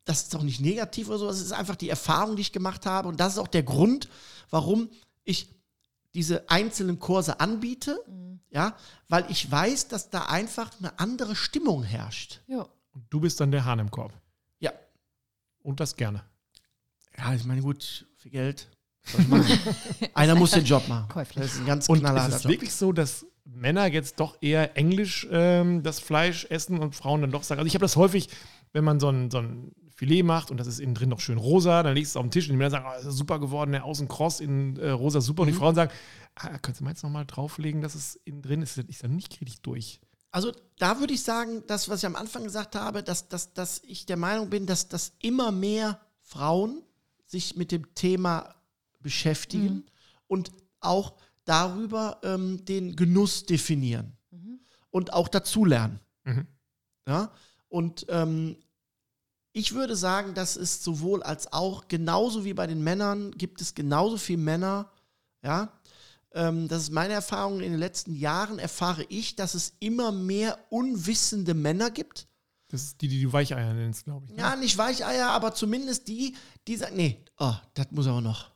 das 0.05 0.23
ist 0.23 0.37
auch 0.37 0.43
nicht 0.43 0.61
negativ 0.61 1.09
oder 1.09 1.19
so, 1.19 1.29
es 1.29 1.41
ist 1.41 1.53
einfach 1.53 1.77
die 1.77 1.89
Erfahrung, 1.89 2.37
die 2.37 2.43
ich 2.43 2.53
gemacht 2.53 2.87
habe. 2.87 3.09
Und 3.09 3.21
das 3.21 3.35
ist 3.35 3.39
auch 3.39 3.49
der 3.49 3.63
Grund, 3.63 4.09
warum 4.51 4.91
ich 5.25 5.49
diese 6.15 6.49
einzelnen 6.49 6.99
Kurse 6.99 7.41
anbiete, 7.41 7.99
ja, 8.51 8.77
weil 9.09 9.27
ich 9.31 9.51
weiß, 9.51 9.89
dass 9.89 10.11
da 10.11 10.27
einfach 10.27 10.71
eine 10.79 10.99
andere 10.99 11.35
Stimmung 11.35 11.83
herrscht. 11.83 12.41
Jo. 12.47 12.69
Und 12.93 13.05
du 13.11 13.21
bist 13.21 13.41
dann 13.41 13.51
der 13.51 13.65
Hahn 13.65 13.81
im 13.81 13.91
Korb. 13.91 14.13
Ja. 14.61 14.73
Und 15.63 15.81
das 15.81 15.97
gerne. 15.97 16.23
Ja, 17.19 17.35
ich 17.35 17.45
meine, 17.45 17.63
gut, 17.63 18.07
für 18.17 18.31
Geld. 18.31 18.69
Einer 20.15 20.35
muss 20.35 20.53
den 20.53 20.65
Job 20.65 20.87
machen. 20.89 21.09
Käuflich. 21.09 21.45
Das 21.45 21.55
ist 21.55 21.61
ein 21.61 21.67
ganz 21.67 21.89
Und 21.89 22.03
ist 22.05 22.35
es 22.35 22.43
Job. 22.45 22.53
wirklich 22.53 22.73
so, 22.73 22.93
dass 22.93 23.27
Männer 23.45 23.87
jetzt 23.87 24.21
doch 24.21 24.37
eher 24.41 24.77
Englisch 24.77 25.27
ähm, 25.31 25.83
das 25.83 26.01
Fleisch 26.01 26.47
essen 26.49 26.79
und 26.79 26.95
Frauen 26.95 27.21
dann 27.21 27.31
doch 27.31 27.43
sagen. 27.43 27.59
Also 27.59 27.67
ich 27.67 27.75
habe 27.75 27.85
das 27.85 27.97
häufig, 27.97 28.29
wenn 28.73 28.85
man 28.85 29.01
so 29.01 29.11
ein, 29.11 29.31
so 29.31 29.39
ein 29.39 29.73
Filet 29.95 30.25
macht 30.25 30.51
und 30.51 30.59
das 30.59 30.67
ist 30.67 30.81
innen 30.81 30.95
drin 30.95 31.09
noch 31.09 31.21
schön 31.21 31.39
rosa, 31.39 31.83
dann 31.83 31.95
legst 31.95 32.15
du 32.15 32.19
es 32.19 32.21
auf 32.21 32.27
den 32.27 32.31
Tisch 32.33 32.47
und 32.49 32.53
die 32.53 32.57
Männer 32.57 32.71
sagen, 32.71 32.85
oh, 32.89 32.93
das 32.97 33.07
ist 33.07 33.17
super 33.17 33.39
geworden, 33.39 33.73
der 33.73 33.85
Außen 33.85 34.09
kross, 34.09 34.41
innen 34.41 34.77
äh, 34.77 34.91
rosa 34.91 35.21
super. 35.21 35.43
Und 35.43 35.49
die 35.49 35.55
Frauen 35.55 35.75
sagen, 35.75 35.93
ah, 36.35 36.59
könntest 36.59 36.81
du 36.81 36.85
meins 36.85 37.03
nochmal 37.03 37.27
drauflegen, 37.27 37.81
dass 37.81 37.95
es 37.95 38.17
innen 38.25 38.43
drin 38.43 38.63
ist? 38.63 38.77
Ich 38.77 38.99
dann 38.99 39.15
nicht 39.15 39.41
richtig 39.41 39.61
durch. 39.63 40.01
Also 40.33 40.53
da 40.79 40.99
würde 40.99 41.15
ich 41.15 41.23
sagen, 41.23 41.63
das, 41.69 41.89
was 41.89 42.01
ich 42.01 42.07
am 42.07 42.17
Anfang 42.17 42.43
gesagt 42.43 42.75
habe, 42.75 43.05
dass, 43.05 43.29
dass, 43.29 43.53
dass 43.53 43.83
ich 43.85 44.05
der 44.05 44.17
Meinung 44.17 44.51
bin, 44.51 44.67
dass, 44.67 44.89
dass 44.89 45.13
immer 45.21 45.53
mehr 45.53 46.01
Frauen 46.23 46.83
sich 47.27 47.55
mit 47.55 47.71
dem 47.71 47.95
Thema 47.95 48.55
beschäftigen 48.99 49.85
und 50.27 50.51
auch 50.81 51.15
darüber 51.45 52.19
ähm, 52.25 52.65
den 52.65 52.97
Genuss 52.97 53.47
definieren 53.47 54.17
und 54.91 55.13
auch 55.13 55.29
dazulernen. 55.29 56.01
Mhm. 56.25 56.47
Ja? 57.07 57.33
Und 57.69 58.07
ähm, 58.09 58.57
ich 59.57 59.73
würde 59.73 59.97
sagen, 59.97 60.35
dass 60.35 60.57
es 60.57 60.83
sowohl 60.85 61.23
als 61.23 61.51
auch, 61.53 61.89
genauso 61.89 62.45
wie 62.45 62.53
bei 62.55 62.67
den 62.67 62.83
Männern, 62.85 63.31
gibt 63.31 63.61
es 63.63 63.75
genauso 63.75 64.19
viele 64.19 64.39
Männer, 64.43 64.91
ja. 65.43 65.73
Ähm, 66.33 66.67
das 66.67 66.83
ist 66.83 66.91
meine 66.91 67.15
Erfahrung. 67.15 67.61
In 67.61 67.71
den 67.71 67.79
letzten 67.79 68.15
Jahren 68.17 68.59
erfahre 68.59 69.07
ich, 69.09 69.37
dass 69.37 69.55
es 69.55 69.75
immer 69.79 70.11
mehr 70.11 70.59
unwissende 70.71 71.55
Männer 71.55 71.93
gibt. 71.93 72.27
Das 72.69 72.83
ist 72.83 73.01
die, 73.01 73.07
die 73.07 73.23
du 73.23 73.33
Weicheier 73.33 73.73
nennst, 73.73 74.03
glaube 74.05 74.27
ich. 74.27 74.33
ne? 74.33 74.39
Ja, 74.39 74.57
nicht 74.57 74.77
Weicheier, 74.77 75.29
aber 75.31 75.55
zumindest 75.55 76.09
die, 76.09 76.35
die 76.67 76.77
sagen, 76.77 76.97
nee, 76.97 77.25
oh, 77.39 77.55
das 77.75 77.87
muss 77.93 78.09
aber 78.09 78.21
noch. 78.21 78.51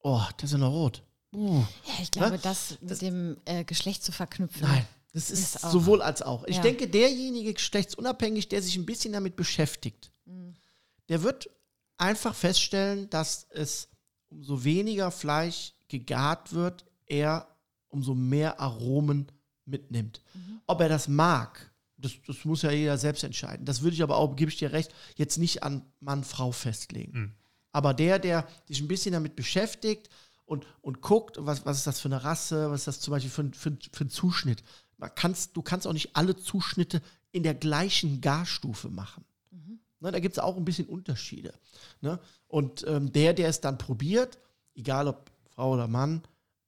Oh, 0.00 0.20
das 0.38 0.50
ist 0.50 0.52
ja 0.52 0.58
noch 0.58 0.72
rot. 0.72 1.04
Uh, 1.32 1.62
Ja, 1.86 1.94
ich 2.02 2.10
glaube, 2.10 2.38
das 2.38 2.78
mit 2.80 3.00
dem 3.00 3.36
äh, 3.44 3.62
Geschlecht 3.64 4.02
zu 4.02 4.10
verknüpfen. 4.10 4.62
nein, 4.62 4.84
das 5.12 5.30
ist, 5.30 5.54
Ist 5.54 5.60
sowohl 5.70 6.02
als 6.02 6.20
auch. 6.20 6.42
Ich 6.44 6.56
Ja. 6.56 6.62
denke, 6.62 6.88
derjenige 6.88 7.54
geschlechtsunabhängig, 7.54 8.48
der 8.48 8.60
sich 8.60 8.74
ein 8.76 8.86
bisschen 8.86 9.12
damit 9.12 9.36
beschäftigt, 9.36 10.10
der 11.08 11.22
wird 11.22 11.50
einfach 11.96 12.34
feststellen, 12.34 13.08
dass 13.10 13.46
es 13.50 13.88
umso 14.28 14.64
weniger 14.64 15.10
Fleisch 15.10 15.74
gegart 15.88 16.52
wird, 16.52 16.84
er 17.06 17.46
umso 17.88 18.14
mehr 18.14 18.58
Aromen 18.60 19.30
mitnimmt. 19.66 20.22
Ob 20.66 20.80
er 20.80 20.88
das 20.88 21.08
mag, 21.08 21.70
das, 21.96 22.12
das 22.26 22.44
muss 22.44 22.62
ja 22.62 22.70
jeder 22.70 22.98
selbst 22.98 23.22
entscheiden. 23.22 23.64
Das 23.66 23.82
würde 23.82 23.94
ich 23.94 24.02
aber 24.02 24.16
auch, 24.16 24.34
gebe 24.34 24.50
ich 24.50 24.56
dir 24.58 24.72
recht, 24.72 24.92
jetzt 25.16 25.38
nicht 25.38 25.62
an 25.62 25.82
Mann, 26.00 26.24
Frau 26.24 26.52
festlegen. 26.52 27.12
Aber 27.72 27.94
der, 27.94 28.18
der 28.18 28.46
sich 28.66 28.80
ein 28.80 28.88
bisschen 28.88 29.12
damit 29.12 29.36
beschäftigt 29.36 30.08
und, 30.46 30.66
und 30.80 31.00
guckt, 31.00 31.36
was, 31.40 31.64
was 31.64 31.78
ist 31.78 31.86
das 31.86 32.00
für 32.00 32.08
eine 32.08 32.24
Rasse, 32.24 32.70
was 32.70 32.80
ist 32.82 32.86
das 32.88 33.00
zum 33.00 33.12
Beispiel 33.12 33.30
für, 33.30 33.42
ein- 33.42 33.54
für, 33.54 33.76
für 33.92 34.04
ein 34.04 34.10
Zuschnitt. 34.10 34.62
Man 34.98 35.10
kannst, 35.14 35.56
du 35.56 35.62
kannst 35.62 35.86
auch 35.86 35.92
nicht 35.92 36.14
alle 36.16 36.36
Zuschnitte 36.36 37.02
in 37.30 37.42
der 37.42 37.54
gleichen 37.54 38.20
Garstufe 38.20 38.88
machen. 38.90 39.24
Ne, 40.04 40.12
da 40.12 40.20
gibt 40.20 40.36
es 40.36 40.38
auch 40.38 40.58
ein 40.58 40.66
bisschen 40.66 40.86
Unterschiede. 40.86 41.54
Ne? 42.02 42.20
Und 42.46 42.84
ähm, 42.86 43.10
der, 43.10 43.32
der 43.32 43.48
es 43.48 43.62
dann 43.62 43.78
probiert, 43.78 44.38
egal 44.74 45.08
ob 45.08 45.30
Frau 45.48 45.72
oder 45.72 45.88
Mann, 45.88 46.20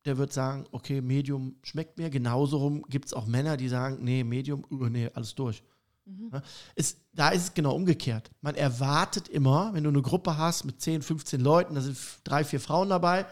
der 0.06 0.16
wird 0.16 0.32
sagen, 0.32 0.64
okay, 0.70 1.02
Medium 1.02 1.56
schmeckt 1.62 1.98
mir. 1.98 2.08
Genauso 2.08 2.56
rum 2.56 2.82
gibt 2.88 3.04
es 3.04 3.12
auch 3.12 3.26
Männer, 3.26 3.58
die 3.58 3.68
sagen, 3.68 3.98
nee, 4.00 4.24
Medium, 4.24 4.64
uh, 4.70 4.86
nee, 4.86 5.10
alles 5.12 5.34
durch. 5.34 5.62
Ne? 6.06 6.40
Ist, 6.76 6.98
da 7.12 7.28
ist 7.28 7.42
es 7.42 7.54
genau 7.54 7.74
umgekehrt. 7.74 8.30
Man 8.40 8.54
erwartet 8.54 9.28
immer, 9.28 9.74
wenn 9.74 9.84
du 9.84 9.90
eine 9.90 10.00
Gruppe 10.00 10.38
hast 10.38 10.64
mit 10.64 10.80
10, 10.80 11.02
15 11.02 11.38
Leuten, 11.38 11.74
da 11.74 11.82
sind 11.82 11.98
drei, 12.24 12.42
vier 12.42 12.60
Frauen 12.60 12.88
dabei, 12.88 13.26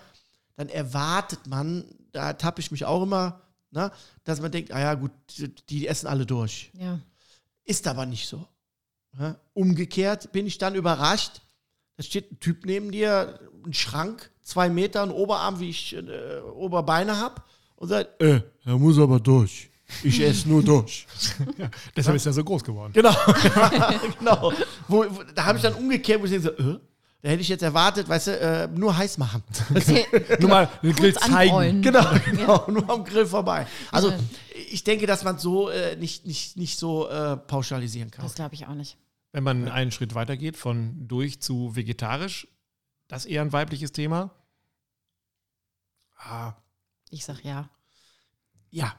dann 0.57 0.69
erwartet 0.69 1.47
man, 1.47 1.87
da 2.13 2.35
tappe 2.35 2.61
ich 2.61 2.71
mich 2.71 2.85
auch 2.85 3.03
immer, 3.03 3.41
ne, 3.71 3.91
dass 4.25 4.43
man 4.43 4.53
denkt, 4.53 4.71
ah 4.71 4.81
ja, 4.81 4.95
gut, 4.95 5.13
die, 5.31 5.49
die 5.49 5.89
essen 5.89 6.09
alle 6.09 6.27
durch. 6.27 6.71
Ja. 6.79 7.01
Ist 7.65 7.87
aber 7.87 8.05
nicht 8.05 8.29
so. 8.29 8.47
Ja? 9.19 9.37
Umgekehrt 9.53 10.33
bin 10.33 10.47
ich 10.47 10.59
dann 10.59 10.75
überrascht. 10.75 11.41
Da 11.97 12.03
steht 12.03 12.33
ein 12.33 12.41
Typ 12.41 12.67
neben 12.67 12.91
dir, 12.91 13.39
ein 13.65 13.73
Schrank, 13.73 14.31
zwei 14.43 14.69
Meter, 14.69 15.03
ein 15.03 15.11
Oberarm, 15.11 15.61
wie 15.61 15.71
ich 15.71 15.95
äh, 15.95 16.41
Oberbeine 16.55 17.17
habe, 17.19 17.43
und 17.77 17.89
sagt, 17.89 18.21
äh, 18.23 18.41
er 18.65 18.79
muss 18.79 18.99
aber 18.99 19.21
durch. 19.21 19.71
Ich 20.03 20.21
esse 20.21 20.49
nur 20.49 20.63
durch. 20.63 21.07
Ja, 21.59 21.71
deshalb 21.97 22.17
ist 22.17 22.27
er 22.27 22.33
so 22.33 22.43
groß 22.43 22.65
geworden. 22.65 22.93
Genau. 22.93 23.15
genau. 24.19 24.53
Wo, 24.89 25.05
wo, 25.09 25.23
da 25.35 25.45
habe 25.45 25.59
ich 25.59 25.63
dann 25.63 25.75
umgekehrt, 25.75 26.21
wo 26.21 26.25
ich 26.25 26.31
denke, 26.33 26.55
so, 26.59 26.71
äh? 26.73 26.79
Da 27.23 27.31
hätte 27.31 27.41
ich 27.41 27.49
jetzt 27.49 27.63
erwartet, 27.63 28.07
weißt 28.07 28.27
du, 28.27 28.39
äh, 28.39 28.69
nur 28.69 28.95
heiß 28.95 29.17
machen. 29.17 29.43
Nur 30.41 30.51
mal 30.51 30.69
den 30.83 30.95
Grill 30.95 31.15
zeigen. 31.15 31.81
Genau, 31.81 32.05
genau, 32.23 32.65
nur 32.71 32.91
am 32.91 33.03
Grill 33.03 33.25
vorbei. 33.25 33.67
Also 33.91 34.11
Ja. 34.11 34.19
ich 34.71 34.85
denke, 34.85 35.07
dass 35.07 35.25
man 35.25 35.39
so 35.39 35.71
äh, 35.71 35.97
nicht, 35.97 36.27
nicht, 36.27 36.59
nicht 36.59 36.79
so 36.79 37.09
äh, 37.09 37.39
pauschalisieren 37.39 38.11
kann. 38.11 38.27
Das 38.27 38.35
glaube 38.35 38.55
ich 38.55 38.67
auch 38.67 38.75
nicht. 38.75 38.99
Wenn 39.35 39.43
man 39.43 39.69
einen 39.69 39.91
Schritt 39.91 40.15
weiter 40.15 40.37
geht, 40.37 40.57
von 40.57 41.09
durch 41.09 41.41
zu 41.41 41.75
vegetarisch, 41.75 42.47
das 43.09 43.27
eher 43.27 43.43
ein 43.43 43.53
weibliches 43.53 43.91
Thema. 43.91 44.31
Ah, 46.17 46.55
Ich 47.11 47.25
sag 47.25 47.45
ja. 47.45 47.69
Ja, 48.71 48.95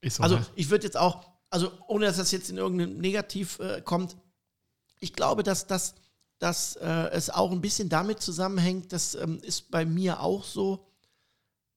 ist 0.00 0.16
so. 0.16 0.24
also 0.24 0.38
ne? 0.38 0.46
ich 0.56 0.70
würde 0.70 0.84
jetzt 0.84 0.96
auch, 0.96 1.30
also 1.48 1.70
ohne 1.86 2.06
dass 2.06 2.16
das 2.16 2.32
jetzt 2.32 2.50
in 2.50 2.56
irgendein 2.56 2.96
Negativ 2.96 3.60
äh, 3.60 3.80
kommt, 3.80 4.16
ich 4.98 5.12
glaube, 5.12 5.44
dass, 5.44 5.68
dass, 5.68 5.94
dass 6.40 6.74
äh, 6.74 7.10
es 7.12 7.30
auch 7.30 7.52
ein 7.52 7.60
bisschen 7.60 7.88
damit 7.88 8.20
zusammenhängt, 8.20 8.92
das 8.92 9.14
ähm, 9.14 9.38
ist 9.42 9.70
bei 9.70 9.84
mir 9.84 10.18
auch 10.18 10.42
so, 10.42 10.88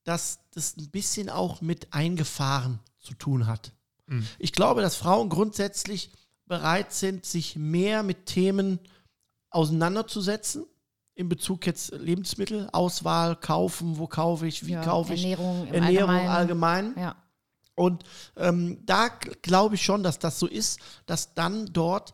dass 0.05 0.39
das 0.55 0.75
ein 0.75 0.89
bisschen 0.89 1.29
auch 1.29 1.61
mit 1.61 1.93
Eingefahren 1.93 2.79
zu 2.97 3.13
tun 3.13 3.45
hat. 3.45 3.73
Mhm. 4.07 4.25
Ich 4.39 4.53
glaube, 4.53 4.81
dass 4.81 4.95
Frauen 4.95 5.29
grundsätzlich 5.29 6.09
bereit 6.51 6.91
sind, 6.91 7.25
sich 7.25 7.55
mehr 7.55 8.03
mit 8.03 8.25
Themen 8.25 8.77
auseinanderzusetzen. 9.51 10.65
In 11.15 11.29
Bezug 11.29 11.65
jetzt 11.65 11.93
Lebensmittel, 11.93 12.67
Auswahl, 12.73 13.37
kaufen, 13.37 13.97
wo 13.97 14.07
kaufe 14.07 14.47
ich, 14.47 14.65
wie 14.65 14.73
ja, 14.73 14.83
kaufe 14.83 15.13
ich, 15.13 15.23
Ernährung 15.23 15.67
Ernährung 15.67 16.09
Allgemeinen. 16.09 16.29
allgemein. 16.29 16.93
Ja. 16.97 17.15
Und 17.75 18.03
ähm, 18.35 18.79
da 18.85 19.07
glaube 19.41 19.75
ich 19.75 19.81
schon, 19.81 20.03
dass 20.03 20.19
das 20.19 20.39
so 20.39 20.45
ist, 20.45 20.81
dass 21.05 21.33
dann 21.33 21.67
dort 21.67 22.11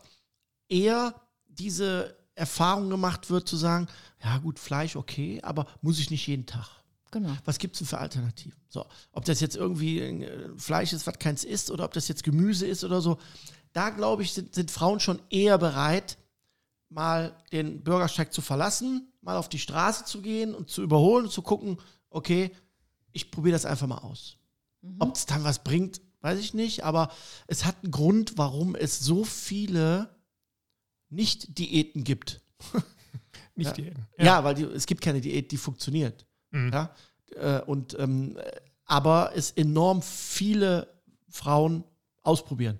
eher 0.68 1.14
diese 1.48 2.16
Erfahrung 2.36 2.90
gemacht 2.90 3.30
wird, 3.30 3.48
zu 3.48 3.56
sagen, 3.56 3.88
ja 4.22 4.38
gut, 4.38 4.60
Fleisch 4.60 4.94
okay, 4.94 5.40
aber 5.42 5.66
muss 5.82 5.98
ich 5.98 6.10
nicht 6.10 6.28
jeden 6.28 6.46
Tag. 6.46 6.68
Genau. 7.10 7.36
Was 7.44 7.58
gibt 7.58 7.74
es 7.74 7.80
denn 7.80 7.88
für 7.88 7.98
Alternativen? 7.98 8.58
So, 8.68 8.86
ob 9.12 9.24
das 9.24 9.40
jetzt 9.40 9.56
irgendwie 9.56 9.98
äh, 10.00 10.56
Fleisch 10.56 10.92
ist, 10.92 11.08
was 11.08 11.18
keins 11.18 11.42
ist, 11.42 11.72
oder 11.72 11.84
ob 11.84 11.92
das 11.92 12.06
jetzt 12.06 12.22
Gemüse 12.22 12.66
ist 12.66 12.84
oder 12.84 13.00
so, 13.00 13.18
da 13.72 13.90
glaube 13.90 14.22
ich, 14.22 14.32
sind, 14.32 14.54
sind 14.54 14.70
Frauen 14.70 15.00
schon 15.00 15.20
eher 15.30 15.58
bereit, 15.58 16.18
mal 16.88 17.36
den 17.52 17.82
Bürgersteig 17.82 18.32
zu 18.32 18.40
verlassen, 18.40 19.12
mal 19.20 19.36
auf 19.36 19.48
die 19.48 19.58
Straße 19.58 20.04
zu 20.04 20.22
gehen 20.22 20.54
und 20.54 20.70
zu 20.70 20.82
überholen 20.82 21.26
und 21.26 21.30
zu 21.30 21.42
gucken, 21.42 21.78
okay, 22.10 22.50
ich 23.12 23.30
probiere 23.30 23.52
das 23.52 23.66
einfach 23.66 23.86
mal 23.86 23.98
aus. 23.98 24.36
Ob 24.98 25.16
es 25.16 25.26
dann 25.26 25.44
was 25.44 25.64
bringt, 25.64 26.00
weiß 26.20 26.38
ich 26.38 26.54
nicht, 26.54 26.84
aber 26.84 27.10
es 27.46 27.64
hat 27.64 27.76
einen 27.82 27.90
Grund, 27.92 28.38
warum 28.38 28.74
es 28.74 29.00
so 29.00 29.24
viele 29.24 30.16
Nicht-Diäten 31.10 32.04
gibt. 32.04 32.40
nicht 33.54 33.76
ja. 33.78 33.92
Ja, 34.18 34.44
weil 34.44 34.54
die, 34.54 34.64
es 34.64 34.86
gibt 34.86 35.00
keine 35.00 35.20
Diät, 35.20 35.50
die 35.52 35.56
funktioniert. 35.56 36.26
Mhm. 36.50 36.72
Ja? 36.72 36.94
Äh, 37.34 37.60
und, 37.62 37.98
ähm, 37.98 38.36
äh, 38.36 38.50
aber 38.84 39.32
es 39.34 39.50
enorm 39.50 40.00
viele 40.02 41.02
Frauen 41.28 41.84
ausprobieren. 42.22 42.78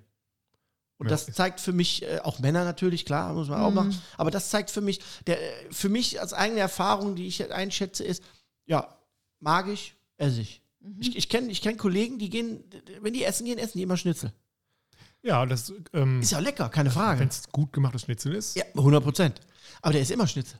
Und 0.99 1.07
Ja, 1.07 1.11
das 1.11 1.27
zeigt 1.27 1.61
für 1.61 1.73
mich, 1.73 2.03
äh, 2.03 2.19
auch 2.25 2.41
Männer 2.41 2.65
natürlich, 2.65 3.05
klar, 3.05 3.33
muss 3.33 3.49
man 3.49 3.61
auch 3.61 3.71
machen, 3.71 3.97
aber 4.17 4.31
das 4.33 4.51
zeigt 4.51 4.71
für 4.71 4.81
mich, 4.81 5.01
der, 5.27 5.41
äh, 5.41 5.73
für 5.73 5.89
mich 5.89 6.21
als 6.21 6.33
eigene 6.33 6.61
Erfahrung, 6.61 7.15
die 7.15 7.27
ich 7.29 7.53
einschätze, 7.53 8.03
ist, 8.05 8.23
ja, 8.67 8.99
mag 9.41 9.69
ich, 9.69 9.95
esse 10.17 10.41
ich. 10.41 10.61
Ich, 11.01 11.17
ich 11.17 11.29
kenne 11.29 11.51
ich 11.51 11.63
kenn 11.63 11.77
Kollegen, 11.77 12.19
die 12.19 12.31
gehen, 12.31 12.65
wenn 13.01 13.13
die 13.13 13.23
essen 13.25 13.45
gehen, 13.47 13.59
essen 13.59 13.79
die 13.79 13.83
immer 13.85 13.97
Schnitzel. 13.97 14.33
Ja, 15.23 15.45
das, 15.47 15.73
ähm, 15.93 16.21
Ist 16.21 16.33
ja 16.33 16.39
lecker, 16.39 16.69
keine 16.69 16.91
Frage. 16.91 17.21
wenn 17.21 17.29
es 17.29 17.49
gut 17.51 17.73
gemachtes 17.73 18.03
Schnitzel 18.03 18.35
ist. 18.35 18.57
Ja, 18.57 18.65
100 18.77 19.03
Prozent. 19.03 19.41
Aber 19.83 19.93
der 19.93 20.03
ist 20.03 20.11
immer 20.11 20.27
Schnitzel. 20.27 20.59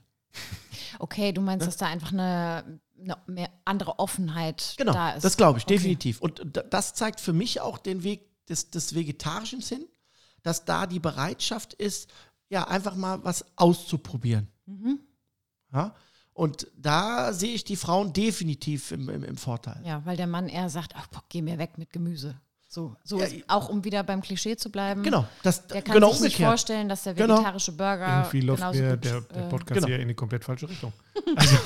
Okay, 0.99 1.31
du 1.31 1.41
meinst, 1.41 1.65
dass 1.65 1.77
da 1.77 1.87
einfach 1.87 2.11
eine, 2.11 2.79
eine 3.01 3.17
mehr 3.27 3.49
andere 3.65 3.99
Offenheit 3.99 4.75
Genau, 4.77 4.93
da 4.93 5.11
ist. 5.11 5.23
das 5.23 5.37
glaube 5.37 5.59
ich, 5.59 5.65
Okay. 5.65 5.75
definitiv. 5.75 6.21
Und 6.21 6.41
d- 6.55 6.63
das 6.69 6.93
zeigt 6.93 7.19
für 7.21 7.33
mich 7.33 7.61
auch 7.61 7.77
den 7.77 8.03
Weg 8.03 8.27
des, 8.47 8.69
des 8.69 8.93
Vegetarischen 8.95 9.61
hin, 9.61 9.85
dass 10.43 10.65
da 10.65 10.85
die 10.87 10.99
Bereitschaft 10.99 11.73
ist, 11.73 12.09
ja, 12.49 12.67
einfach 12.67 12.95
mal 12.95 13.23
was 13.23 13.45
auszuprobieren. 13.55 14.47
Mhm. 14.65 14.99
Ja? 15.73 15.93
Und 16.33 16.67
da 16.77 17.33
sehe 17.33 17.53
ich 17.53 17.63
die 17.65 17.75
Frauen 17.75 18.13
definitiv 18.13 18.91
im, 18.91 19.09
im, 19.09 19.23
im 19.23 19.37
Vorteil. 19.37 19.81
Ja, 19.83 20.01
weil 20.05 20.15
der 20.17 20.27
Mann 20.27 20.47
eher 20.47 20.69
sagt, 20.69 20.93
ach, 20.95 21.07
boah, 21.07 21.21
geh 21.29 21.41
mir 21.41 21.57
weg 21.57 21.77
mit 21.77 21.91
Gemüse. 21.91 22.39
So, 22.71 22.95
so 23.03 23.17
Ja, 23.19 23.25
ist, 23.25 23.43
auch 23.47 23.67
um 23.69 23.83
wieder 23.83 24.03
beim 24.03 24.21
Klischee 24.21 24.55
zu 24.55 24.69
bleiben. 24.71 25.01
Genau, 25.01 25.25
das, 25.41 25.65
Der 25.67 25.81
kann 25.81 25.95
genau 25.95 26.11
sich 26.11 26.21
nicht 26.21 26.33
umgekehrt. 26.35 26.49
vorstellen, 26.51 26.87
dass 26.87 27.01
der 27.03 27.15
Genau. 27.15 27.35
vegetarische 27.37 27.71
Burger 27.71 28.17
Irgendwie 28.19 28.41
läuft 28.41 28.59
genauso 28.61 28.79
mir 28.79 28.91
gut, 28.91 29.05
der, 29.05 29.21
der 29.21 29.45
äh, 29.45 29.49
Podcast 29.49 29.73
genau. 29.73 29.87
hier 29.87 29.99
in 29.99 30.07
die 30.07 30.13
komplett 30.13 30.43
falsche 30.45 30.69
Richtung. 30.69 30.93
Also, 31.35 31.57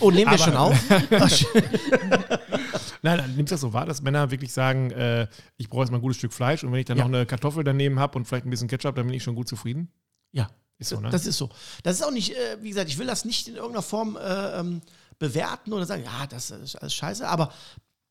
Oh, 0.00 0.10
nehmen 0.10 0.30
wir 0.30 0.38
Aber- 0.38 0.38
schon 0.38 0.56
auf? 0.56 0.78
Nein, 3.04 3.18
nein, 3.18 3.34
nimmst 3.36 3.50
du 3.50 3.54
das 3.54 3.60
so 3.60 3.72
wahr, 3.72 3.84
dass 3.84 4.00
Männer 4.00 4.30
wirklich 4.30 4.52
sagen, 4.52 4.90
äh, 4.92 5.26
ich 5.56 5.68
brauche 5.68 5.82
jetzt 5.82 5.90
mal 5.90 5.98
ein 5.98 6.02
gutes 6.02 6.18
Stück 6.18 6.32
Fleisch 6.32 6.62
und 6.62 6.70
wenn 6.72 6.78
ich 6.78 6.86
dann 6.86 6.96
Ja. 6.96 7.04
noch 7.04 7.10
eine 7.16 7.26
Kartoffel 7.26 7.64
daneben 7.64 7.98
habe 7.98 8.16
und 8.16 8.26
vielleicht 8.26 8.46
ein 8.46 8.50
bisschen 8.50 8.68
Ketchup, 8.68 8.94
dann 8.94 9.06
bin 9.06 9.14
ich 9.14 9.22
schon 9.22 9.34
gut 9.34 9.48
zufrieden? 9.48 9.90
ja, 10.30 10.48
Ist 10.78 10.88
so, 10.90 11.00
ne? 11.00 11.10
das 11.10 11.26
ist 11.26 11.36
so. 11.36 11.50
Das 11.82 11.96
ist 11.96 12.02
auch 12.02 12.10
nicht, 12.12 12.34
äh, 12.36 12.62
wie 12.62 12.68
gesagt, 12.70 12.88
ich 12.88 12.98
will 12.98 13.06
das 13.06 13.24
nicht 13.24 13.48
in 13.48 13.56
irgendeiner 13.56 13.82
Form 13.82 14.16
äh, 14.16 14.58
ähm, 14.60 14.80
bewerten 15.18 15.72
oder 15.72 15.84
sagen, 15.84 16.04
ja, 16.04 16.26
das 16.28 16.50
ist 16.50 16.76
alles 16.76 16.94
scheiße. 16.94 17.28
Aber 17.28 17.52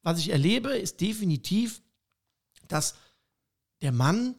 was 0.04 0.19
ich 0.19 0.30
erlebe, 0.30 0.69
ist 0.77 0.99
definitiv, 1.01 1.82
dass 2.67 2.95
der 3.82 3.91
Mann 3.91 4.36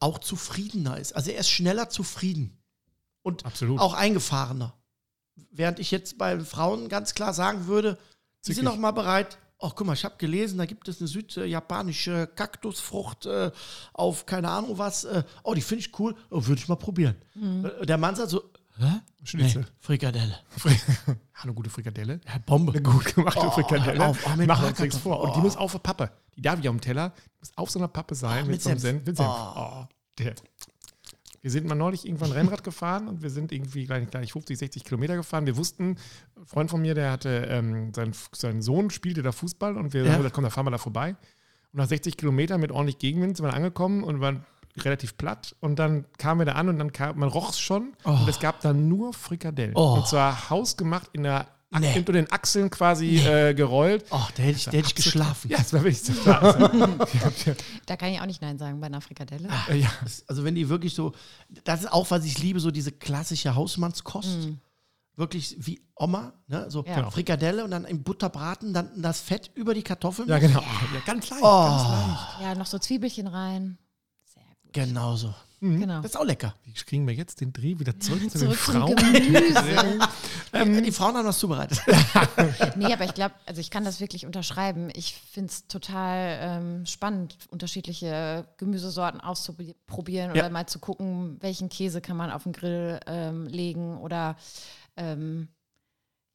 auch 0.00 0.18
zufriedener 0.18 0.98
ist. 0.98 1.14
Also 1.14 1.30
er 1.30 1.38
ist 1.40 1.50
schneller 1.50 1.88
zufrieden 1.88 2.58
und 3.22 3.46
Absolut. 3.46 3.78
auch 3.80 3.94
eingefahrener. 3.94 4.76
Während 5.50 5.78
ich 5.78 5.90
jetzt 5.92 6.18
bei 6.18 6.38
Frauen 6.40 6.88
ganz 6.88 7.14
klar 7.14 7.32
sagen 7.32 7.66
würde, 7.68 7.98
sie 8.40 8.52
sind 8.52 8.66
auch 8.66 8.76
mal 8.76 8.90
bereit, 8.90 9.38
ach 9.62 9.74
guck 9.74 9.86
mal, 9.86 9.94
ich 9.94 10.04
habe 10.04 10.16
gelesen, 10.18 10.58
da 10.58 10.66
gibt 10.66 10.88
es 10.88 10.98
eine 11.00 11.08
südjapanische 11.08 12.26
Kaktusfrucht 12.26 13.26
äh, 13.26 13.50
auf 13.92 14.26
keine 14.26 14.50
Ahnung 14.50 14.78
was. 14.78 15.04
Äh, 15.04 15.22
oh, 15.42 15.54
die 15.54 15.60
finde 15.62 15.80
ich 15.84 15.98
cool, 15.98 16.14
oh, 16.30 16.44
würde 16.46 16.60
ich 16.60 16.68
mal 16.68 16.76
probieren. 16.76 17.16
Äh, 17.80 17.86
Der 17.86 17.98
Mann 17.98 18.14
sagt 18.16 18.30
so, 18.30 18.42
hä? 18.78 19.00
Schnitzel. 19.24 19.62
Nee, 19.62 19.68
Frikadelle. 19.78 20.36
eine 21.42 21.54
gute 21.54 21.70
Frikadelle. 21.70 22.20
Ja, 22.26 22.38
Bombe. 22.44 22.72
Eine 22.72 22.82
gut 22.90 23.14
gemachte 23.14 23.40
Oh, 23.46 23.50
Frikadelle. 23.52 24.04
auf, 24.04 24.18
oh, 24.26 24.28
Machen 24.30 24.46
wir 24.62 24.68
uns 24.68 24.78
nichts 24.80 24.96
vor. 24.98 25.18
Bratkartoffeln. 25.20 25.28
Und 25.28 25.36
die 25.36 25.40
Oh. 25.40 25.42
muss 25.42 25.56
auf 25.56 25.72
der 25.72 25.78
Pappe. 25.78 26.10
Die 26.36 26.42
darf 26.42 26.56
auf 26.56 26.62
dem 26.62 26.80
Teller. 26.80 27.10
Die 27.16 27.38
muss 27.40 27.52
auf 27.56 27.70
so 27.70 27.78
einer 27.78 27.88
Pappe 27.88 28.14
sein. 28.16 28.38
Oh, 28.42 28.46
mit, 28.46 28.52
mit 28.52 28.62
so 28.62 28.70
einem 28.70 28.78
Senf. 28.80 29.06
Mit 29.06 29.16
Senf. 29.16 29.28
Oh. 29.30 29.52
Oh, 29.56 29.84
der. 30.18 30.34
Wir 31.42 31.50
sind 31.50 31.66
mal 31.66 31.74
neulich 31.74 32.06
irgendwann 32.06 32.32
Rennrad 32.32 32.64
gefahren 32.64 33.08
und 33.08 33.22
wir 33.22 33.30
sind 33.30 33.52
irgendwie 33.52 33.84
gleich, 33.84 34.08
gleich 34.08 34.32
50, 34.32 34.56
60 34.58 34.84
Kilometer 34.84 35.16
gefahren. 35.16 35.44
Wir 35.44 35.56
wussten, 35.56 35.96
ein 36.36 36.46
Freund 36.46 36.70
von 36.70 36.80
mir, 36.80 36.94
der 36.94 37.10
hatte, 37.10 37.46
ähm, 37.50 37.92
sein, 37.94 38.12
sein 38.32 38.62
Sohn 38.62 38.90
spielte 38.90 39.22
da 39.22 39.32
Fußball 39.32 39.76
und 39.76 39.92
wir 39.92 40.04
Ja. 40.04 40.12
haben 40.12 40.18
gesagt, 40.18 40.34
komm, 40.34 40.44
da 40.44 40.50
fahren 40.50 40.66
wir 40.66 40.70
da 40.70 40.78
vorbei. 40.78 41.10
Und 41.72 41.78
nach 41.78 41.86
60 41.88 42.16
Kilometern 42.16 42.60
mit 42.60 42.70
ordentlich 42.70 42.98
Gegenwind 42.98 43.36
sind 43.36 43.46
wir 43.46 43.54
angekommen 43.54 44.04
und 44.04 44.20
waren 44.20 44.44
relativ 44.78 45.16
platt. 45.18 45.54
Und 45.60 45.78
dann 45.78 46.06
kamen 46.16 46.40
wir 46.40 46.44
da 46.46 46.52
an 46.52 46.68
und 46.68 46.78
dann 46.78 46.92
kam, 46.92 47.18
man 47.18 47.28
roch 47.28 47.50
es 47.50 47.60
schon 47.60 47.92
und 48.04 48.28
es 48.28 48.38
gab 48.40 48.60
dann 48.60 48.88
nur 48.88 49.12
Frikadellen. 49.12 49.74
Oh. 49.76 49.96
Und 49.96 50.06
zwar 50.06 50.48
hausgemacht 50.48 51.10
in 51.12 51.24
der 51.24 51.46
Nee. 51.80 51.98
unter 51.98 52.12
den 52.12 52.30
Achseln 52.30 52.68
quasi 52.70 53.16
äh, 53.18 53.54
gerollt. 53.54 54.04
Oh, 54.10 54.20
da 54.36 54.42
hätte 54.42 54.56
ich, 54.58 54.64
da 54.66 54.70
hätte 54.72 54.88
ich 54.88 54.94
geschlafen. 54.94 55.50
Ja, 55.50 55.58
das 55.58 55.72
war 55.72 55.82
wirklich 55.84 56.02
ja, 56.26 57.54
Da 57.86 57.96
kann 57.96 58.10
ich 58.12 58.20
auch 58.20 58.26
nicht 58.26 58.42
Nein 58.42 58.58
sagen 58.58 58.80
bei 58.80 58.86
einer 58.86 59.00
Frikadelle. 59.00 59.48
äh, 59.68 59.76
ja. 59.78 59.90
Das- 60.02 60.24
Also 60.28 60.44
wenn 60.44 60.54
die 60.54 60.68
wirklich 60.68 60.94
so, 60.94 61.12
das 61.64 61.80
ist 61.80 61.92
auch, 61.92 62.10
was 62.10 62.24
ich 62.24 62.38
liebe, 62.38 62.60
so 62.60 62.70
diese 62.70 62.92
klassische 62.92 63.54
Hausmannskost. 63.54 64.48
Wirklich 65.16 65.56
wie 65.58 65.80
Oma, 65.94 66.32
ne? 66.46 66.70
so 66.70 66.84
Ja. 66.86 66.96
Genau. 66.96 67.10
Frikadelle 67.10 67.64
und 67.64 67.70
dann 67.70 67.84
im 67.84 68.02
Butterbraten, 68.02 68.72
dann 68.72 68.90
das 69.02 69.20
Fett 69.20 69.50
über 69.54 69.74
die 69.74 69.82
Kartoffeln. 69.82 70.26
ja, 70.28 70.38
genau. 70.38 70.60
Ja, 70.60 71.00
ganz 71.04 71.28
leicht, 71.28 71.42
Oh. 71.42 71.64
ganz 71.66 71.82
leicht. 71.88 72.40
Ja, 72.40 72.54
noch 72.54 72.66
so 72.66 72.78
Zwiebelchen 72.78 73.26
rein. 73.26 73.76
Sehr 74.24 74.42
gut. 74.42 74.72
Genauso. 74.72 75.34
Genau. 75.62 76.02
Das 76.02 76.10
ist 76.12 76.16
auch 76.16 76.24
lecker. 76.24 76.56
Wie 76.64 76.72
kriegen 76.72 77.06
wir 77.06 77.14
jetzt 77.14 77.40
den 77.40 77.52
Dreh 77.52 77.78
wieder 77.78 77.98
zurück 78.00 78.20
zu 78.30 78.38
den 78.38 78.48
Zurück 78.48 78.56
Frauen? 78.56 78.96
Gemüse. 78.96 79.98
Ähm, 80.54 80.82
die 80.84 80.92
Frauen 80.92 81.16
haben 81.16 81.26
was 81.26 81.38
zubereitet. 81.38 81.80
nee, 82.76 82.92
aber 82.92 83.06
ich 83.06 83.14
glaube, 83.14 83.34
also 83.46 83.58
ich 83.62 83.70
kann 83.70 83.86
das 83.86 84.00
wirklich 84.00 84.26
unterschreiben. 84.26 84.90
Ich 84.92 85.14
finde 85.14 85.48
es 85.48 85.66
total 85.66 86.38
ähm, 86.42 86.84
spannend, 86.84 87.38
unterschiedliche 87.48 88.46
Gemüsesorten 88.58 89.22
auszuprobieren 89.22 90.34
Ja. 90.34 90.42
oder 90.42 90.50
mal 90.50 90.66
zu 90.66 90.78
gucken, 90.78 91.38
welchen 91.40 91.70
Käse 91.70 92.02
kann 92.02 92.18
man 92.18 92.30
auf 92.30 92.42
den 92.42 92.52
Grill 92.52 93.00
ähm, 93.06 93.46
legen 93.46 93.96
oder 93.96 94.36
ähm, 94.98 95.48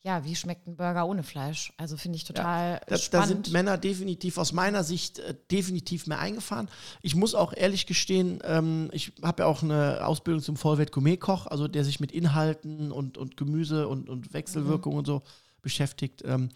ja, 0.08 0.24
wie 0.24 0.38
schmeckt 0.38 0.68
ein 0.68 0.78
Burger 0.78 1.06
ohne 1.06 1.22
Fleisch? 1.22 1.74
Also 1.76 1.98
finde 1.98 2.16
ich 2.16 2.24
total 2.24 2.80
Da, 2.88 2.96
da 2.96 2.98
spannend. 2.98 3.28
sind 3.28 3.52
Männer 3.52 3.78
definitiv 3.78 4.38
aus 4.38 4.54
meiner 4.54 4.86
Sicht 4.86 5.20
äh, 5.20 5.36
definitiv 5.52 6.08
mehr 6.08 6.20
eingefahren. 6.20 6.70
Ich 7.02 7.14
muss 7.14 7.36
auch 7.36 7.52
ehrlich 7.54 7.88
gestehen, 7.88 8.40
ähm, 8.46 8.90
ich 8.94 9.12
habe 9.22 9.44
ja 9.44 9.48
auch 9.50 9.64
eine 9.64 10.08
Ausbildung 10.08 10.42
zum 10.42 10.56
Vollwert-Gourmet-Koch, 10.56 11.48
also 11.48 11.68
der 11.68 11.84
sich 11.84 12.00
mit 12.00 12.14
Inhalten 12.14 12.94
und, 12.94 13.18
und 13.18 13.36
Gemüse 13.36 13.90
und, 13.90 14.08
und 14.10 14.34
Wechselwirkung 14.34 14.96
und 14.96 15.06
so 15.06 15.24
beschäftigt. 15.62 16.24
Ähm, 16.26 16.52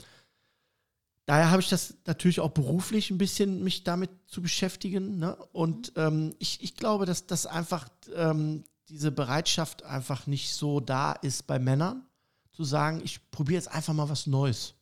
daher 1.25 1.51
habe 1.51 1.61
ich 1.61 1.67
das 1.67 1.95
natürlich 2.07 2.39
auch 2.39 2.51
beruflich 2.51 3.11
ein 3.11 3.17
bisschen 3.17 3.65
mich 3.65 3.83
damit 3.83 4.11
zu 4.27 4.41
beschäftigen. 4.41 5.19
Ne? 5.19 5.35
Und 5.51 5.91
ähm, 5.97 6.33
ich, 6.39 6.63
ich 6.63 6.77
glaube, 6.77 7.05
dass 7.05 7.27
das 7.27 7.47
einfach 7.47 7.89
ähm, 8.15 8.63
diese 8.87 9.11
Bereitschaft 9.11 9.83
einfach 9.83 10.25
nicht 10.25 10.53
so 10.53 10.79
da 10.79 11.11
ist 11.11 11.47
bei 11.47 11.59
Männern, 11.59 12.05
zu 12.51 12.63
sagen, 12.63 13.01
ich 13.03 13.19
probiere 13.31 13.55
jetzt 13.55 13.71
einfach 13.71 13.93
mal 13.93 14.09
was 14.09 14.27
Neues. 14.27 14.73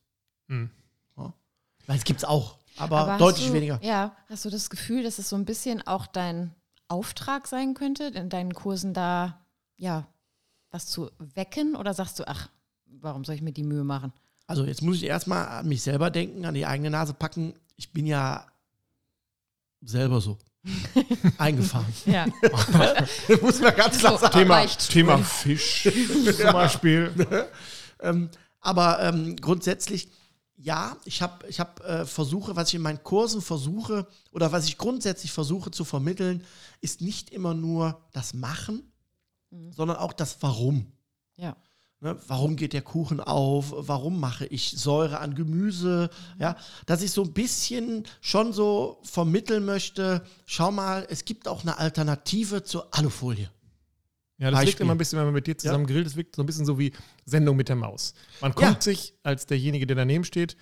Hm. 0.47 0.69
Ja. 1.17 1.33
Weil 1.87 1.97
es 1.97 2.03
gibt 2.03 2.19
es 2.19 2.25
auch, 2.25 2.57
aber, 2.77 2.99
Aber 2.99 3.17
deutlich 3.17 3.47
du, 3.47 3.53
weniger. 3.53 3.79
Ja, 3.83 4.15
hast 4.27 4.45
du 4.45 4.49
das 4.49 4.69
Gefühl, 4.69 5.03
dass 5.03 5.19
es 5.19 5.29
so 5.29 5.35
ein 5.35 5.45
bisschen 5.45 5.85
auch 5.85 6.07
dein 6.07 6.55
Auftrag 6.87 7.47
sein 7.47 7.73
könnte, 7.73 8.05
in 8.05 8.29
deinen 8.29 8.53
Kursen 8.53 8.93
da, 8.93 9.45
ja, 9.77 10.07
was 10.71 10.87
zu 10.87 11.11
wecken? 11.19 11.75
Oder 11.75 11.93
sagst 11.93 12.19
du, 12.19 12.27
ach, 12.27 12.49
warum 12.85 13.25
soll 13.25 13.35
ich 13.35 13.41
mir 13.41 13.51
die 13.51 13.63
Mühe 13.63 13.83
machen? 13.83 14.13
Also 14.47 14.65
jetzt 14.65 14.81
muss 14.81 14.95
ich 14.97 15.03
erstmal 15.03 15.47
an 15.47 15.67
mich 15.67 15.83
selber 15.83 16.09
denken, 16.09 16.45
an 16.45 16.55
die 16.55 16.65
eigene 16.65 16.89
Nase 16.89 17.13
packen. 17.13 17.53
Ich 17.75 17.91
bin 17.91 18.07
ja 18.07 18.47
selber 19.81 20.21
so 20.21 20.37
eingefahren. 21.37 21.93
Ja. 22.05 22.25
Das 23.27 23.41
muss 23.41 23.59
man 23.59 23.75
ganz 23.75 23.97
klar 23.97 24.13
So, 24.13 24.17
sagen. 24.19 24.39
Thema, 24.39 24.65
Thema 24.65 25.17
Fisch 25.19 25.87
zum 26.37 26.51
Beispiel. 26.53 27.11
Ähm, 28.01 28.29
aber 28.59 29.01
ähm, 29.01 29.35
grundsätzlich, 29.37 30.09
ja, 30.57 30.97
ich 31.05 31.21
habe 31.21 31.47
ich 31.47 31.59
hab, 31.59 31.79
äh, 31.85 32.05
Versuche, 32.05 32.55
was 32.55 32.69
ich 32.69 32.75
in 32.75 32.81
meinen 32.81 33.03
Kursen 33.03 33.41
versuche 33.41 34.07
oder 34.31 34.51
was 34.51 34.65
ich 34.65 34.77
grundsätzlich 34.77 35.31
versuche 35.31 35.71
zu 35.71 35.85
vermitteln, 35.85 36.43
ist 36.81 37.01
nicht 37.01 37.29
immer 37.29 37.53
nur 37.53 38.01
das 38.11 38.33
Machen, 38.33 38.91
sondern 39.71 39.97
auch 39.97 40.13
das 40.13 40.37
Warum. 40.41 40.91
ja. 41.37 41.55
Ne, 42.01 42.17
warum 42.27 42.55
geht 42.55 42.71
der 42.71 42.81
Kuchen 42.81 43.19
auf? 43.19 43.73
Warum 43.75 44.21
mache 44.21 44.45
ich 44.45 44.71
Säure 44.71 45.19
an 45.19 45.35
Gemüse? 45.35 46.09
Ja, 46.37 46.55
dass 46.85 47.01
ich 47.01 47.11
so 47.11 47.23
ein 47.23 47.33
bisschen 47.33 48.05
schon 48.21 48.53
so 48.53 48.99
vermitteln 49.03 49.65
möchte, 49.65 50.23
schau 50.45 50.71
mal, 50.71 51.05
es 51.09 51.25
gibt 51.25 51.47
auch 51.49 51.63
eine 51.63 51.77
Alternative 51.77 52.63
zur 52.63 52.87
Alufolie. 52.97 53.49
Ja, 54.37 54.49
das 54.51 54.59
wirkt 54.61 54.67
Beispiel. 54.67 54.83
immer 54.85 54.95
ein 54.95 54.97
bisschen, 54.97 55.17
wenn 55.19 55.25
man 55.25 55.33
mit 55.33 55.47
dir 55.47 55.57
zusammen 55.57 55.85
grillt, 55.85 56.05
das 56.05 56.15
wirkt 56.15 56.37
so 56.37 56.41
ein 56.41 56.45
bisschen 56.45 56.65
so 56.65 56.79
wie 56.79 56.93
Sendung 57.25 57.57
mit 57.57 57.67
der 57.67 57.75
Maus. 57.75 58.13
Man 58.39 58.51
Ja. 58.51 58.55
kommt 58.55 58.81
sich 58.83 59.13
als 59.23 59.45
derjenige, 59.45 59.85
der 59.85 59.97
daneben 59.97 60.23
steht, 60.23 60.55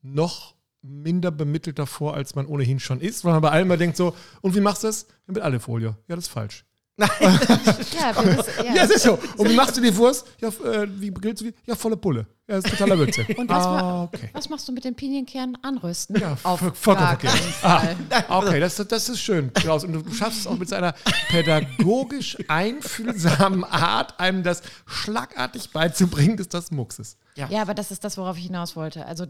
noch 0.00 0.54
minder 0.80 1.30
bemittelt 1.30 1.78
davor, 1.78 2.14
als 2.14 2.34
man 2.34 2.46
ohnehin 2.46 2.80
schon 2.80 3.02
ist, 3.02 3.22
weil 3.26 3.32
man 3.32 3.42
bei 3.42 3.50
allem 3.50 3.68
mal 3.68 3.76
denkt 3.76 3.98
so, 3.98 4.14
und 4.40 4.54
wie 4.56 4.60
machst 4.60 4.82
du 4.82 4.86
das? 4.86 5.02
Ja, 5.26 5.34
mit 5.34 5.42
alle 5.42 5.60
Folie. 5.60 5.88
Ja, 6.08 6.16
das 6.16 6.24
ist 6.24 6.30
falsch. 6.30 6.64
Ja, 7.00 8.14
wir 8.24 8.38
wissen, 8.38 8.64
ja. 8.64 8.74
Ja, 8.74 8.84
es 8.84 8.90
ist 8.90 9.02
so. 9.02 9.18
Und 9.36 9.48
wie 9.48 9.54
machst 9.54 9.76
du 9.76 9.80
die 9.80 9.94
Wurst? 9.96 10.26
Ja, 10.40 10.48
äh, 10.48 10.86
wie 11.00 11.10
grillst 11.10 11.40
du 11.42 11.46
die? 11.46 11.54
Ja, 11.66 11.74
volle 11.74 11.96
Pulle. 11.96 12.26
Ja, 12.48 12.56
das 12.56 12.64
ist 12.64 12.70
totaler 12.72 12.96
Blödsinn. 12.96 13.26
Und 13.36 13.48
was, 13.48 13.64
ah, 13.64 14.02
okay. 14.04 14.30
was 14.32 14.48
machst 14.48 14.68
du 14.68 14.72
mit 14.72 14.84
den 14.84 14.94
Pinienkernen? 14.94 15.56
Anrösten? 15.62 16.20
Ja, 16.20 16.36
Auf 16.42 16.60
voll- 16.60 16.72
vollkommen 16.74 17.18
keinen 17.18 17.36
Fall. 17.52 17.96
Okay, 18.28 18.60
das, 18.60 18.76
das 18.76 19.08
ist 19.08 19.20
schön, 19.20 19.52
Klaus. 19.52 19.84
Und 19.84 19.92
du 19.92 20.12
schaffst 20.12 20.40
es 20.40 20.46
auch 20.46 20.58
mit 20.58 20.68
seiner 20.68 20.94
pädagogisch 21.28 22.36
einfühlsamen 22.48 23.64
Art, 23.64 24.18
einem 24.18 24.42
das 24.42 24.62
schlagartig 24.86 25.70
beizubringen, 25.70 26.36
dass 26.36 26.48
das 26.48 26.70
Mucks 26.70 26.98
ist. 26.98 27.18
Ja, 27.36 27.62
aber 27.62 27.74
das 27.74 27.90
ist 27.90 28.04
das, 28.04 28.18
worauf 28.18 28.36
ich 28.36 28.44
hinaus 28.44 28.76
wollte. 28.76 29.06
Also 29.06 29.26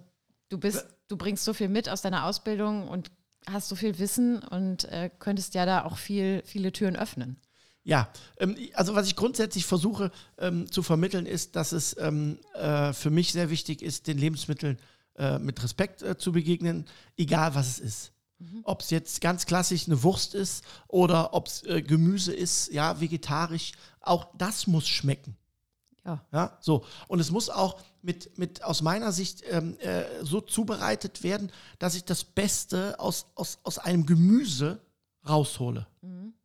du 0.49 0.59
bist, 0.59 0.87
du 1.09 1.17
bringst 1.17 1.45
so 1.45 1.53
viel 1.53 1.69
mit 1.69 1.89
aus 1.89 2.03
deiner 2.03 2.25
Ausbildung 2.25 2.89
und 2.89 3.11
hast 3.51 3.69
so 3.69 3.77
viel 3.77 3.99
Wissen 3.99 4.39
und 4.43 4.85
äh, 4.85 5.11
könntest 5.19 5.55
ja 5.55 5.65
da 5.67 5.85
auch 5.85 5.97
viel, 5.97 6.43
viele 6.45 6.73
Türen 6.73 6.97
öffnen. 6.97 7.39
Ja, 7.91 8.09
ähm, 8.37 8.57
also 8.75 8.95
was 8.95 9.09
ich 9.09 9.17
grundsätzlich 9.17 9.67
versuche 9.67 10.13
ähm, 10.39 10.71
zu 10.71 10.85
vermitteln, 10.85 11.27
ist, 11.27 11.57
dass 11.57 11.73
es 11.73 11.97
ähm, 11.99 12.39
äh, 12.55 12.93
für 12.93 13.11
mich 13.11 13.33
sehr 13.33 13.51
wichtig 13.51 13.83
ist, 13.83 14.07
den 14.07 14.17
Lebensmitteln 14.17 14.79
äh, 15.17 15.41
mit 15.41 15.61
Respekt 15.61 16.01
äh, 16.03 16.17
zu 16.17 16.31
begegnen, 16.31 16.87
egal 17.17 17.57
was 17.57 17.67
es 17.67 17.79
ist. 17.81 18.13
Ob 18.63 18.83
es 18.83 18.91
jetzt 18.91 19.21
ganz 19.21 19.45
klassisch 19.45 19.89
eine 19.89 20.05
Wurst 20.05 20.35
ist 20.35 20.65
oder 20.87 21.35
ob 21.35 21.49
es 21.49 21.65
äh, 21.65 21.83
Gemüse 21.83 22.33
ist, 22.33 22.73
ja, 22.73 23.01
vegetarisch, 23.01 23.73
auch 24.01 24.29
das 24.39 24.69
muss 24.69 24.87
schmecken. 24.87 25.37
Ja. 26.07 26.25
Ja, 26.33 26.59
so. 26.61 26.85
Und 27.09 27.19
es 27.19 27.33
muss 27.33 27.51
auch 27.51 27.81
mit, 28.03 28.39
mit 28.39 28.63
aus 28.63 28.83
meiner 28.83 29.11
Sicht 29.11 29.43
ähm, 29.51 29.77
äh, 29.81 30.05
so 30.23 30.41
zubereitet 30.41 31.25
werden, 31.25 31.51
dass 31.81 31.97
ich 31.97 32.05
das 32.05 32.23
Beste 32.23 33.01
aus, 33.01 33.27
aus, 33.35 33.59
aus 33.65 33.79
einem 33.79 34.07
Gemüse 34.07 34.81
raushole. 35.29 35.89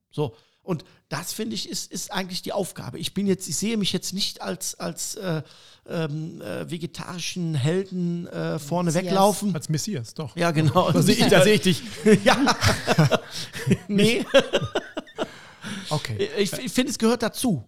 So. 0.09 0.35
Und 0.65 0.83
das 1.09 1.31
finde 1.33 1.55
ich 1.55 1.69
ist, 1.69 1.91
ist 1.91 2.11
eigentlich 2.11 2.41
die 2.41 2.51
Aufgabe. 2.51 2.97
Ich 2.99 3.13
bin 3.13 3.27
jetzt, 3.27 3.47
ich 3.47 3.55
sehe 3.55 3.77
mich 3.77 3.93
jetzt 3.93 4.13
nicht 4.13 4.41
als, 4.41 4.75
als 4.79 5.15
äh, 5.15 5.41
ähm, 5.87 6.41
äh, 6.41 6.69
vegetarischen 6.69 7.53
Helden 7.55 8.27
äh, 8.27 8.57
vorne 8.59 8.87
Messias. 8.87 9.05
weglaufen. 9.05 9.53
Als 9.53 9.69
Messias, 9.69 10.13
doch. 10.15 10.35
Ja, 10.35 10.51
genau. 10.51 10.91
Da 10.91 11.01
sehe 11.01 11.15
ich, 11.15 11.27
da 11.27 11.43
sehe 11.43 11.53
ich 11.53 11.61
dich. 11.61 11.81
ja. 12.23 12.37
nee, 13.87 14.25
Okay. 15.89 16.29
ich, 16.37 16.51
ich 16.53 16.71
finde, 16.71 16.91
es 16.91 16.97
gehört 16.97 17.23
dazu. 17.23 17.63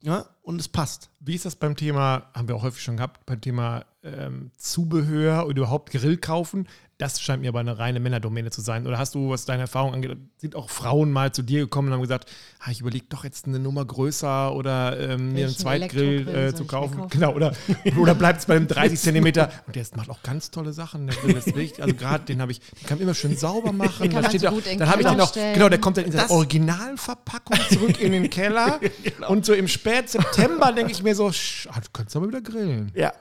Ja, 0.00 0.24
und 0.40 0.58
es 0.60 0.68
passt. 0.68 1.10
Wie 1.20 1.34
ist 1.34 1.44
das 1.44 1.56
beim 1.56 1.76
Thema, 1.76 2.30
haben 2.32 2.48
wir 2.48 2.56
auch 2.56 2.62
häufig 2.62 2.82
schon 2.82 2.96
gehabt, 2.96 3.26
beim 3.26 3.38
Thema 3.40 3.84
ähm, 4.02 4.50
Zubehör 4.56 5.46
oder 5.46 5.58
überhaupt 5.58 5.90
Grill 5.92 6.16
kaufen? 6.16 6.66
Das 6.98 7.20
scheint 7.20 7.42
mir 7.42 7.50
aber 7.50 7.60
eine 7.60 7.78
reine 7.78 8.00
Männerdomäne 8.00 8.50
zu 8.50 8.60
sein. 8.60 8.84
Oder 8.84 8.98
hast 8.98 9.14
du, 9.14 9.30
was 9.30 9.44
deine 9.44 9.62
Erfahrung 9.62 9.94
angeht, 9.94 10.16
sind 10.36 10.56
auch 10.56 10.68
Frauen 10.68 11.12
mal 11.12 11.30
zu 11.30 11.42
dir 11.42 11.60
gekommen 11.60 11.88
und 11.88 11.94
haben 11.94 12.00
gesagt, 12.00 12.28
ah, 12.58 12.72
ich 12.72 12.80
überlege 12.80 13.06
doch 13.08 13.22
jetzt 13.22 13.46
eine 13.46 13.60
Nummer 13.60 13.84
größer 13.84 14.52
oder 14.52 14.98
ähm, 14.98 15.32
mir 15.32 15.46
einen 15.46 15.56
Zweitgrill 15.56 16.26
äh, 16.26 16.54
zu 16.56 16.64
kaufen. 16.64 16.96
kaufen? 16.96 17.10
Genau, 17.10 17.34
oder, 17.34 17.52
oder 17.96 18.16
bleibt 18.16 18.40
es 18.40 18.46
bei 18.46 18.56
einem 18.56 18.66
30 18.66 18.98
Zentimeter. 18.98 19.48
Und 19.68 19.76
der 19.76 19.86
macht 19.94 20.10
auch 20.10 20.24
ganz 20.24 20.50
tolle 20.50 20.72
Sachen. 20.72 21.06
Der 21.06 21.14
Grill 21.14 21.36
ist 21.36 21.54
richtig, 21.54 21.80
also 21.80 21.94
gerade 21.94 22.24
den 22.24 22.42
habe 22.42 22.50
ich, 22.50 22.58
den 22.58 22.86
kann 22.88 22.98
man 22.98 23.04
immer 23.04 23.14
schön 23.14 23.36
sauber 23.36 23.70
machen. 23.70 24.02
Den 24.02 24.10
kann 24.10 24.22
Da 24.22 24.28
man 24.28 24.30
steht 24.30 24.40
so 24.40 24.48
auch, 24.48 24.60
dann 24.60 24.88
habe 24.90 25.02
ich 25.02 25.06
den 25.06 25.20
auch, 25.20 25.32
genau, 25.32 25.68
der 25.68 25.78
kommt 25.78 25.98
dann 25.98 26.04
in 26.04 26.10
seine 26.10 26.30
Originalverpackung 26.30 27.58
zurück 27.70 28.00
in 28.00 28.10
den 28.10 28.28
Keller. 28.28 28.80
Genau. 29.04 29.30
Und 29.30 29.46
so 29.46 29.52
im 29.54 29.68
Spätseptember 29.68 30.72
denke 30.72 30.92
ich 30.92 31.02
mir 31.02 31.14
so, 31.14 31.28
ah, 31.28 31.80
du 31.80 31.88
könntest 31.92 32.16
aber 32.16 32.28
wieder 32.28 32.40
grillen. 32.40 32.90
Ja. 32.94 33.12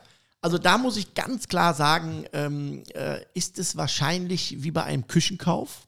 Also 0.41 0.57
da 0.57 0.77
muss 0.77 0.97
ich 0.97 1.13
ganz 1.13 1.47
klar 1.47 1.73
sagen, 1.73 2.25
ähm, 2.33 2.83
äh, 2.93 3.21
ist 3.33 3.59
es 3.59 3.75
wahrscheinlich 3.75 4.63
wie 4.63 4.71
bei 4.71 4.83
einem 4.83 5.07
Küchenkauf, 5.07 5.87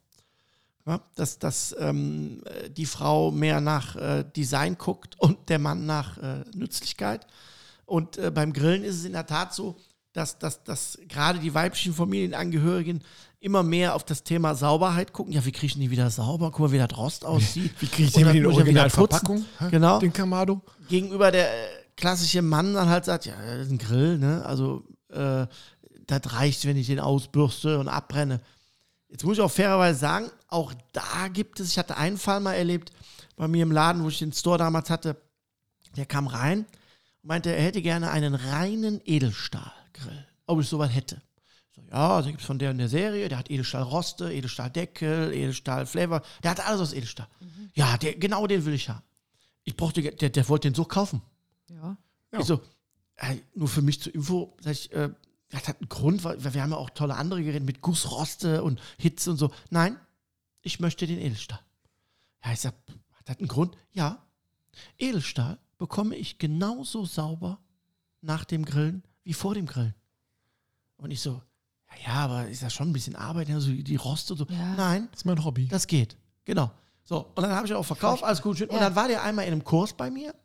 ja, 0.85 1.01
dass, 1.15 1.37
dass 1.39 1.75
ähm, 1.79 2.41
äh, 2.45 2.69
die 2.69 2.87
Frau 2.87 3.31
mehr 3.31 3.61
nach 3.61 3.95
äh, 3.95 4.25
Design 4.35 4.77
guckt 4.77 5.15
und 5.19 5.49
der 5.49 5.59
Mann 5.59 5.85
nach 5.85 6.17
äh, 6.17 6.43
Nützlichkeit. 6.55 7.27
Und 7.85 8.17
äh, 8.17 8.31
beim 8.31 8.53
Grillen 8.53 8.83
ist 8.83 8.95
es 8.95 9.05
in 9.05 9.13
der 9.13 9.25
Tat 9.27 9.53
so, 9.53 9.77
dass, 10.13 10.39
dass, 10.39 10.63
dass 10.63 10.97
gerade 11.07 11.39
die 11.39 11.53
weiblichen 11.53 11.93
Familienangehörigen 11.93 13.03
immer 13.39 13.63
mehr 13.63 13.95
auf 13.95 14.03
das 14.03 14.23
Thema 14.23 14.55
Sauberheit 14.55 15.13
gucken. 15.13 15.31
Ja, 15.31 15.45
wie 15.45 15.51
kriege 15.51 15.67
ich 15.67 15.75
die 15.75 15.91
wieder 15.91 16.09
sauber? 16.09 16.51
Guck 16.51 16.59
mal, 16.59 16.71
wie 16.71 16.77
das 16.77 16.97
Rost 16.97 17.23
aussieht. 17.25 17.73
Wie 17.79 17.87
kriege 17.87 18.07
ich 18.07 18.13
den 18.13 18.23
das 18.23 18.33
in 18.33 18.41
die 18.41 18.47
wieder 18.47 18.53
Originalverpackung? 18.53 19.45
Genau 19.71 19.99
Den 19.99 20.11
Kamado? 20.11 20.61
gegenüber 20.89 21.31
der 21.31 21.47
äh, 21.47 21.78
klassische 21.99 22.41
Mann 22.41 22.73
dann 22.73 22.89
halt 22.89 23.05
sagt, 23.05 23.25
ja, 23.25 23.35
das 23.35 23.67
ist 23.67 23.71
ein 23.71 23.77
Grill, 23.77 24.17
ne? 24.17 24.43
Also 24.45 24.83
äh, 25.09 25.45
das 26.07 26.33
reicht, 26.33 26.65
wenn 26.65 26.77
ich 26.77 26.87
den 26.87 26.99
ausbürste 26.99 27.77
und 27.77 27.87
abbrenne. 27.87 28.41
Jetzt 29.09 29.23
muss 29.23 29.37
ich 29.37 29.43
auch 29.43 29.51
fairerweise 29.51 29.99
sagen, 29.99 30.31
auch 30.47 30.73
da 30.93 31.27
gibt 31.27 31.59
es, 31.59 31.69
ich 31.69 31.77
hatte 31.77 31.97
einen 31.97 32.17
Fall 32.17 32.39
mal 32.39 32.53
erlebt, 32.53 32.91
bei 33.35 33.47
mir 33.47 33.63
im 33.63 33.71
Laden, 33.71 34.03
wo 34.03 34.09
ich 34.09 34.19
den 34.19 34.33
Store 34.33 34.57
damals 34.57 34.89
hatte, 34.89 35.15
der 35.95 36.05
kam 36.05 36.27
rein 36.27 36.59
und 37.21 37.27
meinte, 37.27 37.53
er 37.53 37.63
hätte 37.63 37.81
gerne 37.81 38.11
einen 38.11 38.35
reinen 38.35 39.01
Edelstahlgrill, 39.05 40.25
ob 40.45 40.61
ich 40.61 40.67
sowas 40.67 40.93
hätte. 40.93 41.21
So, 41.75 41.81
ja, 41.89 42.15
also 42.15 42.29
gibt 42.29 42.41
es 42.41 42.47
von 42.47 42.59
der 42.59 42.71
in 42.71 42.77
der 42.77 42.89
Serie, 42.89 43.29
der 43.29 43.37
hat 43.37 43.49
Edelstahlroste, 43.49 44.31
Edelstahldeckel, 44.31 45.33
Edelstahlflavor, 45.33 46.21
der 46.43 46.51
hat 46.51 46.65
alles 46.65 46.81
aus 46.81 46.93
Edelstahl. 46.93 47.27
Ja, 47.73 47.97
der, 47.97 48.15
genau 48.15 48.47
den 48.47 48.65
will 48.65 48.73
ich 48.73 48.89
haben. 48.89 49.03
Ich 49.63 49.75
brauchte, 49.75 50.01
der, 50.01 50.29
der 50.29 50.49
wollte 50.49 50.69
den 50.69 50.75
so 50.75 50.85
kaufen. 50.85 51.21
Ja. 51.69 51.97
Ja. 52.31 52.39
Ich 52.39 52.45
so, 52.45 52.61
ey, 53.15 53.43
nur 53.55 53.67
für 53.67 53.81
mich 53.81 54.01
zur 54.01 54.13
Info, 54.13 54.55
sag 54.61 54.71
ich, 54.73 54.91
äh, 54.91 55.09
das 55.49 55.67
hat 55.67 55.79
einen 55.79 55.89
Grund, 55.89 56.23
weil 56.23 56.41
wir 56.53 56.61
haben 56.61 56.71
ja 56.71 56.77
auch 56.77 56.91
tolle 56.91 57.15
andere 57.15 57.43
Geräte 57.43 57.65
mit 57.65 57.81
Gussroste 57.81 58.63
und 58.63 58.79
Hitze 58.97 59.31
und 59.31 59.37
so. 59.37 59.51
Nein, 59.71 59.97
ich 60.61 60.79
möchte 60.79 61.07
den 61.07 61.19
Edelstahl. 61.19 61.59
Ja, 62.43 62.51
ich 62.53 62.59
sag, 62.59 62.73
hat 63.13 63.27
das 63.29 63.37
einen 63.39 63.47
Grund? 63.47 63.75
Ja. 63.91 64.23
Edelstahl 64.97 65.57
bekomme 65.77 66.15
ich 66.15 66.37
genauso 66.37 67.05
sauber 67.05 67.59
nach 68.21 68.45
dem 68.45 68.63
Grillen 68.65 69.03
wie 69.23 69.33
vor 69.33 69.55
dem 69.55 69.65
Grillen. 69.65 69.95
Und 70.97 71.11
ich 71.11 71.21
so, 71.21 71.41
ja, 71.91 72.11
ja 72.13 72.13
aber 72.25 72.47
ist 72.47 72.61
ja 72.61 72.69
schon 72.69 72.89
ein 72.89 72.93
bisschen 72.93 73.15
Arbeit, 73.15 73.49
ja, 73.49 73.59
so 73.59 73.71
die 73.71 73.95
Roste 73.95 74.33
und 74.33 74.37
so. 74.39 74.45
Ja. 74.49 74.75
Nein, 74.75 75.07
Das 75.11 75.21
ist 75.21 75.25
mein 75.25 75.43
Hobby. 75.43 75.67
das 75.67 75.87
geht. 75.87 76.15
Genau. 76.45 76.71
So, 77.03 77.25
und 77.35 77.41
dann 77.41 77.51
habe 77.51 77.65
ich 77.65 77.73
auch 77.73 77.83
verkauft, 77.83 78.23
alles 78.23 78.41
gut. 78.41 78.57
schön. 78.57 78.69
Und 78.69 78.75
Ja. 78.75 78.81
dann 78.83 78.95
war 78.95 79.07
der 79.07 79.23
einmal 79.23 79.45
in 79.45 79.53
einem 79.53 79.63
Kurs 79.63 79.93
bei 79.93 80.11
mir. 80.11 80.35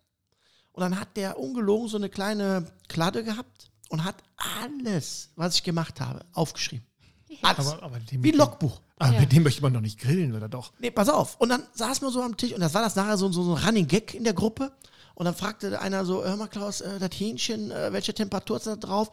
Und 0.74 0.80
dann 0.82 1.00
hat 1.00 1.16
der 1.16 1.38
ungelogen 1.38 1.88
so 1.88 1.96
eine 1.96 2.08
kleine 2.10 2.66
Kladde 2.88 3.24
gehabt 3.24 3.70
und 3.88 4.04
hat 4.04 4.16
alles, 4.62 5.30
was 5.36 5.54
ich 5.56 5.62
gemacht 5.62 6.00
habe, 6.00 6.20
aufgeschrieben. 6.32 6.86
Alles. 7.42 7.66
aber, 7.66 7.82
aber 7.82 7.98
Wie 8.10 8.32
ein 8.32 8.36
Logbuch. 8.38 8.80
Aber 8.98 9.14
Ja. 9.14 9.20
mit 9.20 9.32
dem 9.32 9.42
möchte 9.42 9.62
man 9.62 9.72
doch 9.74 9.80
nicht 9.80 9.98
grillen, 9.98 10.34
oder 10.36 10.48
doch? 10.48 10.72
Nee, 10.78 10.90
pass 10.90 11.08
auf. 11.08 11.36
Und 11.40 11.48
dann 11.48 11.64
saß 11.74 12.00
man 12.02 12.12
so 12.12 12.22
am 12.22 12.36
Tisch 12.36 12.52
und 12.52 12.60
das 12.60 12.74
war 12.74 12.82
das 12.82 12.94
nachher 12.94 13.16
so, 13.16 13.30
so, 13.32 13.42
so 13.42 13.56
ein 13.56 13.64
Running 13.64 13.86
Gag 13.88 14.14
in 14.14 14.22
der 14.24 14.34
Gruppe. 14.34 14.72
Und 15.14 15.24
dann 15.26 15.34
fragte 15.34 15.80
einer 15.80 16.04
so, 16.04 16.24
hör 16.24 16.36
mal 16.36 16.48
Klaus, 16.48 16.80
äh, 16.80 16.98
das 16.98 17.10
Hähnchen, 17.18 17.70
äh, 17.70 17.92
welche 17.92 18.14
Temperatur 18.14 18.56
ist 18.56 18.66
da 18.66 18.76
drauf? 18.76 19.10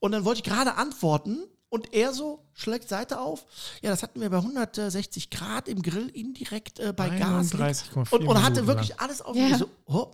Und 0.00 0.12
dann 0.12 0.24
wollte 0.24 0.38
ich 0.40 0.44
gerade 0.44 0.74
antworten 0.76 1.38
Und 1.68 1.92
er 1.92 2.12
so 2.12 2.44
schlägt 2.52 2.88
Seite 2.88 3.20
auf. 3.20 3.46
Ja, 3.82 3.90
das 3.90 4.04
hatten 4.04 4.20
wir 4.20 4.30
bei 4.30 4.36
160 4.36 5.30
Grad 5.30 5.66
im 5.68 5.82
Grill 5.82 6.08
indirekt 6.08 6.78
äh, 6.78 6.92
bei 6.92 7.08
Gas. 7.08 7.52
31,4 7.52 8.12
Und, 8.12 8.28
und 8.28 8.42
hatte 8.44 8.68
wirklich 8.68 8.90
lang. 8.90 8.98
alles 9.00 9.20
auf 9.22 9.34
Ja. 9.36 9.48
mich 9.48 9.56
so. 9.56 9.68
Oh. 9.86 10.10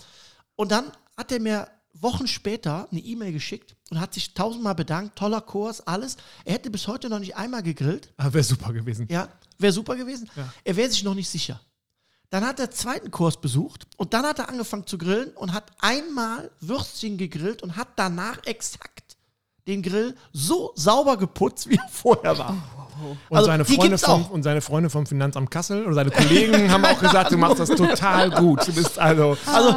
Und 0.60 0.72
dann 0.72 0.92
hat 1.16 1.32
er 1.32 1.40
mir 1.40 1.68
Wochen 1.94 2.26
später 2.26 2.86
eine 2.90 3.00
E-Mail 3.00 3.32
geschickt 3.32 3.76
und 3.88 3.98
hat 3.98 4.12
sich 4.12 4.34
tausendmal 4.34 4.74
bedankt. 4.74 5.16
Toller 5.16 5.40
Kurs, 5.40 5.80
alles. 5.86 6.18
Er 6.44 6.52
hätte 6.52 6.68
bis 6.68 6.86
heute 6.86 7.08
noch 7.08 7.18
nicht 7.18 7.34
einmal 7.34 7.62
gegrillt. 7.62 8.12
Ah, 8.18 8.30
wäre 8.30 8.44
super 8.44 8.70
gewesen. 8.70 9.08
Ja, 9.10 9.30
wäre 9.56 9.72
super 9.72 9.96
gewesen. 9.96 10.28
Ja. 10.36 10.52
Er 10.62 10.76
wäre 10.76 10.90
sich 10.90 11.02
noch 11.02 11.14
nicht 11.14 11.30
sicher. 11.30 11.58
Dann 12.28 12.44
hat 12.44 12.60
er 12.60 12.70
zweiten 12.70 13.10
Kurs 13.10 13.40
besucht 13.40 13.86
und 13.96 14.12
dann 14.12 14.26
hat 14.26 14.38
er 14.38 14.50
angefangen 14.50 14.86
zu 14.86 14.98
grillen 14.98 15.30
und 15.30 15.54
hat 15.54 15.72
einmal 15.78 16.50
Würstchen 16.60 17.16
gegrillt 17.16 17.62
und 17.62 17.76
hat 17.76 17.88
danach 17.96 18.44
exakt 18.44 19.09
den 19.70 19.82
Grill 19.82 20.14
so 20.32 20.72
sauber 20.74 21.16
geputzt, 21.16 21.68
wie 21.68 21.76
er 21.76 21.88
vorher 21.90 22.36
war. 22.38 22.56
Und, 23.30 23.36
Also, 23.36 23.46
seine 23.46 23.64
Freunde 23.64 23.98
vom, 23.98 24.26
und 24.26 24.42
seine 24.42 24.60
Freunde 24.60 24.90
vom 24.90 25.06
Finanzamt 25.06 25.50
Kassel 25.50 25.86
oder 25.86 25.94
seine 25.94 26.10
Kollegen 26.10 26.70
haben 26.70 26.84
auch 26.84 26.98
gesagt, 27.00 27.32
du 27.32 27.38
machst 27.38 27.58
das 27.58 27.70
total 27.70 28.30
gut. 28.30 28.66
Du 28.66 28.72
bist 28.72 28.98
also. 28.98 29.36
Also, 29.46 29.74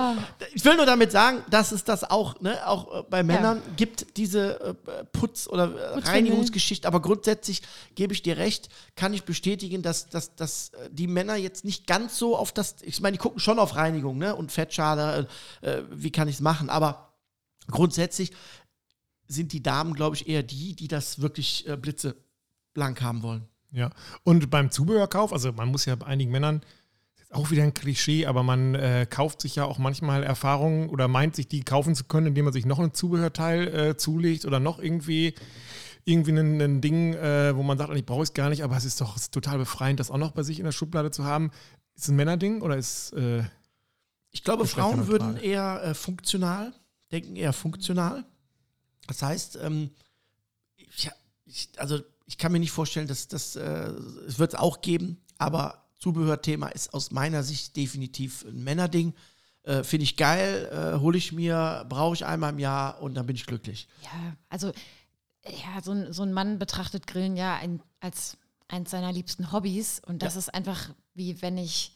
ich 0.53 0.63
will 0.65 0.75
nur 0.75 0.85
damit 0.85 1.11
sagen, 1.11 1.41
dass 1.49 1.71
es 1.71 1.83
das 1.83 2.03
auch, 2.03 2.39
ne, 2.41 2.67
auch 2.67 2.99
äh, 2.99 3.03
bei 3.09 3.23
Männern 3.23 3.61
gibt, 3.75 4.17
diese 4.17 4.59
äh, 4.59 4.73
Putz- 5.17 5.47
oder 5.47 5.65
äh, 5.65 5.67
Putzwindel. 5.67 6.03
Reinigungsgeschichte. 6.03 6.87
Aber 6.87 7.01
grundsätzlich 7.01 7.61
gebe 7.95 8.13
ich 8.13 8.23
dir 8.23 8.37
recht, 8.37 8.69
kann 8.95 9.13
ich 9.13 9.23
bestätigen, 9.23 9.81
dass, 9.81 10.09
dass, 10.09 10.35
dass 10.35 10.71
die 10.91 11.07
Männer 11.07 11.35
jetzt 11.35 11.63
nicht 11.65 11.87
ganz 11.87 12.17
so 12.17 12.35
auf 12.35 12.51
das, 12.51 12.75
ich 12.81 12.99
meine, 13.01 13.13
die 13.13 13.21
gucken 13.21 13.39
schon 13.39 13.59
auf 13.59 13.75
Reinigung 13.75 14.17
ne, 14.17 14.35
und 14.35 14.51
Fettschale, 14.51 15.27
äh, 15.61 15.69
äh, 15.69 15.83
wie 15.91 16.11
kann 16.11 16.27
ich 16.27 16.35
es 16.35 16.41
machen. 16.41 16.69
Aber 16.69 17.13
grundsätzlich 17.71 18.31
sind 19.27 19.53
die 19.53 19.63
Damen, 19.63 19.93
glaube 19.93 20.15
ich, 20.15 20.27
eher 20.27 20.43
die, 20.43 20.75
die 20.75 20.87
das 20.87 21.21
wirklich 21.21 21.67
äh, 21.67 21.77
blitzeblank 21.77 23.01
haben 23.01 23.23
wollen. 23.23 23.47
Ja. 23.71 23.89
Und 24.23 24.49
beim 24.49 24.69
Zubehörkauf, 24.69 25.33
also 25.33 25.51
man 25.51 25.69
muss 25.69 25.85
ja 25.85 25.95
bei 25.95 26.05
einigen 26.05 26.31
Männern, 26.31 26.61
ist 27.19 27.33
auch 27.33 27.49
wieder 27.49 27.63
ein 27.63 27.73
Klischee, 27.73 28.25
aber 28.25 28.43
man 28.43 28.75
äh, 28.75 29.07
kauft 29.09 29.41
sich 29.41 29.55
ja 29.55 29.65
auch 29.65 29.79
manchmal 29.79 30.23
Erfahrungen 30.23 30.89
oder 30.89 31.07
meint 31.07 31.35
sich 31.35 31.47
die 31.47 31.63
kaufen 31.63 31.95
zu 31.95 32.03
können, 32.03 32.27
indem 32.27 32.45
man 32.45 32.53
sich 32.53 32.65
noch 32.65 32.79
ein 32.79 32.93
Zubehörteil 32.93 33.67
äh, 33.67 33.97
zulegt 33.97 34.45
oder 34.45 34.59
noch 34.59 34.79
irgendwie 34.79 35.33
irgendwie 36.05 36.31
ein, 36.31 36.61
ein 36.61 36.81
Ding, 36.81 37.13
äh, 37.13 37.55
wo 37.55 37.63
man 37.63 37.77
sagt, 37.77 37.95
ich 37.95 38.05
brauche 38.05 38.23
es 38.23 38.33
gar 38.33 38.49
nicht, 38.49 38.63
aber 38.63 38.75
es 38.75 38.85
ist 38.85 38.99
doch 38.99 39.15
ist 39.15 39.33
total 39.33 39.57
befreiend, 39.57 39.99
das 39.99 40.11
auch 40.11 40.17
noch 40.17 40.31
bei 40.31 40.43
sich 40.43 40.59
in 40.59 40.65
der 40.65 40.71
Schublade 40.71 41.11
zu 41.11 41.23
haben. 41.23 41.51
Ist 41.95 42.03
es 42.03 42.09
ein 42.09 42.15
Männerding 42.15 42.61
oder 42.61 42.77
ist 42.77 43.13
äh, 43.13 43.43
Ich 44.31 44.43
glaube, 44.43 44.67
Frauen 44.67 45.07
würden 45.07 45.37
eher 45.37 45.81
äh, 45.83 45.93
funktional, 45.93 46.73
denken 47.11 47.35
eher 47.35 47.53
funktional. 47.53 48.25
Das 49.07 49.21
heißt, 49.21 49.57
ähm, 49.61 49.91
ich, 50.75 51.09
ich, 51.45 51.69
also 51.77 51.99
ich 52.25 52.37
kann 52.37 52.51
mir 52.51 52.59
nicht 52.59 52.71
vorstellen, 52.71 53.07
dass 53.07 53.27
das, 53.27 53.55
äh, 53.55 53.89
es 54.27 54.39
wird 54.39 54.53
es 54.53 54.59
auch 54.59 54.81
geben, 54.81 55.21
aber 55.37 55.83
Zubehörthema 55.99 56.67
ist 56.69 56.93
aus 56.93 57.11
meiner 57.11 57.43
Sicht 57.43 57.75
definitiv 57.75 58.43
ein 58.45 58.63
Männerding. 58.63 59.13
Äh, 59.63 59.83
Finde 59.83 60.03
ich 60.03 60.17
geil, 60.17 60.69
äh, 60.71 60.99
hole 60.99 61.17
ich 61.17 61.31
mir, 61.31 61.85
brauche 61.87 62.15
ich 62.15 62.25
einmal 62.25 62.51
im 62.51 62.59
Jahr 62.59 63.01
und 63.01 63.13
dann 63.15 63.25
bin 63.25 63.35
ich 63.35 63.45
glücklich. 63.45 63.87
Ja, 64.03 64.35
also 64.49 64.71
ja, 65.45 65.81
so 65.81 65.91
ein, 65.91 66.11
so 66.13 66.23
ein 66.23 66.33
Mann 66.33 66.59
betrachtet 66.59 67.07
Grillen 67.07 67.35
ja 67.37 67.55
ein, 67.55 67.81
als 67.99 68.37
eins 68.67 68.91
seiner 68.91 69.11
liebsten 69.11 69.51
Hobbys. 69.51 70.01
Und 70.05 70.21
das 70.23 70.33
Ja. 70.33 70.39
ist 70.39 70.53
einfach 70.53 70.89
wie 71.13 71.41
wenn 71.41 71.57
ich 71.57 71.92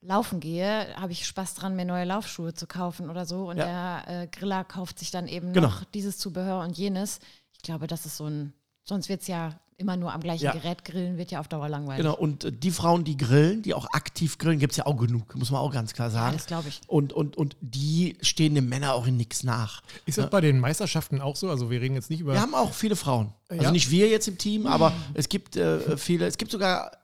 laufen 0.00 0.40
gehe, 0.40 0.86
habe 0.96 1.12
ich 1.12 1.26
Spaß 1.26 1.54
dran, 1.54 1.74
mir 1.76 1.84
neue 1.84 2.04
Laufschuhe 2.04 2.54
zu 2.54 2.66
kaufen 2.66 3.10
oder 3.10 3.26
so. 3.26 3.48
Und 3.48 3.56
Ja. 3.58 4.02
der 4.06 4.22
äh, 4.22 4.26
Griller 4.28 4.64
kauft 4.64 4.98
sich 4.98 5.10
dann 5.10 5.26
eben 5.26 5.52
Genau. 5.52 5.68
noch 5.68 5.84
dieses 5.84 6.18
Zubehör 6.18 6.60
und 6.62 6.76
jenes. 6.78 7.18
Ich 7.52 7.62
glaube, 7.62 7.86
das 7.86 8.06
ist 8.06 8.16
so 8.16 8.26
ein, 8.26 8.52
sonst 8.84 9.08
wird 9.08 9.22
es 9.22 9.26
ja 9.26 9.58
immer 9.76 9.96
nur 9.96 10.12
am 10.12 10.20
gleichen 10.20 10.44
Ja. 10.44 10.52
Gerät 10.52 10.84
grillen, 10.84 11.18
wird 11.18 11.30
ja 11.30 11.38
auf 11.38 11.46
Dauer 11.46 11.68
langweilig. 11.68 11.98
Genau, 12.04 12.16
und 12.16 12.44
äh, 12.44 12.52
die 12.52 12.72
Frauen, 12.72 13.04
die 13.04 13.16
grillen, 13.16 13.62
die 13.62 13.74
auch 13.74 13.86
aktiv 13.92 14.36
grillen, 14.38 14.58
gibt 14.58 14.72
es 14.72 14.76
ja 14.76 14.86
auch 14.86 14.96
genug, 14.96 15.36
muss 15.36 15.52
man 15.52 15.60
auch 15.60 15.72
ganz 15.72 15.92
klar 15.94 16.08
Ja, 16.08 16.12
sagen. 16.14 16.36
das 16.36 16.46
glaube 16.46 16.68
ich. 16.68 16.80
und, 16.88 17.12
und, 17.12 17.36
und 17.36 17.56
die 17.60 18.16
stehen 18.20 18.56
den 18.56 18.68
Männern 18.68 18.90
auch 18.90 19.06
in 19.06 19.16
nichts 19.16 19.44
nach. 19.44 19.82
ist 20.04 20.18
das 20.18 20.30
bei 20.30 20.40
den 20.40 20.58
Meisterschaften 20.58 21.20
auch 21.20 21.36
so? 21.36 21.48
Also 21.48 21.70
wir 21.70 21.80
reden 21.80 21.94
jetzt 21.94 22.10
nicht 22.10 22.20
über 22.20 22.32
Wir 22.34 22.40
haben 22.40 22.54
auch 22.56 22.72
viele 22.72 22.96
Frauen. 22.96 23.32
Also 23.48 23.62
Ja? 23.64 23.70
nicht 23.70 23.90
wir 23.90 24.08
jetzt 24.08 24.26
im 24.26 24.36
Team, 24.36 24.66
aber 24.66 24.92
es 25.14 25.28
gibt 25.28 25.56
äh, 25.56 25.96
viele, 25.96 26.26
es 26.26 26.38
gibt 26.38 26.50
sogar 26.50 26.97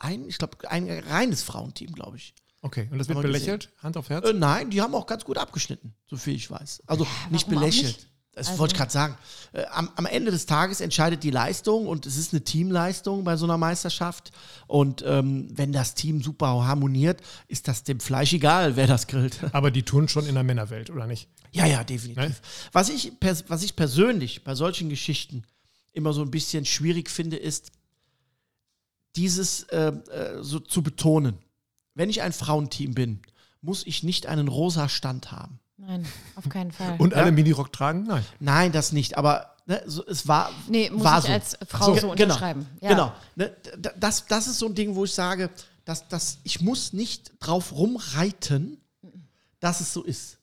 ein, 0.00 0.28
ich 0.28 0.38
glaube, 0.38 0.68
ein 0.68 0.88
reines 0.88 1.42
Frauenteam, 1.42 1.92
glaube 1.92 2.16
ich. 2.16 2.34
Okay, 2.62 2.88
und 2.90 2.98
das 2.98 3.08
wird 3.08 3.22
belächelt? 3.22 3.70
Hand 3.82 3.96
auf 3.96 4.10
Herz? 4.10 4.28
Äh, 4.28 4.32
nein, 4.34 4.68
die 4.70 4.82
haben 4.82 4.94
auch 4.94 5.06
ganz 5.06 5.24
gut 5.24 5.38
abgeschnitten, 5.38 5.94
so 6.08 6.16
viel 6.16 6.34
ich 6.34 6.50
weiß. 6.50 6.82
Also 6.86 7.06
nicht 7.30 7.46
warum 7.46 7.58
auch 7.58 7.60
belächelt. 7.62 7.86
nicht? 7.96 8.06
Das 8.32 8.48
Also- 8.48 8.58
wollte 8.60 8.74
ich 8.74 8.78
gerade 8.78 8.92
sagen. 8.92 9.16
Äh, 9.52 9.64
am, 9.72 9.90
am 9.96 10.06
Ende 10.06 10.30
des 10.30 10.46
Tages 10.46 10.80
entscheidet 10.80 11.22
die 11.24 11.30
Leistung 11.30 11.86
und 11.86 12.06
es 12.06 12.16
ist 12.16 12.32
eine 12.32 12.44
Teamleistung 12.44 13.24
bei 13.24 13.36
so 13.36 13.44
einer 13.44 13.56
Meisterschaft. 13.58 14.30
Und 14.66 15.02
ähm, 15.06 15.48
wenn 15.52 15.72
das 15.72 15.94
Team 15.94 16.22
super 16.22 16.64
harmoniert, 16.64 17.20
ist 17.48 17.66
das 17.66 17.82
dem 17.82 17.98
Fleisch 17.98 18.32
egal, 18.32 18.76
wer 18.76 18.86
das 18.86 19.06
grillt. 19.06 19.38
Aber 19.52 19.70
die 19.70 19.82
tun 19.82 20.06
schon 20.08 20.26
in 20.26 20.34
der 20.34 20.44
Männerwelt, 20.44 20.90
oder 20.90 21.06
nicht? 21.06 21.28
Ja, 21.50 21.66
ja, 21.66 21.82
definitiv. 21.82 22.22
Ne? 22.22 22.34
Was, 22.72 22.88
ich 22.90 23.12
was 23.48 23.62
ich 23.62 23.74
persönlich 23.74 24.44
bei 24.44 24.54
solchen 24.54 24.88
Geschichten 24.90 25.44
immer 25.92 26.12
so 26.12 26.22
ein 26.22 26.30
bisschen 26.30 26.64
schwierig 26.64 27.10
finde, 27.10 27.36
ist, 27.36 27.72
dieses 29.16 29.64
äh, 29.64 29.88
äh, 29.88 30.42
so 30.42 30.58
zu 30.60 30.82
betonen. 30.82 31.38
Wenn 31.94 32.08
ich 32.10 32.22
ein 32.22 32.32
Frauenteam 32.32 32.94
bin, 32.94 33.20
muss 33.62 33.86
ich 33.86 34.02
nicht 34.02 34.26
einen 34.26 34.48
rosa 34.48 34.88
Stand 34.88 35.32
haben. 35.32 35.58
Nein, 35.76 36.06
auf 36.36 36.48
keinen 36.48 36.72
Fall. 36.72 36.96
Und 36.98 37.12
Ja. 37.12 37.18
alle 37.18 37.32
Minirock 37.32 37.72
tragen? 37.72 38.04
Nein. 38.04 38.24
Nein, 38.38 38.72
das 38.72 38.92
nicht, 38.92 39.16
aber 39.18 39.56
ne, 39.66 39.82
so, 39.86 40.06
es 40.06 40.28
war. 40.28 40.50
nee, 40.68 40.90
muss 40.90 41.02
war 41.04 41.18
ich 41.18 41.24
so. 41.26 41.32
als 41.32 41.58
Frau 41.66 41.92
Ge- 41.92 42.00
so 42.00 42.10
genau. 42.10 42.12
unterschreiben. 42.24 42.66
Ja. 42.80 42.88
Genau. 42.90 43.12
Ne, 43.36 43.54
das, 43.98 44.26
das 44.26 44.46
ist 44.46 44.58
so 44.58 44.66
ein 44.66 44.74
Ding, 44.74 44.94
wo 44.94 45.04
ich 45.04 45.12
sage, 45.12 45.50
dass, 45.84 46.06
dass 46.08 46.38
ich 46.44 46.60
muss 46.60 46.92
nicht 46.92 47.32
drauf 47.40 47.72
rumreiten, 47.72 48.78
dass 49.58 49.80
es 49.80 49.92
so 49.92 50.02
ist. 50.04 50.38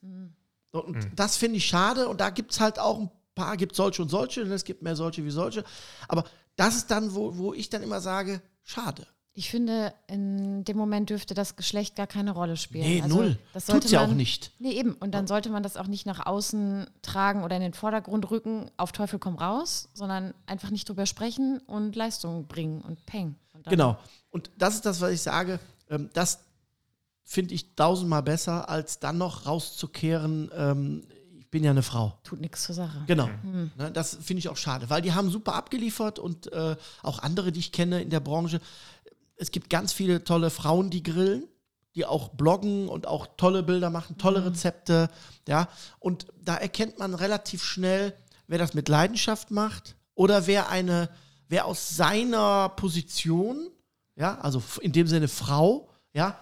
So, 0.73 0.83
Und 0.83 1.07
das 1.15 1.37
finde 1.37 1.57
ich 1.57 1.65
schade. 1.65 2.07
Und 2.09 2.19
da 2.19 2.29
gibt 2.29 2.51
es 2.51 2.59
halt 2.59 2.77
auch 2.79 2.99
ein 2.99 3.09
paar, 3.35 3.55
gibt 3.57 3.75
solche 3.75 4.01
und 4.01 4.09
solche, 4.09 4.43
und 4.43 4.51
es 4.51 4.63
gibt 4.65 4.81
mehr 4.81 4.95
solche 4.95 5.23
wie 5.23 5.29
solche. 5.31 5.63
Aber 6.07 6.25
das 6.55 6.75
ist 6.75 6.91
dann, 6.91 7.13
wo, 7.15 7.37
wo 7.37 7.53
ich 7.53 7.69
dann 7.69 7.83
immer 7.83 8.01
sage, 8.01 8.41
schade. 8.67 9.07
Ich 9.33 9.51
finde, 9.51 9.93
in 10.07 10.63
dem 10.63 10.77
Moment 10.77 11.11
dürfte 11.11 11.35
das 11.35 11.55
Geschlecht 11.55 11.95
gar 11.95 12.07
keine 12.07 12.31
Rolle 12.31 12.57
spielen. 12.57 12.87
Nee, 12.87 13.01
Also, 13.03 13.17
null. 13.17 13.37
Das 13.53 13.65
Tut's 13.65 13.71
sollte 13.83 13.87
ja 13.89 14.01
auch 14.03 14.07
man- 14.07 14.17
nicht. 14.17 14.51
Nee, 14.57 14.71
eben. 14.71 14.93
Und 14.93 15.11
dann 15.11 15.27
sollte 15.27 15.49
man 15.51 15.61
das 15.61 15.77
auch 15.77 15.85
nicht 15.85 16.07
nach 16.07 16.25
außen 16.25 16.87
tragen 17.03 17.43
oder 17.43 17.55
in 17.55 17.61
den 17.61 17.75
Vordergrund 17.75 18.31
rücken, 18.31 18.71
auf 18.77 18.91
Teufel 18.93 19.19
komm 19.19 19.35
raus, 19.35 19.89
sondern 19.93 20.33
einfach 20.47 20.71
nicht 20.71 20.89
drüber 20.89 21.05
sprechen 21.05 21.59
und 21.67 21.95
Leistung 21.95 22.47
bringen 22.47 22.81
und 22.81 23.05
peng. 23.05 23.35
Und 23.53 23.67
Genau. 23.67 23.97
Und 24.31 24.49
das 24.57 24.73
ist 24.73 24.87
das, 24.87 25.01
was 25.01 25.11
ich 25.11 25.21
sage. 25.21 25.59
Ähm, 25.89 26.09
das 26.13 26.39
finde 27.23 27.53
ich 27.53 27.75
tausendmal 27.75 28.23
besser, 28.23 28.69
als 28.69 28.97
dann 28.99 29.19
noch 29.19 29.45
rauszukehren, 29.45 30.49
ähm, 30.55 31.03
bin 31.57 31.63
ja 31.63 31.71
eine 31.71 31.81
Frau. 31.81 32.19
Tut 32.21 32.39
nichts 32.39 32.65
zur 32.65 32.75
Sache. 32.75 33.03
Genau. 33.07 33.27
Ne, 33.41 33.91
das 33.91 34.15
finde 34.21 34.37
ich 34.41 34.47
auch 34.47 34.57
schade, 34.57 34.91
weil 34.91 35.01
die 35.01 35.13
haben 35.13 35.31
super 35.31 35.55
abgeliefert 35.55 36.19
und 36.19 36.53
äh, 36.53 36.75
auch 37.01 37.17
andere, 37.17 37.51
die 37.51 37.59
ich 37.59 37.71
kenne 37.71 37.99
in 37.99 38.11
der 38.11 38.19
Branche. 38.19 38.61
Es 39.37 39.49
gibt 39.49 39.71
ganz 39.71 39.91
viele 39.91 40.23
tolle 40.23 40.51
Frauen, 40.51 40.91
die 40.91 41.01
grillen, 41.01 41.47
die 41.95 42.05
auch 42.05 42.29
bloggen 42.29 42.89
und 42.89 43.07
auch 43.07 43.25
tolle 43.37 43.63
Bilder 43.63 43.89
machen, 43.89 44.19
tolle 44.19 44.45
Rezepte. 44.45 45.09
Ja, 45.47 45.67
und 45.97 46.27
da 46.39 46.55
erkennt 46.55 46.99
man 46.99 47.15
relativ 47.15 47.63
schnell, 47.63 48.13
wer 48.45 48.59
das 48.59 48.75
mit 48.75 48.87
Leidenschaft 48.87 49.49
macht 49.49 49.95
oder 50.13 50.45
wer 50.45 50.69
eine, 50.69 51.09
wer 51.49 51.65
aus 51.65 51.95
seiner 51.95 52.69
Position, 52.69 53.67
ja, 54.15 54.37
also 54.41 54.61
in 54.79 54.91
dem 54.91 55.07
Sinne 55.07 55.27
Frau, 55.27 55.89
ja, 56.13 56.37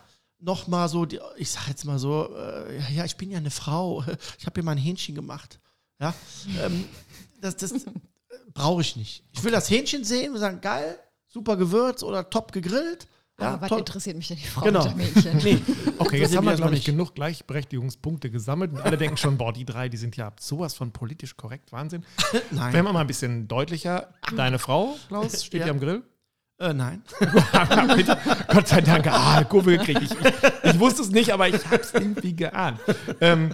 nochmal 0.45 0.87
so, 0.87 1.05
die, 1.05 1.19
ich 1.37 1.49
sag 1.51 1.67
jetzt 1.67 1.83
mal 1.85 1.97
so, 1.99 2.29
äh, 2.35 2.93
ja, 2.93 3.03
ich 3.03 3.17
bin 3.17 3.31
ja 3.31 3.37
eine 3.39 3.51
Frau, 3.51 4.03
ich 4.39 4.45
habe 4.45 4.53
hier 4.55 4.63
mal 4.63 4.73
ein 4.73 4.77
Hähnchen 4.77 5.15
gemacht. 5.15 5.59
Ja, 5.99 6.13
ähm, 6.63 6.85
das, 7.41 7.55
das 7.57 7.73
brauche 8.53 8.81
ich 8.81 8.95
nicht. 8.95 9.23
Ich 9.31 9.43
will 9.43 9.51
das 9.51 9.69
Hähnchen 9.69 10.03
sehen 10.03 10.33
und 10.33 10.39
sagen, 10.39 10.61
geil, 10.61 10.97
super 11.27 11.57
Gewürz 11.57 12.03
oder 12.03 12.29
top 12.29 12.51
gegrillt. 12.51 13.07
Ja, 13.39 13.55
Aber 13.55 13.69
was 13.69 13.77
interessiert 13.79 14.15
mich 14.15 14.29
denn 14.29 14.37
die 14.37 14.45
Frau 14.47 14.61
Genau. 14.61 14.83
mit 14.95 15.13
dem 15.15 15.31
Mädchen? 15.31 15.37
Nee, 15.43 15.61
Okay, 15.97 16.19
jetzt 16.21 16.33
haben 16.37 16.45
wir, 16.45 16.55
glaube 16.55 16.71
ich, 16.73 16.79
nicht. 16.79 16.85
genug 16.85 17.15
Gleichberechtigungspunkte 17.15 18.29
gesammelt 18.31 18.71
und 18.71 18.79
alle 18.79 18.97
denken 18.97 19.17
schon, 19.17 19.37
boah, 19.37 19.51
die 19.51 19.65
drei, 19.65 19.89
die 19.89 19.97
sind 19.97 20.15
ja 20.15 20.31
sowas 20.39 20.73
von 20.73 20.91
politisch 20.93 21.35
korrekt, 21.35 21.73
Wahnsinn. 21.73 22.05
Nein. 22.51 22.71
Wenn 22.71 22.85
wir 22.85 22.93
mal 22.93 23.01
ein 23.01 23.07
bisschen 23.07 23.47
deutlicher, 23.49 24.13
deine 24.37 24.57
Frau, 24.57 24.95
Klaus, 25.09 25.43
steht 25.43 25.61
Ja. 25.61 25.67
ja 25.67 25.73
am 25.73 25.81
Grill? 25.81 26.03
Äh, 26.57 26.73
nein. 26.73 27.03
Bitte. 27.95 28.17
Gott 28.47 28.67
sei 28.67 28.81
Dank, 28.81 29.07
ah, 29.07 29.43
Kurve 29.43 29.77
gekriegt. 29.77 30.01
Ich, 30.03 30.11
ich, 30.11 30.73
ich 30.73 30.79
wusste 30.79 31.01
es 31.01 31.09
nicht, 31.11 31.31
aber 31.33 31.49
ich 31.49 31.65
habe 31.65 31.77
es 31.81 31.93
irgendwie 31.93 32.33
geahnt. 32.35 32.79
Ähm, 33.19 33.49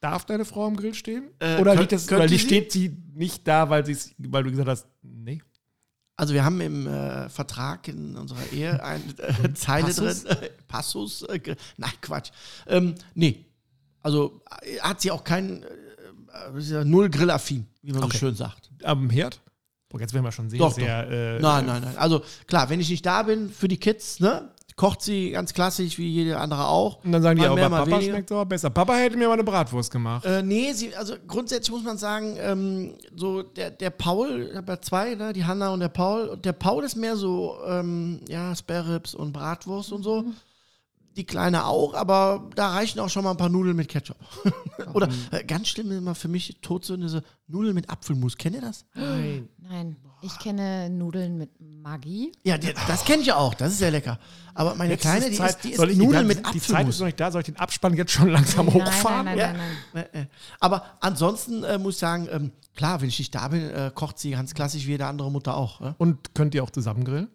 darf 0.00 0.24
deine 0.24 0.44
Frau 0.46 0.66
am 0.66 0.76
Grill 0.76 0.94
stehen? 0.94 1.30
Äh, 1.38 1.56
oder 1.58 1.72
könnt- 1.72 1.80
liegt 1.80 1.92
das, 1.92 2.10
oder 2.10 2.26
die 2.26 2.38
sie? 2.38 2.46
steht 2.46 2.72
sie 2.72 2.96
nicht 3.14 3.46
da, 3.46 3.68
weil, 3.68 3.84
weil 4.18 4.42
du 4.44 4.50
gesagt 4.50 4.68
hast, 4.68 4.86
nee? 5.02 5.42
Also 6.16 6.34
wir 6.34 6.44
haben 6.44 6.60
im 6.60 6.86
äh, 6.86 7.28
Vertrag 7.28 7.88
in 7.88 8.16
unserer 8.16 8.52
Ehe 8.52 8.82
eine 8.82 9.02
äh, 9.18 9.52
Zeile 9.54 9.86
Passus? 9.86 10.24
drin. 10.24 10.36
Äh, 10.42 10.48
Passus. 10.68 11.22
Äh, 11.22 11.38
ge- 11.40 11.56
nein, 11.76 11.92
Quatsch. 12.00 12.30
Ähm, 12.68 12.94
nee. 13.14 13.44
Also 14.00 14.40
äh, 14.62 14.78
hat 14.80 15.00
sie 15.00 15.10
auch 15.10 15.24
keinen, 15.24 15.62
äh, 15.62 16.58
äh, 16.58 16.84
null 16.84 17.10
grillaffin, 17.10 17.66
wie 17.82 17.92
man 17.92 18.04
Okay. 18.04 18.12
so 18.12 18.18
schön 18.18 18.34
sagt. 18.34 18.70
Am 18.82 19.10
Herd? 19.10 19.40
Boah, 19.92 20.00
jetzt 20.00 20.14
werden 20.14 20.24
wir 20.24 20.32
schon 20.32 20.48
sehr, 20.50 20.58
Doch, 20.58 20.72
sehr. 20.72 21.08
Äh, 21.10 21.38
Nein, 21.38 21.66
nein, 21.66 21.82
nein. 21.84 21.96
Also 21.98 22.22
klar, 22.46 22.68
wenn 22.70 22.80
ich 22.80 22.88
nicht 22.90 23.04
da 23.06 23.22
bin 23.22 23.50
für 23.50 23.68
die 23.68 23.76
Kids, 23.76 24.20
ne, 24.20 24.48
kocht 24.74 25.02
sie 25.02 25.32
ganz 25.32 25.52
klassisch 25.52 25.98
wie 25.98 26.08
jede 26.08 26.38
andere 26.38 26.66
auch. 26.66 27.04
Und 27.04 27.12
dann 27.12 27.20
sagen 27.20 27.36
die, 27.36 27.42
Mal 27.42 27.48
aber 27.48 27.54
mehr, 27.56 27.68
mal 27.68 27.78
Papa 27.84 27.90
weniger. 27.98 28.12
schmeckt 28.12 28.30
es 28.30 28.34
aber 28.34 28.46
besser. 28.46 28.70
Papa 28.70 28.94
hätte 28.94 29.18
mir 29.18 29.26
mal 29.28 29.34
eine 29.34 29.44
Bratwurst 29.44 29.90
gemacht. 29.92 30.24
Äh, 30.24 30.42
nee, 30.42 30.72
sie, 30.72 30.96
also 30.96 31.14
grundsätzlich 31.28 31.70
muss 31.70 31.84
man 31.84 31.98
sagen, 31.98 32.36
ähm, 32.40 32.94
so 33.14 33.42
der, 33.42 33.70
der 33.70 33.90
Paul, 33.90 34.48
ich 34.50 34.56
habe 34.56 34.72
ja 34.72 34.80
zwei, 34.80 35.14
ne, 35.14 35.34
die 35.34 35.44
Hanna 35.44 35.68
und 35.74 35.80
der 35.80 35.88
Paul. 35.90 36.28
Und 36.28 36.44
der 36.46 36.54
Paul 36.54 36.84
ist 36.84 36.96
mehr 36.96 37.16
so, 37.16 37.58
ähm, 37.68 38.20
ja, 38.28 38.56
Spare 38.56 38.94
Ribs 38.94 39.14
und 39.14 39.32
Bratwurst 39.34 39.92
und 39.92 40.02
so. 40.02 40.24
Die 41.16 41.24
Kleine 41.24 41.66
auch, 41.66 41.92
aber 41.94 42.48
da 42.54 42.68
reichen 42.70 42.98
auch 43.00 43.10
schon 43.10 43.24
mal 43.24 43.32
ein 43.32 43.36
paar 43.36 43.50
Nudeln 43.50 43.76
mit 43.76 43.88
Ketchup. 43.88 44.16
Oder 44.94 45.08
äh, 45.30 45.44
ganz 45.44 45.68
schlimm 45.68 45.90
ist 45.90 45.98
immer 45.98 46.14
für 46.14 46.28
mich 46.28 46.56
Todsünde 46.62 47.08
so 47.08 47.20
Nudeln 47.48 47.74
mit 47.74 47.90
Apfelmus. 47.90 48.36
Kennt 48.38 48.54
ihr 48.56 48.62
das? 48.62 48.86
Nein. 48.94 49.48
Nein, 49.58 49.96
ich 50.22 50.38
kenne 50.38 50.88
Nudeln 50.90 51.36
mit 51.36 51.50
Maggi. 51.60 52.32
Ja, 52.44 52.56
der, 52.56 52.74
das 52.88 53.04
kenne 53.04 53.20
ich 53.20 53.28
ja 53.28 53.36
auch. 53.36 53.52
Das 53.54 53.72
ist 53.72 53.78
sehr 53.78 53.90
lecker. 53.90 54.18
Aber 54.54 54.74
meine 54.74 54.92
Jetzt 54.92 55.02
Kleine, 55.02 55.26
ist 55.26 55.32
die 55.32 55.36
Zeit. 55.36 55.50
ist, 55.56 55.64
die 55.64 55.74
Soll 55.74 55.88
ist 55.90 55.96
ich 55.96 56.02
Nudeln 56.02 56.28
die, 56.28 56.34
mit 56.34 56.38
Die 56.38 56.42
Zeit 56.44 56.56
ist 56.56 56.70
Apfelmus. 56.70 56.98
noch 57.00 57.06
nicht 57.06 57.20
da. 57.20 57.30
Soll 57.30 57.40
ich 57.42 57.46
den 57.46 57.56
Abspann 57.56 57.94
jetzt 57.94 58.12
schon 58.12 58.28
langsam 58.28 58.66
Nein, 58.66 58.74
hochfahren? 58.74 59.24
nein, 59.26 59.38
Ja. 59.38 59.52
nein, 59.52 59.58
nein, 59.92 60.06
nein. 60.12 60.14
Äh, 60.14 60.20
äh. 60.22 60.26
Aber 60.60 60.84
ansonsten 61.00 61.62
äh, 61.64 61.76
muss 61.78 61.94
ich 61.94 62.00
sagen, 62.00 62.28
ähm, 62.30 62.52
klar, 62.74 63.00
wenn 63.02 63.08
ich 63.08 63.18
nicht 63.18 63.34
da 63.34 63.48
bin, 63.48 63.68
äh, 63.68 63.90
kocht 63.94 64.18
sie 64.18 64.30
ganz 64.30 64.54
klassisch 64.54 64.86
wie 64.86 64.92
jede 64.92 65.06
andere 65.06 65.30
Mutter 65.30 65.56
auch. 65.56 65.94
Und 65.98 66.34
könnt 66.34 66.54
ihr 66.54 66.64
auch 66.64 66.70
zusammen 66.70 67.04
grillen? 67.04 67.28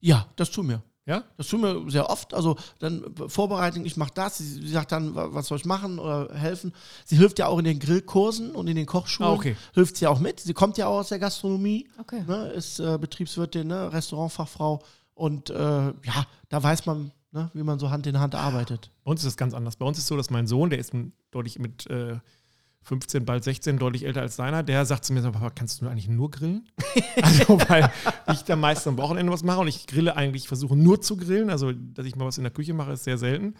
Ja, 0.00 0.26
das 0.36 0.50
tun 0.50 0.68
wir. 0.68 0.82
Ja? 1.06 1.22
Das 1.36 1.46
tun 1.48 1.62
wir 1.62 1.90
sehr 1.90 2.10
oft. 2.10 2.34
Also 2.34 2.56
dann 2.80 3.02
äh, 3.04 3.28
Vorbereitung, 3.28 3.84
ich 3.84 3.96
mache 3.96 4.10
das. 4.14 4.38
Sie, 4.38 4.44
sie 4.44 4.68
sagt 4.68 4.90
dann, 4.92 5.14
wa- 5.14 5.28
was 5.30 5.46
soll 5.46 5.58
ich 5.58 5.64
machen 5.64 5.98
oder 5.98 6.34
helfen. 6.34 6.72
Sie 7.04 7.16
hilft 7.16 7.38
ja 7.38 7.46
auch 7.46 7.58
in 7.58 7.64
den 7.64 7.78
Grillkursen 7.78 8.50
und 8.56 8.66
in 8.66 8.76
den 8.76 8.86
Kochschulen. 8.86 9.30
Ah, 9.30 9.34
okay. 9.34 9.56
Hilft 9.74 9.96
sie 9.96 10.06
auch 10.08 10.18
mit. 10.18 10.40
Sie 10.40 10.52
kommt 10.52 10.76
ja 10.78 10.88
auch 10.88 10.98
aus 10.98 11.08
der 11.10 11.18
Gastronomie. 11.20 11.88
Okay. 11.98 12.24
Ne, 12.26 12.48
ist 12.48 12.80
äh, 12.80 12.98
Betriebswirtin, 12.98 13.68
ne, 13.68 13.92
Restaurantfachfrau. 13.92 14.82
Und 15.14 15.48
äh, 15.50 15.54
ja, 15.56 16.26
da 16.48 16.62
weiß 16.62 16.86
man, 16.86 17.12
ne, 17.30 17.50
wie 17.54 17.62
man 17.62 17.78
so 17.78 17.90
Hand 17.90 18.06
in 18.06 18.18
Hand 18.18 18.34
arbeitet. 18.34 18.90
Bei 19.04 19.12
uns 19.12 19.20
ist 19.20 19.26
das 19.26 19.36
ganz 19.36 19.54
anders. 19.54 19.76
Bei 19.76 19.86
uns 19.86 19.98
ist 19.98 20.08
so, 20.08 20.16
dass 20.16 20.30
mein 20.30 20.46
Sohn, 20.46 20.70
der 20.70 20.78
ist 20.78 20.92
deutlich 21.30 21.58
mit 21.58 21.86
äh, 21.88 22.18
15, 22.86 23.24
bald 23.24 23.42
16, 23.42 23.78
deutlich 23.78 24.04
älter 24.04 24.20
als 24.20 24.36
deiner, 24.36 24.62
der 24.62 24.86
sagt 24.86 25.04
zu 25.04 25.12
mir 25.12 25.20
Papa, 25.20 25.50
kannst 25.50 25.82
du 25.82 25.88
eigentlich 25.88 26.08
nur 26.08 26.30
grillen? 26.30 26.68
also, 27.20 27.58
weil 27.68 27.90
ich 28.32 28.44
da 28.44 28.54
meist 28.54 28.86
am 28.86 28.96
Wochenende 28.96 29.32
was 29.32 29.42
mache 29.42 29.58
und 29.58 29.66
ich 29.66 29.88
grille 29.88 30.16
eigentlich, 30.16 30.46
versuche 30.46 30.76
nur 30.76 31.00
zu 31.00 31.16
grillen. 31.16 31.50
Also, 31.50 31.72
dass 31.72 32.06
ich 32.06 32.14
mal 32.14 32.26
was 32.26 32.38
in 32.38 32.44
der 32.44 32.52
Küche 32.52 32.74
mache, 32.74 32.92
ist 32.92 33.02
sehr 33.02 33.18
selten. 33.18 33.54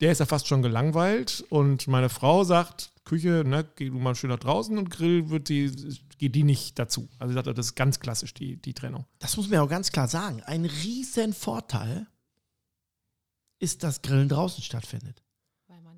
Der 0.00 0.10
ist 0.10 0.18
ja 0.18 0.26
fast 0.26 0.48
schon 0.48 0.62
gelangweilt 0.62 1.44
und 1.48 1.86
meine 1.86 2.08
Frau 2.08 2.42
sagt, 2.42 2.90
Küche, 3.04 3.44
ne, 3.46 3.64
geh 3.76 3.88
du 3.88 3.98
mal 3.98 4.16
schön 4.16 4.30
nach 4.30 4.40
draußen 4.40 4.76
und 4.76 4.90
Grill 4.90 5.30
wird 5.30 5.48
die, 5.48 5.70
geht 6.18 6.34
die 6.34 6.42
nicht 6.42 6.76
dazu. 6.76 7.08
Also 7.20 7.34
sagt, 7.34 7.46
das 7.46 7.66
ist 7.66 7.74
ganz 7.76 8.00
klassisch, 8.00 8.34
die, 8.34 8.56
die 8.56 8.74
Trennung. 8.74 9.06
Das 9.20 9.36
muss 9.36 9.46
man 9.46 9.54
ja 9.54 9.62
auch 9.62 9.68
ganz 9.68 9.92
klar 9.92 10.08
sagen. 10.08 10.42
Ein 10.42 10.64
riesen 10.64 11.32
Vorteil 11.32 12.08
ist, 13.60 13.84
dass 13.84 14.02
Grillen 14.02 14.28
draußen 14.28 14.64
stattfindet. 14.64 15.22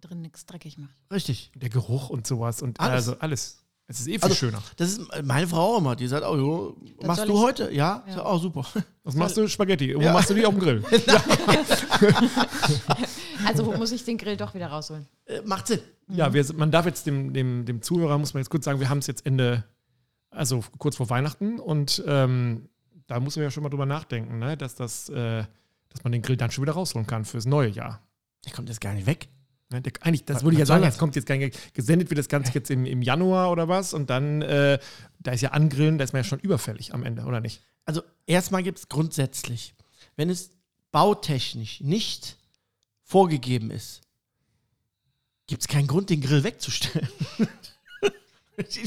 Drin 0.09 0.21
nichts 0.21 0.47
dreckig 0.47 0.79
macht. 0.79 0.95
Richtig. 1.13 1.51
Der 1.55 1.69
Geruch 1.71 2.11
und 2.11 2.27
sowas 2.27 2.63
und 2.63 2.81
Alles. 2.81 3.09
also 3.09 3.19
alles. 3.21 3.61
Es 3.87 4.01
ist 4.01 4.07
eh 4.09 4.13
viel 4.13 4.23
Also, 4.23 4.35
schöner. 4.35 4.63
Das 4.77 4.93
ist 4.93 5.01
meine 5.25 5.47
Frau 5.47 5.75
auch 5.75 5.79
immer. 5.79 5.95
Die 5.95 6.07
sagt, 6.07 6.25
oh, 6.25 6.75
machst 7.03 7.29
du 7.29 7.39
heute? 7.39 7.71
Ja. 7.71 8.03
Ja. 8.07 8.15
Sag, 8.15 8.25
oh, 8.27 8.39
super. 8.39 8.65
Was 9.03 9.15
machst 9.15 9.37
du? 9.37 9.47
Spaghetti. 9.47 9.95
Wo 9.95 10.01
Ja. 10.01 10.15
machst 10.15 10.31
du 10.31 10.35
die 10.35 10.47
auf 10.47 10.55
dem 10.55 10.61
Grill? 10.61 10.83
Also 13.47 13.65
muss 13.73 13.93
ich 13.93 14.05
den 14.05 14.17
Grill 14.17 14.37
doch 14.37 14.55
wieder 14.55 14.69
rausholen. 14.69 15.07
Äh, 15.27 15.41
macht 15.43 15.67
Sinn. 15.67 15.81
Ja, 16.09 16.33
wir, 16.33 16.45
man 16.55 16.71
darf 16.71 16.87
jetzt 16.87 17.07
dem, 17.07 17.33
dem, 17.33 17.65
dem 17.65 17.83
Zuhörer, 17.83 18.19
muss 18.19 18.35
man 18.35 18.43
jetzt 18.43 18.51
kurz 18.51 18.65
sagen, 18.65 18.81
wir 18.81 18.89
haben 18.89 18.99
es 18.99 19.07
jetzt 19.07 19.25
Ende, 19.27 19.65
also 20.31 20.63
kurz 20.79 20.97
vor 20.97 21.11
Weihnachten 21.11 21.59
und 21.59 22.03
ähm, 22.07 22.69
da 23.07 23.21
muss 23.21 23.37
man 23.37 23.45
ja 23.45 23.51
schon 23.51 23.63
mal 23.63 23.69
drüber 23.71 23.87
nachdenken, 23.87 24.39
ne? 24.39 24.57
dass, 24.57 24.75
das, 24.75 25.09
äh, 25.11 25.45
dass 25.91 26.05
man 26.05 26.13
den 26.13 26.23
Grill 26.23 26.37
dann 26.37 26.51
schon 26.51 26.63
wieder 26.63 26.73
rausholen 26.73 27.07
kann 27.07 27.25
fürs 27.25 27.47
neue 27.47 27.69
Jahr. 27.69 28.01
Der 28.45 28.53
kommt 28.53 28.69
jetzt 28.69 28.81
gar 28.81 28.95
nicht 28.95 29.07
weg. 29.07 29.29
Ne? 29.75 29.83
Der, 29.83 29.93
eigentlich, 30.01 30.25
das 30.25 30.37
Was- 30.37 30.45
würde 30.45 30.55
ich 30.55 30.61
ja 30.61 30.66
sagen, 30.66 30.83
das? 30.83 30.95
jetzt 30.95 30.99
kommt 30.99 31.16
jetzt 31.16 31.27
gar 31.27 31.37
nicht, 31.37 31.75
gesendet 31.75 32.11
wird 32.11 32.18
das 32.18 32.29
Ganze 32.29 32.53
jetzt 32.55 32.70
im, 32.70 32.87
im 32.87 33.03
Januar 33.03 33.51
oder 33.51 33.68
was 33.68 33.93
und 33.95 34.09
dann, 34.11 34.43
äh, 34.43 34.79
da 35.20 35.33
ist 35.33 35.41
ja 35.41 35.51
Angrillen, 35.51 35.99
da 35.99 36.05
ist 36.05 36.12
man 36.12 36.20
ja 36.20 36.25
schon 36.29 36.39
überfällig 36.41 36.95
am 36.95 37.05
Ende, 37.05 37.22
oder 37.25 37.41
nicht? 37.41 37.61
Also 37.85 38.03
erstmal 38.27 38.62
gibt 38.62 38.79
es 38.79 38.89
grundsätzlich, 38.89 39.75
wenn 40.16 40.31
es 40.31 40.51
bautechnisch 40.93 41.81
nicht 41.81 42.37
vorgegeben 43.03 43.70
ist, 43.70 44.01
gibt 45.47 45.62
es 45.62 45.68
keinen 45.68 45.87
Grund, 45.87 46.09
den 46.11 46.20
Grill 46.20 46.45
wegzustellen. 46.45 47.09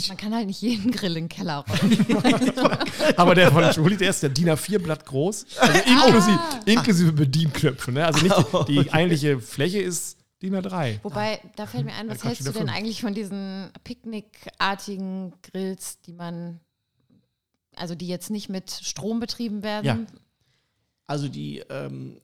Man 0.08 0.16
kann 0.16 0.34
halt 0.34 0.48
nicht 0.48 0.62
jeden 0.62 0.92
Grill 0.92 1.18
in 1.18 1.26
den 1.26 1.30
Keller 1.30 1.66
räumen. 1.68 2.08
Aber 3.18 3.36
der 3.36 3.52
von 3.52 3.70
Julie, 3.72 3.98
der 3.98 4.12
ist 4.12 4.24
der 4.24 4.30
DIN 4.30 4.50
A4-Blatt 4.50 5.06
groß, 5.06 5.46
also 5.60 5.80
inklusive, 5.80 6.40
inklusive 6.66 7.12
Bedienknöpfe. 7.12 7.92
Ne? 7.92 8.06
Also 8.06 8.24
nicht, 8.24 8.36
die 8.70 8.92
eigentliche 8.94 9.42
Fläche 9.42 9.80
ist 9.80 10.17
DIN 10.42 10.56
A3. 10.56 11.00
Wobei, 11.04 11.42
da 11.56 11.66
fällt 11.66 11.86
mir 11.86 11.94
ein, 11.94 12.10
was 12.10 12.24
hältst 12.24 12.42
du 12.42 12.52
denn 12.52 12.68
fünf. 12.68 12.76
eigentlich 12.76 13.02
von 13.02 13.14
diesen 13.14 13.72
Picknickartigen 13.84 15.34
Grills, 15.42 16.00
die 16.02 16.14
man, 16.14 16.60
also 17.76 17.96
die 17.96 18.08
jetzt 18.08 18.30
nicht 18.30 18.50
mit 18.50 18.70
Strom 18.72 19.20
betrieben 19.20 19.64
werden? 19.64 19.86
Ja. 19.86 20.00
Also 21.08 21.28
die 21.28 21.60
ähm, 21.70 22.22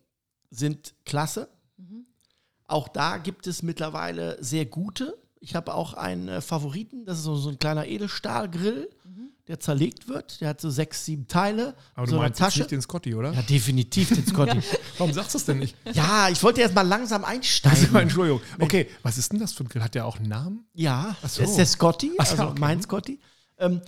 sind 0.51 0.93
klasse. 1.05 1.49
Auch 2.66 2.88
da 2.88 3.18
gibt 3.18 3.47
es 3.47 3.61
mittlerweile 3.61 4.41
sehr 4.43 4.66
gute. 4.66 5.18
Ich 5.39 5.55
habe 5.55 5.74
auch 5.74 5.93
einen 5.93 6.28
äh, 6.28 6.41
Favoriten, 6.41 7.05
das 7.05 7.18
ist 7.20 7.24
so, 7.26 7.36
so 7.36 7.49
ein 7.49 7.59
kleiner 7.59 7.86
Edelstahlgrill, 7.86 8.89
der 9.48 9.60
zerlegt 9.60 10.08
wird. 10.08 10.39
Der 10.41 10.50
hat 10.50 10.62
so 10.62 10.70
sechs, 10.70 11.04
sieben 11.06 11.28
Teile. 11.28 11.76
Aber 11.96 12.06
so 12.08 12.12
du 12.14 12.18
eine 12.18 12.28
meinst 12.30 12.39
jetzt 12.39 12.46
Tasche. 12.48 12.60
nicht 12.60 12.72
den 12.72 12.82
Scotty, 12.82 13.14
oder? 13.16 13.34
ja, 13.34 13.41
definitiv 13.41 14.10
den 14.10 14.26
Scotty. 14.26 14.60
Warum 14.98 15.14
sagst 15.14 15.34
du 15.34 15.38
es 15.38 15.46
denn 15.46 15.60
nicht? 15.60 15.76
ja, 15.94 16.30
ich 16.30 16.41
wollte 16.44 16.62
erst 16.62 16.74
mal 16.76 16.82
langsam 16.88 17.24
Also, 17.26 17.36
einsteigen. 17.36 17.96
Entschuldigung. 17.96 18.41
Okay, 18.60 18.89
was 19.02 19.18
ist 19.18 19.32
denn 19.34 19.39
das 19.39 19.54
für 19.54 19.64
ein 19.66 19.70
Grill? 19.70 19.82
Hat 19.84 19.96
der 19.96 20.06
auch 20.06 20.18
einen 20.18 20.30
Namen? 20.30 20.66
Ja, 20.74 21.16
Ach 21.22 21.30
so. 21.30 21.41
das 21.41 21.52
ist 21.52 21.58
der 21.58 21.66
Scotty, 21.66 22.12
also 22.18 22.41
okay. 22.41 22.60
mein 22.60 22.82
Scotty. 22.82 23.20
Ähm, 23.58 23.82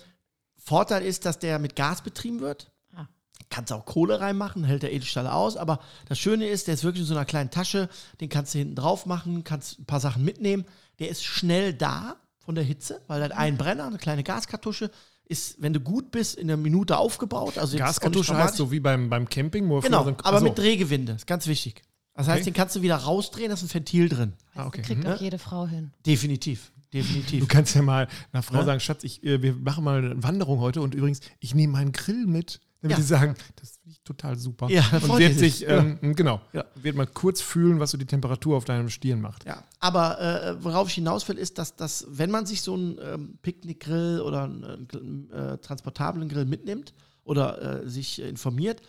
Vorteil 0.58 1.04
ist, 1.04 1.26
dass 1.26 1.40
der 1.40 1.60
mit 1.60 1.76
Gas 1.76 2.02
betrieben 2.02 2.40
wird. 2.42 2.72
Ah. 2.94 3.08
Kannst 3.50 3.72
auch 3.72 3.86
Kohle 3.86 4.20
reinmachen, 4.20 4.64
hält 4.64 4.84
der 4.84 4.92
Edelstahl 4.94 5.28
aus. 5.28 5.58
Aber 5.58 5.80
das 6.10 6.20
Schöne 6.20 6.48
ist, 6.48 6.68
der 6.68 6.74
ist 6.74 6.84
wirklich 6.84 7.02
in 7.02 7.08
so 7.08 7.14
einer 7.16 7.26
kleinen 7.26 7.52
Tasche. 7.52 7.88
Den 8.20 8.30
kannst 8.30 8.54
du 8.54 8.58
hinten 8.60 8.76
drauf 8.76 9.06
machen, 9.06 9.44
kannst 9.44 9.80
ein 9.80 9.86
paar 9.86 10.00
Sachen 10.00 10.26
mitnehmen. 10.26 10.66
Der 11.00 11.10
ist 11.10 11.24
schnell 11.24 11.74
da 11.74 12.16
von 12.40 12.56
der 12.56 12.64
Hitze, 12.64 13.02
weil 13.08 13.22
er 13.22 13.26
hat 13.26 13.38
einen 13.38 13.58
Brenner, 13.58 13.86
eine 13.86 13.98
kleine 14.00 14.24
Gaskartusche. 14.24 14.90
Ist, 15.28 15.62
wenn 15.62 15.74
du 15.74 15.80
gut 15.80 16.12
bist, 16.12 16.36
in 16.36 16.50
einer 16.50 16.58
Minute 16.58 16.98
aufgebaut. 16.98 17.58
Also 17.58 17.78
Gaskartusche 17.78 18.38
heißt 18.38 18.56
so 18.56 18.72
wie 18.72 18.80
beim, 18.80 19.10
beim 19.10 19.28
Camping. 19.28 19.68
Wo 19.70 19.80
Genau, 19.80 20.04
früher 20.04 20.16
so 20.20 20.24
aber 20.24 20.40
so. 20.40 20.46
mit 20.46 20.58
Drehgewinde. 20.58 21.14
Ist 21.14 21.26
ganz 21.28 21.48
wichtig. 21.48 21.82
Das 22.14 22.28
heißt, 22.28 22.42
Okay. 22.42 22.52
den 22.52 22.54
kannst 22.54 22.76
du 22.76 22.82
wieder 22.82 22.96
rausdrehen, 22.96 23.50
da 23.50 23.56
ist 23.56 23.64
ein 23.64 23.74
Ventil 23.74 24.08
drin. 24.08 24.34
Ah, 24.54 24.68
okay. 24.68 24.82
Kriegt 24.84 25.04
Mhm. 25.04 25.10
auch 25.12 25.20
jede 25.20 25.38
Frau 25.40 25.68
hin. 25.68 25.92
Definitiv. 26.06 26.72
Definitiv. 26.94 27.42
Du 27.42 27.48
kannst 27.48 27.76
ja 27.76 27.82
mal 27.82 28.08
einer 28.32 28.42
Frau 28.44 28.60
Ja? 28.60 28.64
sagen, 28.66 28.80
Schatz, 28.80 29.04
ich, 29.04 29.22
äh, 29.24 29.42
wir 29.42 29.54
machen 29.56 29.84
mal 29.84 29.98
eine 29.98 30.24
Wanderung 30.24 30.60
heute 30.60 30.82
und 30.82 30.96
übrigens, 30.96 31.20
ich 31.40 31.54
nehme 31.56 31.74
meinen 31.74 31.92
Grill 31.92 32.26
mit. 32.26 32.62
Damit 32.86 32.98
Ja. 33.00 33.02
die 33.02 33.08
sagen, 33.08 33.36
das 33.56 33.78
finde 33.78 33.90
ich 33.94 34.02
total 34.04 34.38
super. 34.38 34.70
Ja, 34.70 34.84
da 34.92 34.98
und 34.98 35.18
wird 35.18 35.40
sich, 35.40 35.58
sich. 35.58 35.68
ähm, 35.68 35.98
genau, 36.16 36.40
Ja. 36.54 36.66
wird 36.76 36.96
mal 36.96 37.08
kurz 37.08 37.42
fühlen, 37.42 37.80
was 37.80 37.90
so 37.92 37.98
die 37.98 38.06
Temperatur 38.06 38.56
auf 38.58 38.66
deinem 38.66 38.90
Stirn 38.90 39.22
macht. 39.22 39.44
Ja, 39.46 39.64
aber 39.80 40.22
äh, 40.22 40.64
worauf 40.64 40.90
ich 40.90 40.94
hinaus 40.96 41.28
will, 41.28 41.38
ist, 41.40 41.58
dass, 41.58 41.76
dass 41.76 42.06
wenn 42.10 42.30
man 42.30 42.46
sich 42.46 42.62
so 42.62 42.76
einen 42.76 43.00
ähm, 43.02 43.40
Picknickgrill 43.42 44.22
oder 44.22 44.44
einen 44.44 44.88
äh, 45.34 45.54
äh, 45.54 45.58
transportablen 45.58 46.30
Grill 46.30 46.46
mitnimmt 46.46 46.94
oder 47.24 47.82
äh, 47.84 47.90
sich 47.90 48.22
äh, 48.22 48.30
informiert, 48.30 48.84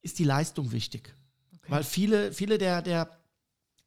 ist 0.00 0.18
die 0.18 0.24
Leistung 0.24 0.72
wichtig. 0.72 1.14
Weil 1.68 1.84
viele, 1.84 2.32
viele 2.32 2.56
der, 2.56 2.80
der 2.80 3.08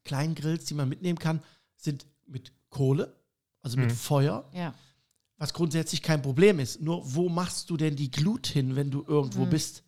kleinen 0.04 0.36
Grills, 0.36 0.66
die 0.66 0.76
man 0.76 0.88
mitnehmen 0.88 1.18
kann, 1.18 1.42
sind 1.78 2.06
mit 2.28 2.52
Kohle, 2.70 3.16
also 3.64 3.78
mit 3.78 3.90
Mhm. 3.90 3.96
Feuer, 3.96 4.46
Ja. 4.54 4.74
Was 5.38 5.54
grundsätzlich 5.54 6.02
kein 6.02 6.22
Problem 6.22 6.60
ist. 6.60 6.82
Nur 6.82 7.02
wo 7.16 7.30
machst 7.30 7.70
du 7.70 7.78
denn 7.78 7.96
die 7.96 8.12
Glut 8.12 8.48
hin, 8.48 8.76
wenn 8.76 8.92
du 8.92 9.04
irgendwo 9.08 9.46
Mhm. 9.46 9.50
bist? 9.50 9.84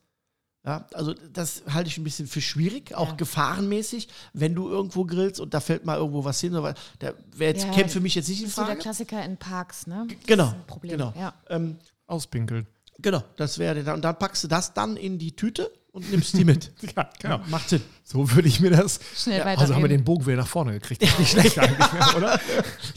Ja, 0.65 0.85
also 0.93 1.13
das 1.13 1.63
halte 1.69 1.87
ich 1.89 1.97
ein 1.97 2.03
bisschen 2.03 2.27
für 2.27 2.41
schwierig, 2.41 2.93
auch 2.93 3.09
Ja. 3.11 3.15
gefahrenmäßig, 3.15 4.09
wenn 4.33 4.53
du 4.53 4.67
irgendwo 4.67 5.05
grillst 5.05 5.39
und 5.39 5.53
da 5.53 5.61
fällt 5.61 5.85
mal 5.85 5.97
irgendwo 5.97 6.25
was 6.25 6.41
hin. 6.41 6.55
Aber 6.55 6.73
der 6.99 7.15
wäre 7.31 7.53
jetzt, 7.53 7.65
Ja, 7.65 7.71
käme 7.71 7.87
für 7.87 8.01
mich 8.01 8.15
jetzt 8.15 8.27
nicht 8.27 8.39
in 8.39 8.45
Das 8.45 8.49
ist 8.49 8.55
so 8.55 8.61
der 8.63 8.67
Frage. 8.71 8.81
Klassiker 8.81 9.23
in 9.23 9.37
Parks, 9.37 9.87
ne? 9.87 10.05
Das 10.09 10.17
Genau, 10.25 10.47
ist 10.47 10.53
ein 10.55 10.67
Problem. 10.67 10.91
genau. 10.91 11.13
Ja. 11.17 11.33
Ähm, 11.49 11.77
Auspinkeln. 12.07 12.67
genau, 12.99 13.23
das 13.37 13.57
wäre 13.59 13.81
dann. 13.83 13.95
Und 13.95 14.01
dann 14.01 14.19
packst 14.19 14.43
du 14.43 14.49
das 14.49 14.73
dann 14.73 14.97
in 14.97 15.17
die 15.19 15.35
Tüte 15.37 15.71
und 15.97 16.09
nimmst 16.11 16.33
die 16.37 16.45
mit. 16.45 16.71
Ja, 16.95 17.09
genau. 17.19 17.39
Macht 17.47 17.69
Sinn. 17.69 17.81
So 18.03 18.31
würde 18.31 18.47
ich 18.47 18.59
mir 18.59 18.69
das. 18.71 18.99
Schnell 19.15 19.39
Ja, 19.39 19.45
weiter. 19.45 19.61
Also 19.61 19.75
haben 19.75 19.81
wir 19.81 19.89
den 19.89 20.03
Bogen 20.03 20.25
wieder 20.25 20.37
nach 20.37 20.47
vorne 20.47 20.71
gekriegt. 20.73 21.01
Nicht 21.01 21.31
schlecht 21.31 21.59
eigentlich, 21.59 21.91
ne, 21.91 21.99
oder? 22.17 22.39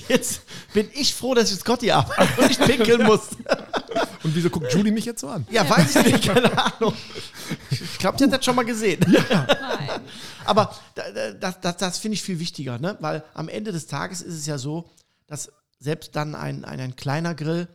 Jetzt 0.09 0.43
bin 0.73 0.89
ich 0.93 1.15
froh, 1.15 1.35
dass 1.35 1.51
ich 1.53 1.59
Scotty 1.59 1.89
habe 1.89 2.13
und 2.39 2.49
nicht 2.49 2.61
pinkeln 2.65 3.03
muss. 3.05 3.21
Und 4.23 4.35
wieso 4.37 4.51
guckt 4.51 4.73
Julie 4.73 4.93
mich 4.93 5.05
jetzt 5.07 5.21
so 5.23 5.29
an? 5.29 5.47
Ja, 5.51 5.69
weiß 5.69 5.97
ich 5.97 6.13
nicht, 6.13 6.25
keine 6.27 6.53
Ahnung. 6.57 6.95
Ich 7.71 7.99
glaube, 7.99 8.19
die 8.19 8.25
hat 8.25 8.33
das 8.33 8.45
schon 8.45 8.55
mal 8.55 8.65
gesehen. 8.65 9.01
Nein. 9.09 9.47
Aber 10.45 10.75
da- 10.95 11.11
da- 11.11 11.33
das, 11.33 11.61
das, 11.61 11.77
das 11.79 11.99
finde 11.99 12.15
ich 12.15 12.23
viel 12.23 12.39
wichtiger, 12.39 12.79
ne? 12.79 12.97
weil 13.01 13.25
am 13.35 13.49
Ende 13.49 13.73
des 13.73 13.87
Tages 13.87 14.21
ist 14.21 14.35
es 14.35 14.47
ja 14.47 14.59
so, 14.59 14.89
dass 15.27 15.51
selbst 15.81 16.15
dann 16.15 16.35
ein, 16.35 16.65
ein, 16.65 16.79
ein 16.81 16.95
kleiner 16.97 17.35
Grill 17.35 17.67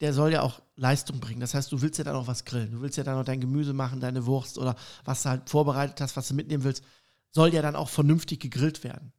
der 0.00 0.12
soll 0.12 0.32
ja 0.32 0.42
auch 0.42 0.60
Leistung 0.76 1.20
bringen. 1.20 1.40
Das 1.40 1.54
heißt, 1.54 1.72
du 1.72 1.80
willst 1.82 1.98
ja 1.98 2.04
dann 2.04 2.16
auch 2.16 2.26
was 2.26 2.44
grillen. 2.44 2.70
Du 2.70 2.80
willst 2.80 2.96
ja 2.96 3.04
dann 3.04 3.16
noch 3.16 3.24
dein 3.24 3.40
Gemüse 3.40 3.72
machen, 3.72 4.00
deine 4.00 4.26
Wurst 4.26 4.58
oder 4.58 4.76
was 5.04 5.22
du 5.22 5.30
halt 5.30 5.50
vorbereitet 5.50 6.00
hast, 6.00 6.16
was 6.16 6.28
du 6.28 6.34
mitnehmen 6.34 6.64
willst, 6.64 6.84
soll 7.30 7.52
ja 7.52 7.62
dann 7.62 7.76
auch 7.76 7.88
vernünftig 7.88 8.40
gegrillt 8.40 8.84
werden. 8.84 9.12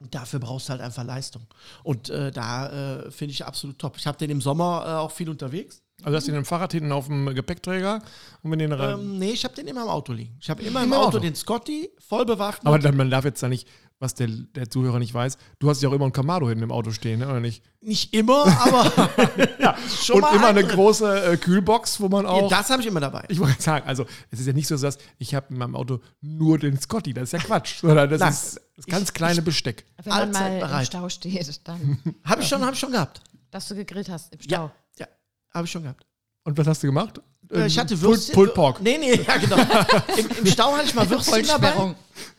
Und 0.00 0.16
dafür 0.16 0.40
brauchst 0.40 0.68
du 0.68 0.70
halt 0.72 0.80
einfach 0.80 1.04
Leistung. 1.04 1.46
Und 1.84 2.10
äh, 2.10 2.32
da 2.32 3.04
äh, 3.04 3.10
finde 3.12 3.32
ich 3.32 3.44
absolut 3.44 3.78
top. 3.78 3.96
Ich 3.96 4.06
habe 4.08 4.18
den 4.18 4.30
im 4.30 4.40
Sommer 4.40 4.84
äh, 4.84 4.90
auch 4.94 5.12
viel 5.12 5.30
unterwegs. 5.30 5.80
Also 6.02 6.16
hast 6.16 6.26
du 6.26 6.32
den 6.32 6.38
im 6.38 6.44
Fahrrad 6.44 6.72
hinten 6.72 6.90
auf 6.90 7.06
dem 7.06 7.32
Gepäckträger 7.32 8.02
und 8.42 8.50
wenn 8.50 8.58
den 8.58 8.72
rein. 8.72 8.98
Ähm, 8.98 9.18
nee, 9.18 9.30
ich 9.30 9.44
habe 9.44 9.54
den 9.54 9.68
immer 9.68 9.82
im 9.82 9.88
Auto 9.88 10.12
liegen. 10.12 10.36
Ich 10.40 10.50
habe 10.50 10.60
immer 10.62 10.80
im 10.80 10.86
Immer 10.86 10.96
im 10.96 11.00
Auto, 11.00 11.08
Auto. 11.08 11.18
den 11.20 11.36
Scotty, 11.36 11.90
voll 12.00 12.26
bewaffnet. 12.26 12.66
aber 12.66 12.80
dann, 12.80 12.96
man 12.96 13.10
darf 13.10 13.24
jetzt 13.24 13.40
da 13.44 13.48
nicht, 13.48 13.68
was 14.02 14.14
der, 14.14 14.26
der 14.28 14.68
Zuhörer 14.68 14.98
nicht 14.98 15.14
weiß, 15.14 15.38
du 15.60 15.70
hast 15.70 15.80
ja 15.80 15.88
auch 15.88 15.92
immer 15.92 16.04
ein 16.06 16.12
Kamado 16.12 16.48
hinten 16.48 16.64
im 16.64 16.72
Auto 16.72 16.90
stehen, 16.90 17.20
ne? 17.20 17.28
oder 17.28 17.40
nicht? 17.40 17.62
Nicht 17.80 18.12
immer, 18.12 18.44
aber 18.46 19.08
Ja, 19.58 19.76
Schon 20.02 20.16
und 20.16 20.22
mal 20.22 20.34
immer 20.36 20.48
eine 20.48 20.58
ein 20.60 20.66
drin. 20.66 20.74
große 20.76 21.24
äh, 21.32 21.36
Kühlbox, 21.36 22.00
wo 22.00 22.08
man 22.08 22.24
ja, 22.24 22.30
auch. 22.30 22.50
das 22.50 22.68
habe 22.68 22.82
ich 22.82 22.88
immer 22.88 23.00
dabei. 23.00 23.24
ich 23.28 23.38
wollte 23.38 23.62
sagen, 23.62 23.86
also 23.88 24.04
es 24.30 24.40
ist 24.40 24.46
ja 24.46 24.52
nicht 24.52 24.66
so, 24.66 24.76
dass 24.76 24.98
ich 25.18 25.34
habe 25.34 25.46
in 25.50 25.58
meinem 25.58 25.76
Auto 25.76 26.00
nur 26.20 26.58
den 26.58 26.78
Scotty, 26.78 27.14
das 27.14 27.24
ist 27.24 27.32
ja 27.32 27.38
Quatsch, 27.38 27.80
sondern 27.80 28.10
das 28.10 28.20
Nein. 28.20 28.30
ist 28.32 28.60
das 28.76 28.86
ganz 28.86 29.08
Ich- 29.08 29.14
kleine 29.14 29.40
Besteck. 29.42 29.86
Wenn 30.02 30.10
man 30.12 30.20
Allzeit 30.28 30.42
mal 30.42 30.52
im 30.54 30.60
bereit. 30.60 30.86
Stau 30.88 31.08
steht, 31.08 31.60
dann, 31.68 31.98
Habe 32.24 32.42
ich 32.42 32.48
schon, 32.48 32.62
habe 32.62 32.72
ich 32.74 32.78
schon 32.80 32.92
gehabt. 32.92 33.20
dass 33.50 33.68
du 33.68 33.74
gegrillt 33.76 34.08
hast 34.10 34.32
im 34.34 34.40
Stau. 34.40 34.50
Ja, 34.52 34.72
ja, 34.98 35.06
habe 35.54 35.64
ich 35.66 35.70
schon 35.70 35.84
gehabt. 35.84 36.04
Und 36.44 36.58
was 36.58 36.66
hast 36.66 36.82
du 36.82 36.88
gemacht? 36.88 37.20
Äh, 37.52 37.66
ich 37.66 37.78
hatte 37.78 37.94
Pulled- 37.94 38.02
Würstchen. 38.02 38.34
Pulled 38.34 38.54
Pork. 38.54 38.80
Nee, 38.80 38.98
nee, 38.98 39.14
ja, 39.14 39.36
genau. 39.36 39.56
Im, 40.16 40.28
Im 40.38 40.46
Stau 40.46 40.72
hatte 40.72 40.86
ich 40.86 40.94
mal 40.94 41.08
Würstchen 41.08 41.46
dabei. 41.46 41.94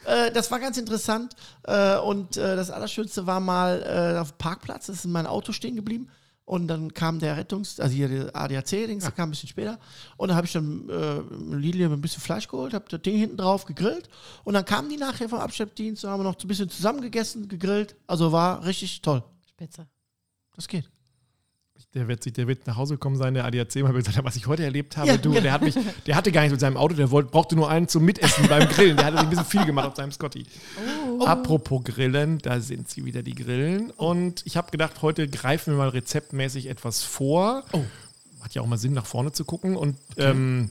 Äh, 0.06 0.32
das 0.32 0.50
war 0.52 0.60
ganz 0.60 0.78
interessant. 0.78 1.34
Äh, 1.64 1.98
und 1.98 2.38
äh, 2.38 2.56
das 2.56 2.70
Allerschönste 2.72 3.26
war 3.28 3.40
mal 3.40 4.16
äh, 4.16 4.20
auf 4.20 4.32
dem 4.32 4.38
Parkplatz, 4.38 4.88
das 4.88 4.98
ist 4.98 5.06
mein 5.06 5.28
Auto 5.28 5.52
stehen 5.52 5.76
geblieben. 5.76 6.10
Und 6.46 6.68
dann 6.68 6.94
kam 6.94 7.20
der 7.20 7.38
Rettungs-, 7.38 7.80
also 7.80 7.96
hier 7.96 8.10
der 8.10 8.36
ADAC-Dings, 8.36 9.04
der 9.06 9.14
kam 9.14 9.30
ein 9.30 9.32
bisschen 9.32 9.48
später. 9.48 9.80
Und 10.18 10.28
dann 10.28 10.36
habe 10.36 10.46
ich 10.46 10.52
dann 10.52 10.90
äh, 10.90 11.56
Lidl 11.56 11.84
ein 11.86 12.02
bisschen 12.02 12.22
Fleisch 12.22 12.50
geholt, 12.50 12.74
habe 12.74 12.84
das 12.90 13.02
Ding 13.02 13.18
hinten 13.18 13.38
drauf 13.38 13.64
gegrillt. 13.64 14.10
Und 14.44 14.54
dann 14.56 14.66
kamen 14.66 14.90
die 14.90 14.98
nachher 14.98 15.30
vom 15.30 15.40
Abschleppdienst 15.40 16.04
und 16.04 16.10
haben 16.12 16.22
noch 16.24 16.36
ein 16.38 16.48
bisschen 16.48 16.70
zusammengegessen, 16.70 17.48
gegrillt. 17.48 17.96
Also 18.08 18.34
war 18.34 18.66
richtig 18.66 19.02
toll. 19.02 19.24
Spitze. 19.50 19.88
Das 20.56 20.68
geht. 20.68 20.90
Der 21.94 22.08
wird, 22.08 22.24
sich, 22.24 22.34
der 22.34 22.48
wird 22.48 22.66
nach 22.66 22.76
Hause 22.76 22.96
gekommen 22.96 23.18
sein, 23.18 23.34
der 23.34 23.46
ADAC, 23.46 23.76
mal 23.84 23.94
gesagt, 23.94 24.24
was 24.24 24.36
ich 24.36 24.48
heute 24.48 24.64
erlebt 24.64 24.98
habe. 24.98 25.08
Ja, 25.08 25.18
du, 25.18 25.30
genau. 25.30 25.42
der, 25.42 25.52
hat 25.54 25.62
mich, 25.62 25.76
der 26.06 26.16
hatte 26.16 26.32
gar 26.32 26.42
nichts 26.42 26.54
mit 26.54 26.62
seinem 26.62 26.78
Auto, 26.78 26.96
der 26.96 27.12
wollte, 27.12 27.30
brauchte 27.30 27.56
nur 27.56 27.70
einen 27.70 27.88
zum 27.88 28.04
Mitessen 28.04 28.48
beim 28.48 28.68
Grillen. 28.70 28.98
Der 28.98 29.06
hatte 29.06 29.18
sich 29.18 29.26
ein 29.26 29.30
bisschen 29.30 29.46
viel 29.46 29.66
gemacht 29.66 29.88
auf 29.88 29.96
seinem 29.96 30.12
Scotty. 30.12 30.46
Apropos 31.20 31.84
Grillen, 31.84 32.40
da 32.40 32.60
sind 32.60 32.90
sie 32.90 33.06
wieder, 33.06 33.22
die 33.22 33.36
Grillen. 33.36 33.92
Und 33.92 34.42
ich 34.46 34.58
habe 34.58 34.72
gedacht, 34.72 35.02
heute 35.02 35.28
greifen 35.28 35.74
wir 35.74 35.78
mal 35.78 35.90
rezeptmäßig 35.90 36.68
etwas 36.68 37.04
vor. 37.04 37.64
Oh. 37.72 37.84
Hat 38.42 38.56
ja 38.56 38.62
auch 38.62 38.68
mal 38.68 38.78
Sinn, 38.78 38.94
nach 38.94 39.06
vorne 39.06 39.32
zu 39.32 39.46
gucken. 39.46 39.76
Und 39.76 39.96
ähm, 40.18 40.70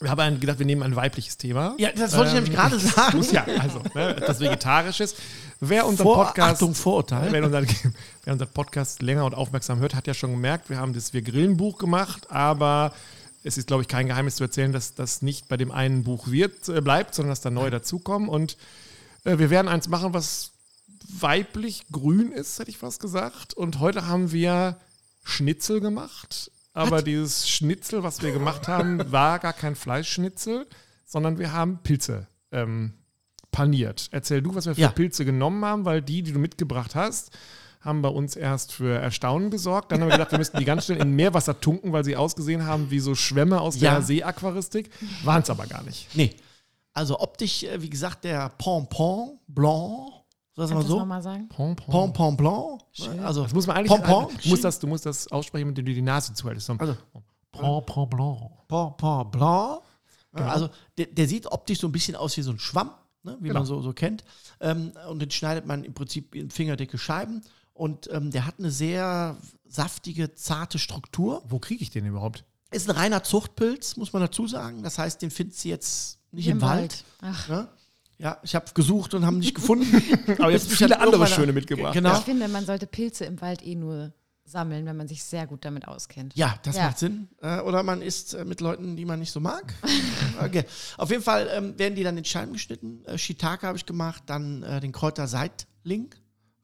wir 0.00 0.10
haben 0.10 0.40
gedacht, 0.40 0.58
wir 0.58 0.66
nehmen 0.66 0.82
ein 0.82 0.96
weibliches 0.96 1.36
Thema. 1.36 1.74
Ja, 1.78 1.92
das 1.92 2.16
wollte 2.16 2.30
ich 2.30 2.36
Ähm, 2.38 2.44
nämlich 2.44 2.58
gerade 2.58 2.78
sagen. 2.78 3.18
Muss 3.18 3.32
ja, 3.32 3.44
also, 3.58 3.82
ne, 3.94 4.16
etwas 4.16 4.40
Vegetarisches. 4.40 5.14
Wer 5.60 5.86
unseren 5.86 6.04
Vor, 6.04 6.24
Podcast. 6.24 6.54
Achtung, 6.54 6.74
Vorurteil. 6.74 7.30
Wer 7.32 7.44
unseren, 7.44 7.66
wer 8.24 8.32
unseren 8.32 8.48
Podcast 8.48 9.02
länger 9.02 9.26
und 9.26 9.34
aufmerksam 9.34 9.78
hört, 9.78 9.94
hat 9.94 10.06
ja 10.06 10.14
schon 10.14 10.30
gemerkt, 10.30 10.70
wir 10.70 10.78
haben 10.78 10.94
das 10.94 11.12
Wir 11.12 11.20
Grillen 11.20 11.58
Buch 11.58 11.76
gemacht, 11.76 12.30
aber 12.30 12.94
es 13.44 13.58
ist, 13.58 13.66
glaube 13.66 13.82
ich, 13.82 13.88
kein 13.88 14.06
Geheimnis 14.06 14.36
zu 14.36 14.44
erzählen, 14.44 14.72
dass 14.72 14.94
das 14.94 15.20
nicht 15.20 15.48
bei 15.48 15.58
dem 15.58 15.70
einen 15.70 16.02
Buch 16.02 16.30
wird, 16.30 16.68
äh, 16.70 16.80
bleibt, 16.80 17.14
sondern 17.14 17.32
dass 17.32 17.42
da 17.42 17.50
neue 17.50 17.70
dazukommen. 17.70 18.30
Und 18.30 18.56
äh, 19.24 19.36
wir 19.36 19.50
werden 19.50 19.68
eins 19.68 19.88
machen, 19.88 20.14
was 20.14 20.52
weiblich 21.08 21.84
grün 21.92 22.32
ist, 22.32 22.58
hätte 22.58 22.70
ich 22.70 22.78
fast 22.78 23.00
gesagt. 23.00 23.52
Und 23.52 23.80
heute 23.80 24.06
haben 24.06 24.32
wir 24.32 24.76
Schnitzel 25.24 25.80
gemacht. 25.80 26.50
Aber 26.72 27.02
dieses 27.02 27.48
Schnitzel, 27.48 28.02
was 28.02 28.22
wir 28.22 28.32
gemacht 28.32 28.68
haben, 28.68 29.10
war 29.12 29.38
gar 29.38 29.52
kein 29.52 29.74
Fleischschnitzel, 29.74 30.66
sondern 31.04 31.38
wir 31.38 31.52
haben 31.52 31.80
Pilze 31.82 32.28
ähm, 32.52 32.92
paniert. 33.50 34.08
Erzähl 34.12 34.40
du, 34.42 34.54
was 34.54 34.66
wir 34.66 34.74
für 34.76 34.80
Ja. 34.80 34.88
Pilze 34.90 35.24
genommen 35.24 35.64
haben, 35.64 35.84
weil 35.84 36.00
die, 36.02 36.22
die 36.22 36.32
du 36.32 36.38
mitgebracht 36.38 36.94
hast, 36.94 37.36
haben 37.80 38.02
bei 38.02 38.08
uns 38.10 38.36
erst 38.36 38.72
für 38.72 38.98
Erstaunen 38.98 39.50
gesorgt. 39.50 39.90
Dann 39.90 40.00
haben 40.00 40.08
wir 40.08 40.12
gedacht, 40.18 40.30
wir 40.32 40.38
müssten 40.38 40.58
die 40.58 40.64
ganz 40.64 40.84
schnell 40.84 40.98
in 40.98 41.12
Meerwasser 41.16 41.58
tunken, 41.60 41.92
weil 41.92 42.04
sie 42.04 42.14
ausgesehen 42.16 42.66
haben 42.66 42.90
wie 42.90 43.00
so 43.00 43.14
Schwämme 43.14 43.60
aus 43.60 43.80
Ja. 43.80 43.92
der 43.94 44.02
Seeaquaristik. 44.02 44.90
Waren 45.24 45.42
es 45.42 45.50
aber 45.50 45.66
gar 45.66 45.82
nicht. 45.82 46.08
Nee. 46.14 46.34
Also 46.92 47.18
optisch, 47.20 47.62
äh, 47.64 47.80
wie 47.82 47.88
gesagt, 47.90 48.24
der 48.24 48.50
Pompon 48.58 49.38
Blanc, 49.48 50.12
ich 50.68 50.74
mal 50.74 50.84
so? 50.84 50.98
nochmal 50.98 51.22
sagen? 51.22 51.48
Pompon. 51.48 51.90
Pompon 51.90 52.36
Blanc. 52.36 52.80
Schön. 52.92 53.18
Also 53.20 53.44
Das 53.44 53.54
muss 53.54 53.66
man 53.66 53.76
eigentlich 53.76 53.88
Pompon. 53.90 54.26
Du 54.42 54.48
musst 54.50 54.64
das, 54.64 54.78
du 54.78 54.86
musst 54.86 55.06
das 55.06 55.28
aussprechen, 55.32 55.68
mit 55.68 55.78
dem 55.78 55.86
du 55.86 55.94
die 55.94 56.02
Nase 56.02 56.34
zuhältst. 56.34 56.66
So. 56.66 56.74
Also 56.74 56.96
Pompon 57.52 58.08
blanc. 58.10 58.40
Pompon 58.68 59.30
Blanc. 59.30 59.80
Genau. 60.32 60.48
Also 60.48 60.68
der, 60.98 61.06
der 61.06 61.26
sieht 61.26 61.46
optisch 61.50 61.80
so 61.80 61.88
ein 61.88 61.92
bisschen 61.92 62.14
aus 62.16 62.36
wie 62.36 62.42
so 62.42 62.50
ein 62.52 62.58
Schwamm, 62.58 62.90
ne, 63.22 63.36
wie 63.40 63.48
Genau. 63.48 63.60
man 63.60 63.66
so, 63.66 63.80
so 63.80 63.92
kennt. 63.92 64.24
Ähm, 64.60 64.92
und 65.08 65.20
den 65.20 65.30
schneidet 65.30 65.66
man 65.66 65.82
im 65.84 65.94
Prinzip 65.94 66.34
in 66.34 66.50
fingerdicke 66.50 66.98
Scheiben. 66.98 67.42
Und 67.72 68.08
ähm, 68.12 68.30
der 68.30 68.46
hat 68.46 68.56
eine 68.58 68.70
sehr 68.70 69.36
saftige, 69.66 70.34
zarte 70.34 70.78
Struktur. 70.78 71.42
Wo 71.46 71.58
kriege 71.58 71.82
ich 71.82 71.90
den 71.90 72.04
überhaupt? 72.06 72.44
Ist 72.70 72.88
ein 72.88 72.96
reiner 72.96 73.22
Zuchtpilz, 73.24 73.96
muss 73.96 74.12
man 74.12 74.22
dazu 74.22 74.46
sagen. 74.46 74.82
Das 74.82 74.98
heißt, 74.98 75.20
den 75.22 75.30
findest 75.30 75.64
du 75.64 75.68
jetzt 75.70 76.18
nicht 76.30 76.46
im, 76.46 76.60
Wald. 76.60 77.04
Ach, 77.22 77.48
Ne? 77.48 77.68
Ja, 78.20 78.38
ich 78.42 78.54
habe 78.54 78.66
gesucht 78.74 79.14
und 79.14 79.24
haben 79.24 79.38
nicht 79.38 79.54
gefunden. 79.54 79.86
Aber 80.38 80.50
jetzt 80.50 80.68
mich 80.68 80.78
viele 80.78 81.00
andere 81.00 81.26
schöne 81.26 81.52
mitgebracht. 81.52 81.94
Genau. 81.94 82.18
ich 82.18 82.24
finde, 82.24 82.48
man 82.48 82.66
sollte 82.66 82.86
Pilze 82.86 83.24
im 83.24 83.40
Wald 83.40 83.64
eh 83.66 83.74
nur 83.74 84.12
sammeln, 84.44 84.84
wenn 84.84 84.96
man 84.96 85.08
sich 85.08 85.24
sehr 85.24 85.46
gut 85.46 85.64
damit 85.64 85.88
auskennt. 85.88 86.34
Ja, 86.36 86.56
das 86.62 86.76
Ja. 86.76 86.86
macht 86.86 86.98
Sinn. 86.98 87.28
Äh, 87.40 87.60
oder 87.60 87.82
man 87.82 88.02
isst 88.02 88.34
äh, 88.34 88.44
mit 88.44 88.60
Leuten, 88.60 88.96
die 88.96 89.06
man 89.06 89.20
nicht 89.20 89.32
so 89.32 89.40
mag. 89.40 89.72
okay. 90.44 90.64
Auf 90.98 91.10
jeden 91.10 91.22
Fall 91.22 91.48
ähm, 91.52 91.78
werden 91.78 91.94
die 91.94 92.02
dann 92.02 92.18
in 92.18 92.24
Scheiben 92.24 92.52
geschnitten. 92.52 93.04
Äh, 93.06 93.16
Shiitake 93.16 93.66
habe 93.66 93.78
ich 93.78 93.86
gemacht, 93.86 94.24
dann 94.26 94.62
äh, 94.64 94.80
den 94.80 94.92
Kräuter 94.92 95.26
Seitling. 95.26 96.10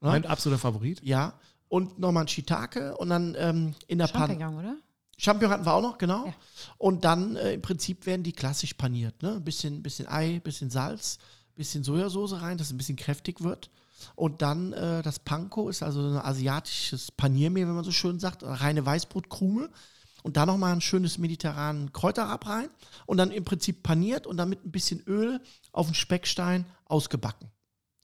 Ne? 0.01 0.09
Mein 0.09 0.25
absoluter 0.25 0.59
Favorit. 0.59 1.01
Ja. 1.03 1.33
Und 1.69 1.97
nochmal 1.97 2.25
ein 2.25 2.27
Shiitake 2.27 2.95
und 2.97 3.09
dann 3.09 3.35
ähm, 3.39 3.73
in 3.87 3.97
der 3.97 4.07
Panne. 4.07 4.33
Champignon, 4.33 4.59
oder? 4.59 4.75
Champignon 5.17 5.51
hatten 5.51 5.65
wir 5.65 5.73
auch 5.73 5.81
noch, 5.81 5.97
genau. 5.97 6.27
Ja. 6.27 6.33
Und 6.77 7.03
dann 7.03 7.35
äh, 7.35 7.53
im 7.53 7.61
Prinzip 7.61 8.05
werden 8.05 8.21
die 8.21 8.33
klassisch 8.33 8.75
paniert. 8.75 9.23
Ne? 9.23 9.33
Ein 9.33 9.43
bisschen, 9.43 9.81
bisschen 9.81 10.07
Ei, 10.07 10.39
bisschen 10.43 10.69
Salz, 10.69 11.17
bisschen 11.57 11.83
Sojasauce 11.83 12.41
rein, 12.41 12.57
dass 12.57 12.67
es 12.67 12.73
ein 12.73 12.77
bisschen 12.77 12.95
kräftig 12.95 13.41
wird. 13.41 13.69
Und 14.15 14.41
dann 14.41 14.73
äh, 14.73 15.01
das 15.01 15.19
Panko 15.19 15.69
ist 15.69 15.83
also 15.83 16.01
ein 16.01 16.17
asiatisches 16.17 17.11
Paniermehl, 17.11 17.67
wenn 17.67 17.75
man 17.75 17.83
so 17.83 17.91
schön 17.91 18.19
sagt, 18.19 18.43
reine 18.43 18.85
Weißbrotkrume. 18.85 19.69
Und 20.23 20.37
da 20.37 20.45
nochmal 20.45 20.73
ein 20.73 20.81
schönes 20.81 21.17
mediterranen 21.17 21.93
Kräuterrab 21.93 22.47
rein. 22.47 22.69
Und 23.05 23.17
dann 23.17 23.31
im 23.31 23.45
Prinzip 23.45 23.83
paniert 23.83 24.27
und 24.27 24.37
dann 24.37 24.49
mit 24.49 24.65
ein 24.65 24.71
bisschen 24.71 25.01
Öl 25.07 25.39
auf 25.71 25.87
den 25.87 25.95
Speckstein 25.95 26.65
ausgebacken. 26.85 27.49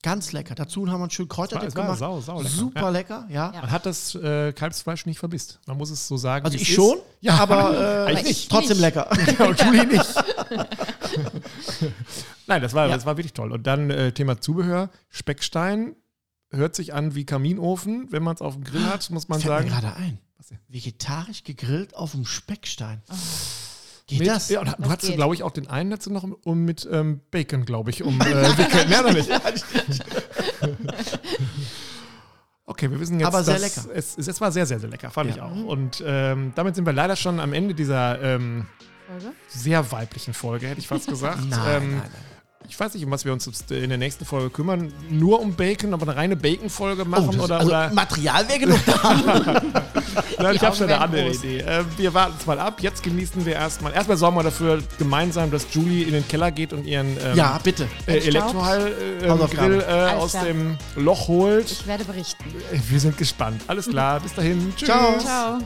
Ganz 0.03 0.31
lecker. 0.33 0.53
Dazu 0.53 0.81
haben 0.87 0.99
wir 0.99 1.03
einen 1.05 1.09
schönen 1.09 1.29
Kräuterdip 1.29 1.73
gemacht. 1.73 1.97
sau, 1.97 2.21
sau 2.21 2.37
lecker. 2.41 2.49
Super 2.49 2.81
Ja. 2.81 2.89
lecker, 2.89 3.27
ja. 3.29 3.51
Man 3.53 3.71
hat 3.71 3.85
das 3.87 4.13
äh, 4.15 4.53
Kalbsfleisch 4.53 5.05
nicht 5.07 5.17
vermisst. 5.17 5.59
Man 5.65 5.77
muss 5.77 5.89
es 5.89 6.07
so 6.07 6.17
sagen. 6.17 6.45
Also 6.45 6.55
ich 6.57 6.63
ist. 6.69 6.75
schon, 6.75 6.97
Ja, 7.21 7.37
aber 7.39 8.07
äh, 8.09 8.21
nicht. 8.21 8.51
trotzdem 8.51 8.77
nicht. 8.77 8.81
lecker. 8.81 9.09
und 9.47 9.59
Julie 9.63 9.85
nicht. 9.87 10.05
Nein, 12.47 12.61
das 12.61 12.73
war, 12.73 12.87
Ja. 12.87 12.95
das 12.95 13.05
war 13.05 13.17
wirklich 13.17 13.33
toll. 13.33 13.51
Und 13.51 13.65
dann 13.65 13.89
äh, 13.89 14.11
Thema 14.11 14.39
Zubehör. 14.39 14.89
Speckstein 15.09 15.95
hört 16.51 16.75
sich 16.75 16.93
an 16.93 17.15
wie 17.15 17.25
Kaminofen. 17.25 18.11
Wenn 18.11 18.23
man 18.23 18.35
es 18.35 18.41
auf 18.41 18.55
dem 18.55 18.63
Grill 18.63 18.85
hat, 18.85 19.09
muss 19.09 19.27
man 19.29 19.39
Fällt 19.39 19.47
sagen. 19.53 19.65
mir 19.69 19.71
gerade 19.81 19.95
ein. 19.95 20.19
Vegetarisch 20.67 21.45
gegrillt 21.45 21.95
auf 21.95 22.11
dem 22.11 22.25
Speckstein. 22.25 23.01
Geht 24.05 24.19
Mit, 24.19 24.27
das? 24.27 24.49
Ja, 24.49 24.59
und 24.61 24.75
du 24.79 24.89
hattest, 24.89 25.13
glaube 25.13 25.33
ich, 25.33 25.43
auch 25.43 25.51
den 25.51 25.67
einen 25.67 25.89
dazu 25.89 26.11
noch 26.11 26.27
um, 26.43 26.65
mit 26.65 26.87
ähm, 26.91 27.21
Bacon, 27.31 27.63
glaube 27.65 27.89
ich, 27.89 28.03
um 28.03 28.19
äh, 28.19 28.25
wickeln. 28.57 28.93
Oder 28.99 29.13
nicht? 29.13 29.29
Okay, 32.65 32.89
wir 32.89 32.99
wissen 32.99 33.19
jetzt, 33.19 33.27
Aber 33.27 33.43
sehr 33.43 33.55
dass 33.59 33.75
lecker. 33.85 33.93
Es, 33.93 34.17
es, 34.17 34.27
es 34.27 34.39
war 34.39 34.51
sehr, 34.51 34.65
sehr, 34.65 34.79
sehr 34.79 34.89
lecker, 34.89 35.09
fand 35.11 35.29
Ja. 35.29 35.35
ich 35.35 35.41
auch. 35.41 35.65
Und 35.65 36.01
ähm, 36.05 36.53
damit 36.55 36.75
sind 36.75 36.85
wir 36.85 36.93
leider 36.93 37.15
schon 37.17 37.39
am 37.41 37.51
Ende 37.53 37.73
dieser 37.73 38.21
ähm, 38.21 38.67
Folge? 39.07 39.35
sehr 39.49 39.91
weiblichen 39.91 40.33
Folge, 40.33 40.67
hätte 40.67 40.79
ich 40.79 40.87
fast 40.87 41.07
gesagt. 41.07 41.39
Nein, 41.49 41.59
ähm, 41.83 41.91
nein, 41.91 42.01
nein. 42.01 42.11
Ich 42.69 42.79
weiß 42.79 42.93
nicht, 42.93 43.05
um 43.05 43.11
was 43.11 43.23
wir 43.25 43.33
uns 43.33 43.45
in 43.69 43.89
der 43.89 43.97
nächsten 43.97 44.25
Folge 44.25 44.49
kümmern. 44.49 44.91
Nur 45.09 45.39
um 45.41 45.53
Bacon, 45.53 45.93
aber 45.93 46.03
eine 46.07 46.15
reine 46.15 46.35
Bacon-Folge 46.35 47.05
machen 47.05 47.31
das- 47.31 47.39
oder, 47.39 47.55
also 47.57 47.67
oder 47.69 47.89
Material 47.93 48.47
wäre 48.47 48.59
genug 48.59 48.79
da. 48.85 49.61
Nein, 50.39 50.55
ich 50.55 50.61
habe 50.61 50.75
schon 50.75 50.85
eine 50.89 50.99
andere 50.99 51.25
groß. 51.25 51.37
Idee. 51.43 51.59
Äh, 51.59 51.83
wir 51.97 52.13
warten 52.13 52.35
es 52.39 52.45
mal 52.45 52.59
ab. 52.59 52.81
Jetzt 52.81 53.03
genießen 53.03 53.45
wir 53.45 53.53
erstmal. 53.53 53.93
Erstmal 53.93 54.17
sorgen 54.17 54.37
wir 54.37 54.43
dafür 54.43 54.81
gemeinsam, 54.97 55.51
dass 55.51 55.67
Julie 55.73 56.03
in 56.05 56.13
den 56.13 56.27
Keller 56.27 56.51
geht 56.51 56.73
und 56.73 56.85
ihren 56.85 57.17
ähm, 57.23 57.35
ja, 57.35 57.59
bitte. 57.63 57.87
äh. 58.07 58.17
Elektrohall-Grill 58.17 59.81
äh, 59.81 60.07
äh, 60.07 60.13
aus 60.13 60.31
klar. 60.31 60.45
dem 60.45 60.77
Loch 60.95 61.27
holt. 61.27 61.69
Ich 61.71 61.85
werde 61.87 62.05
berichten. 62.05 62.43
Wir 62.89 62.99
sind 62.99 63.17
gespannt. 63.17 63.61
Alles 63.67 63.87
klar, 63.89 64.19
bis 64.19 64.33
dahin. 64.33 64.73
Tschüss. 64.77 64.87
Ciao. 64.89 65.19
Ciao. 65.19 65.59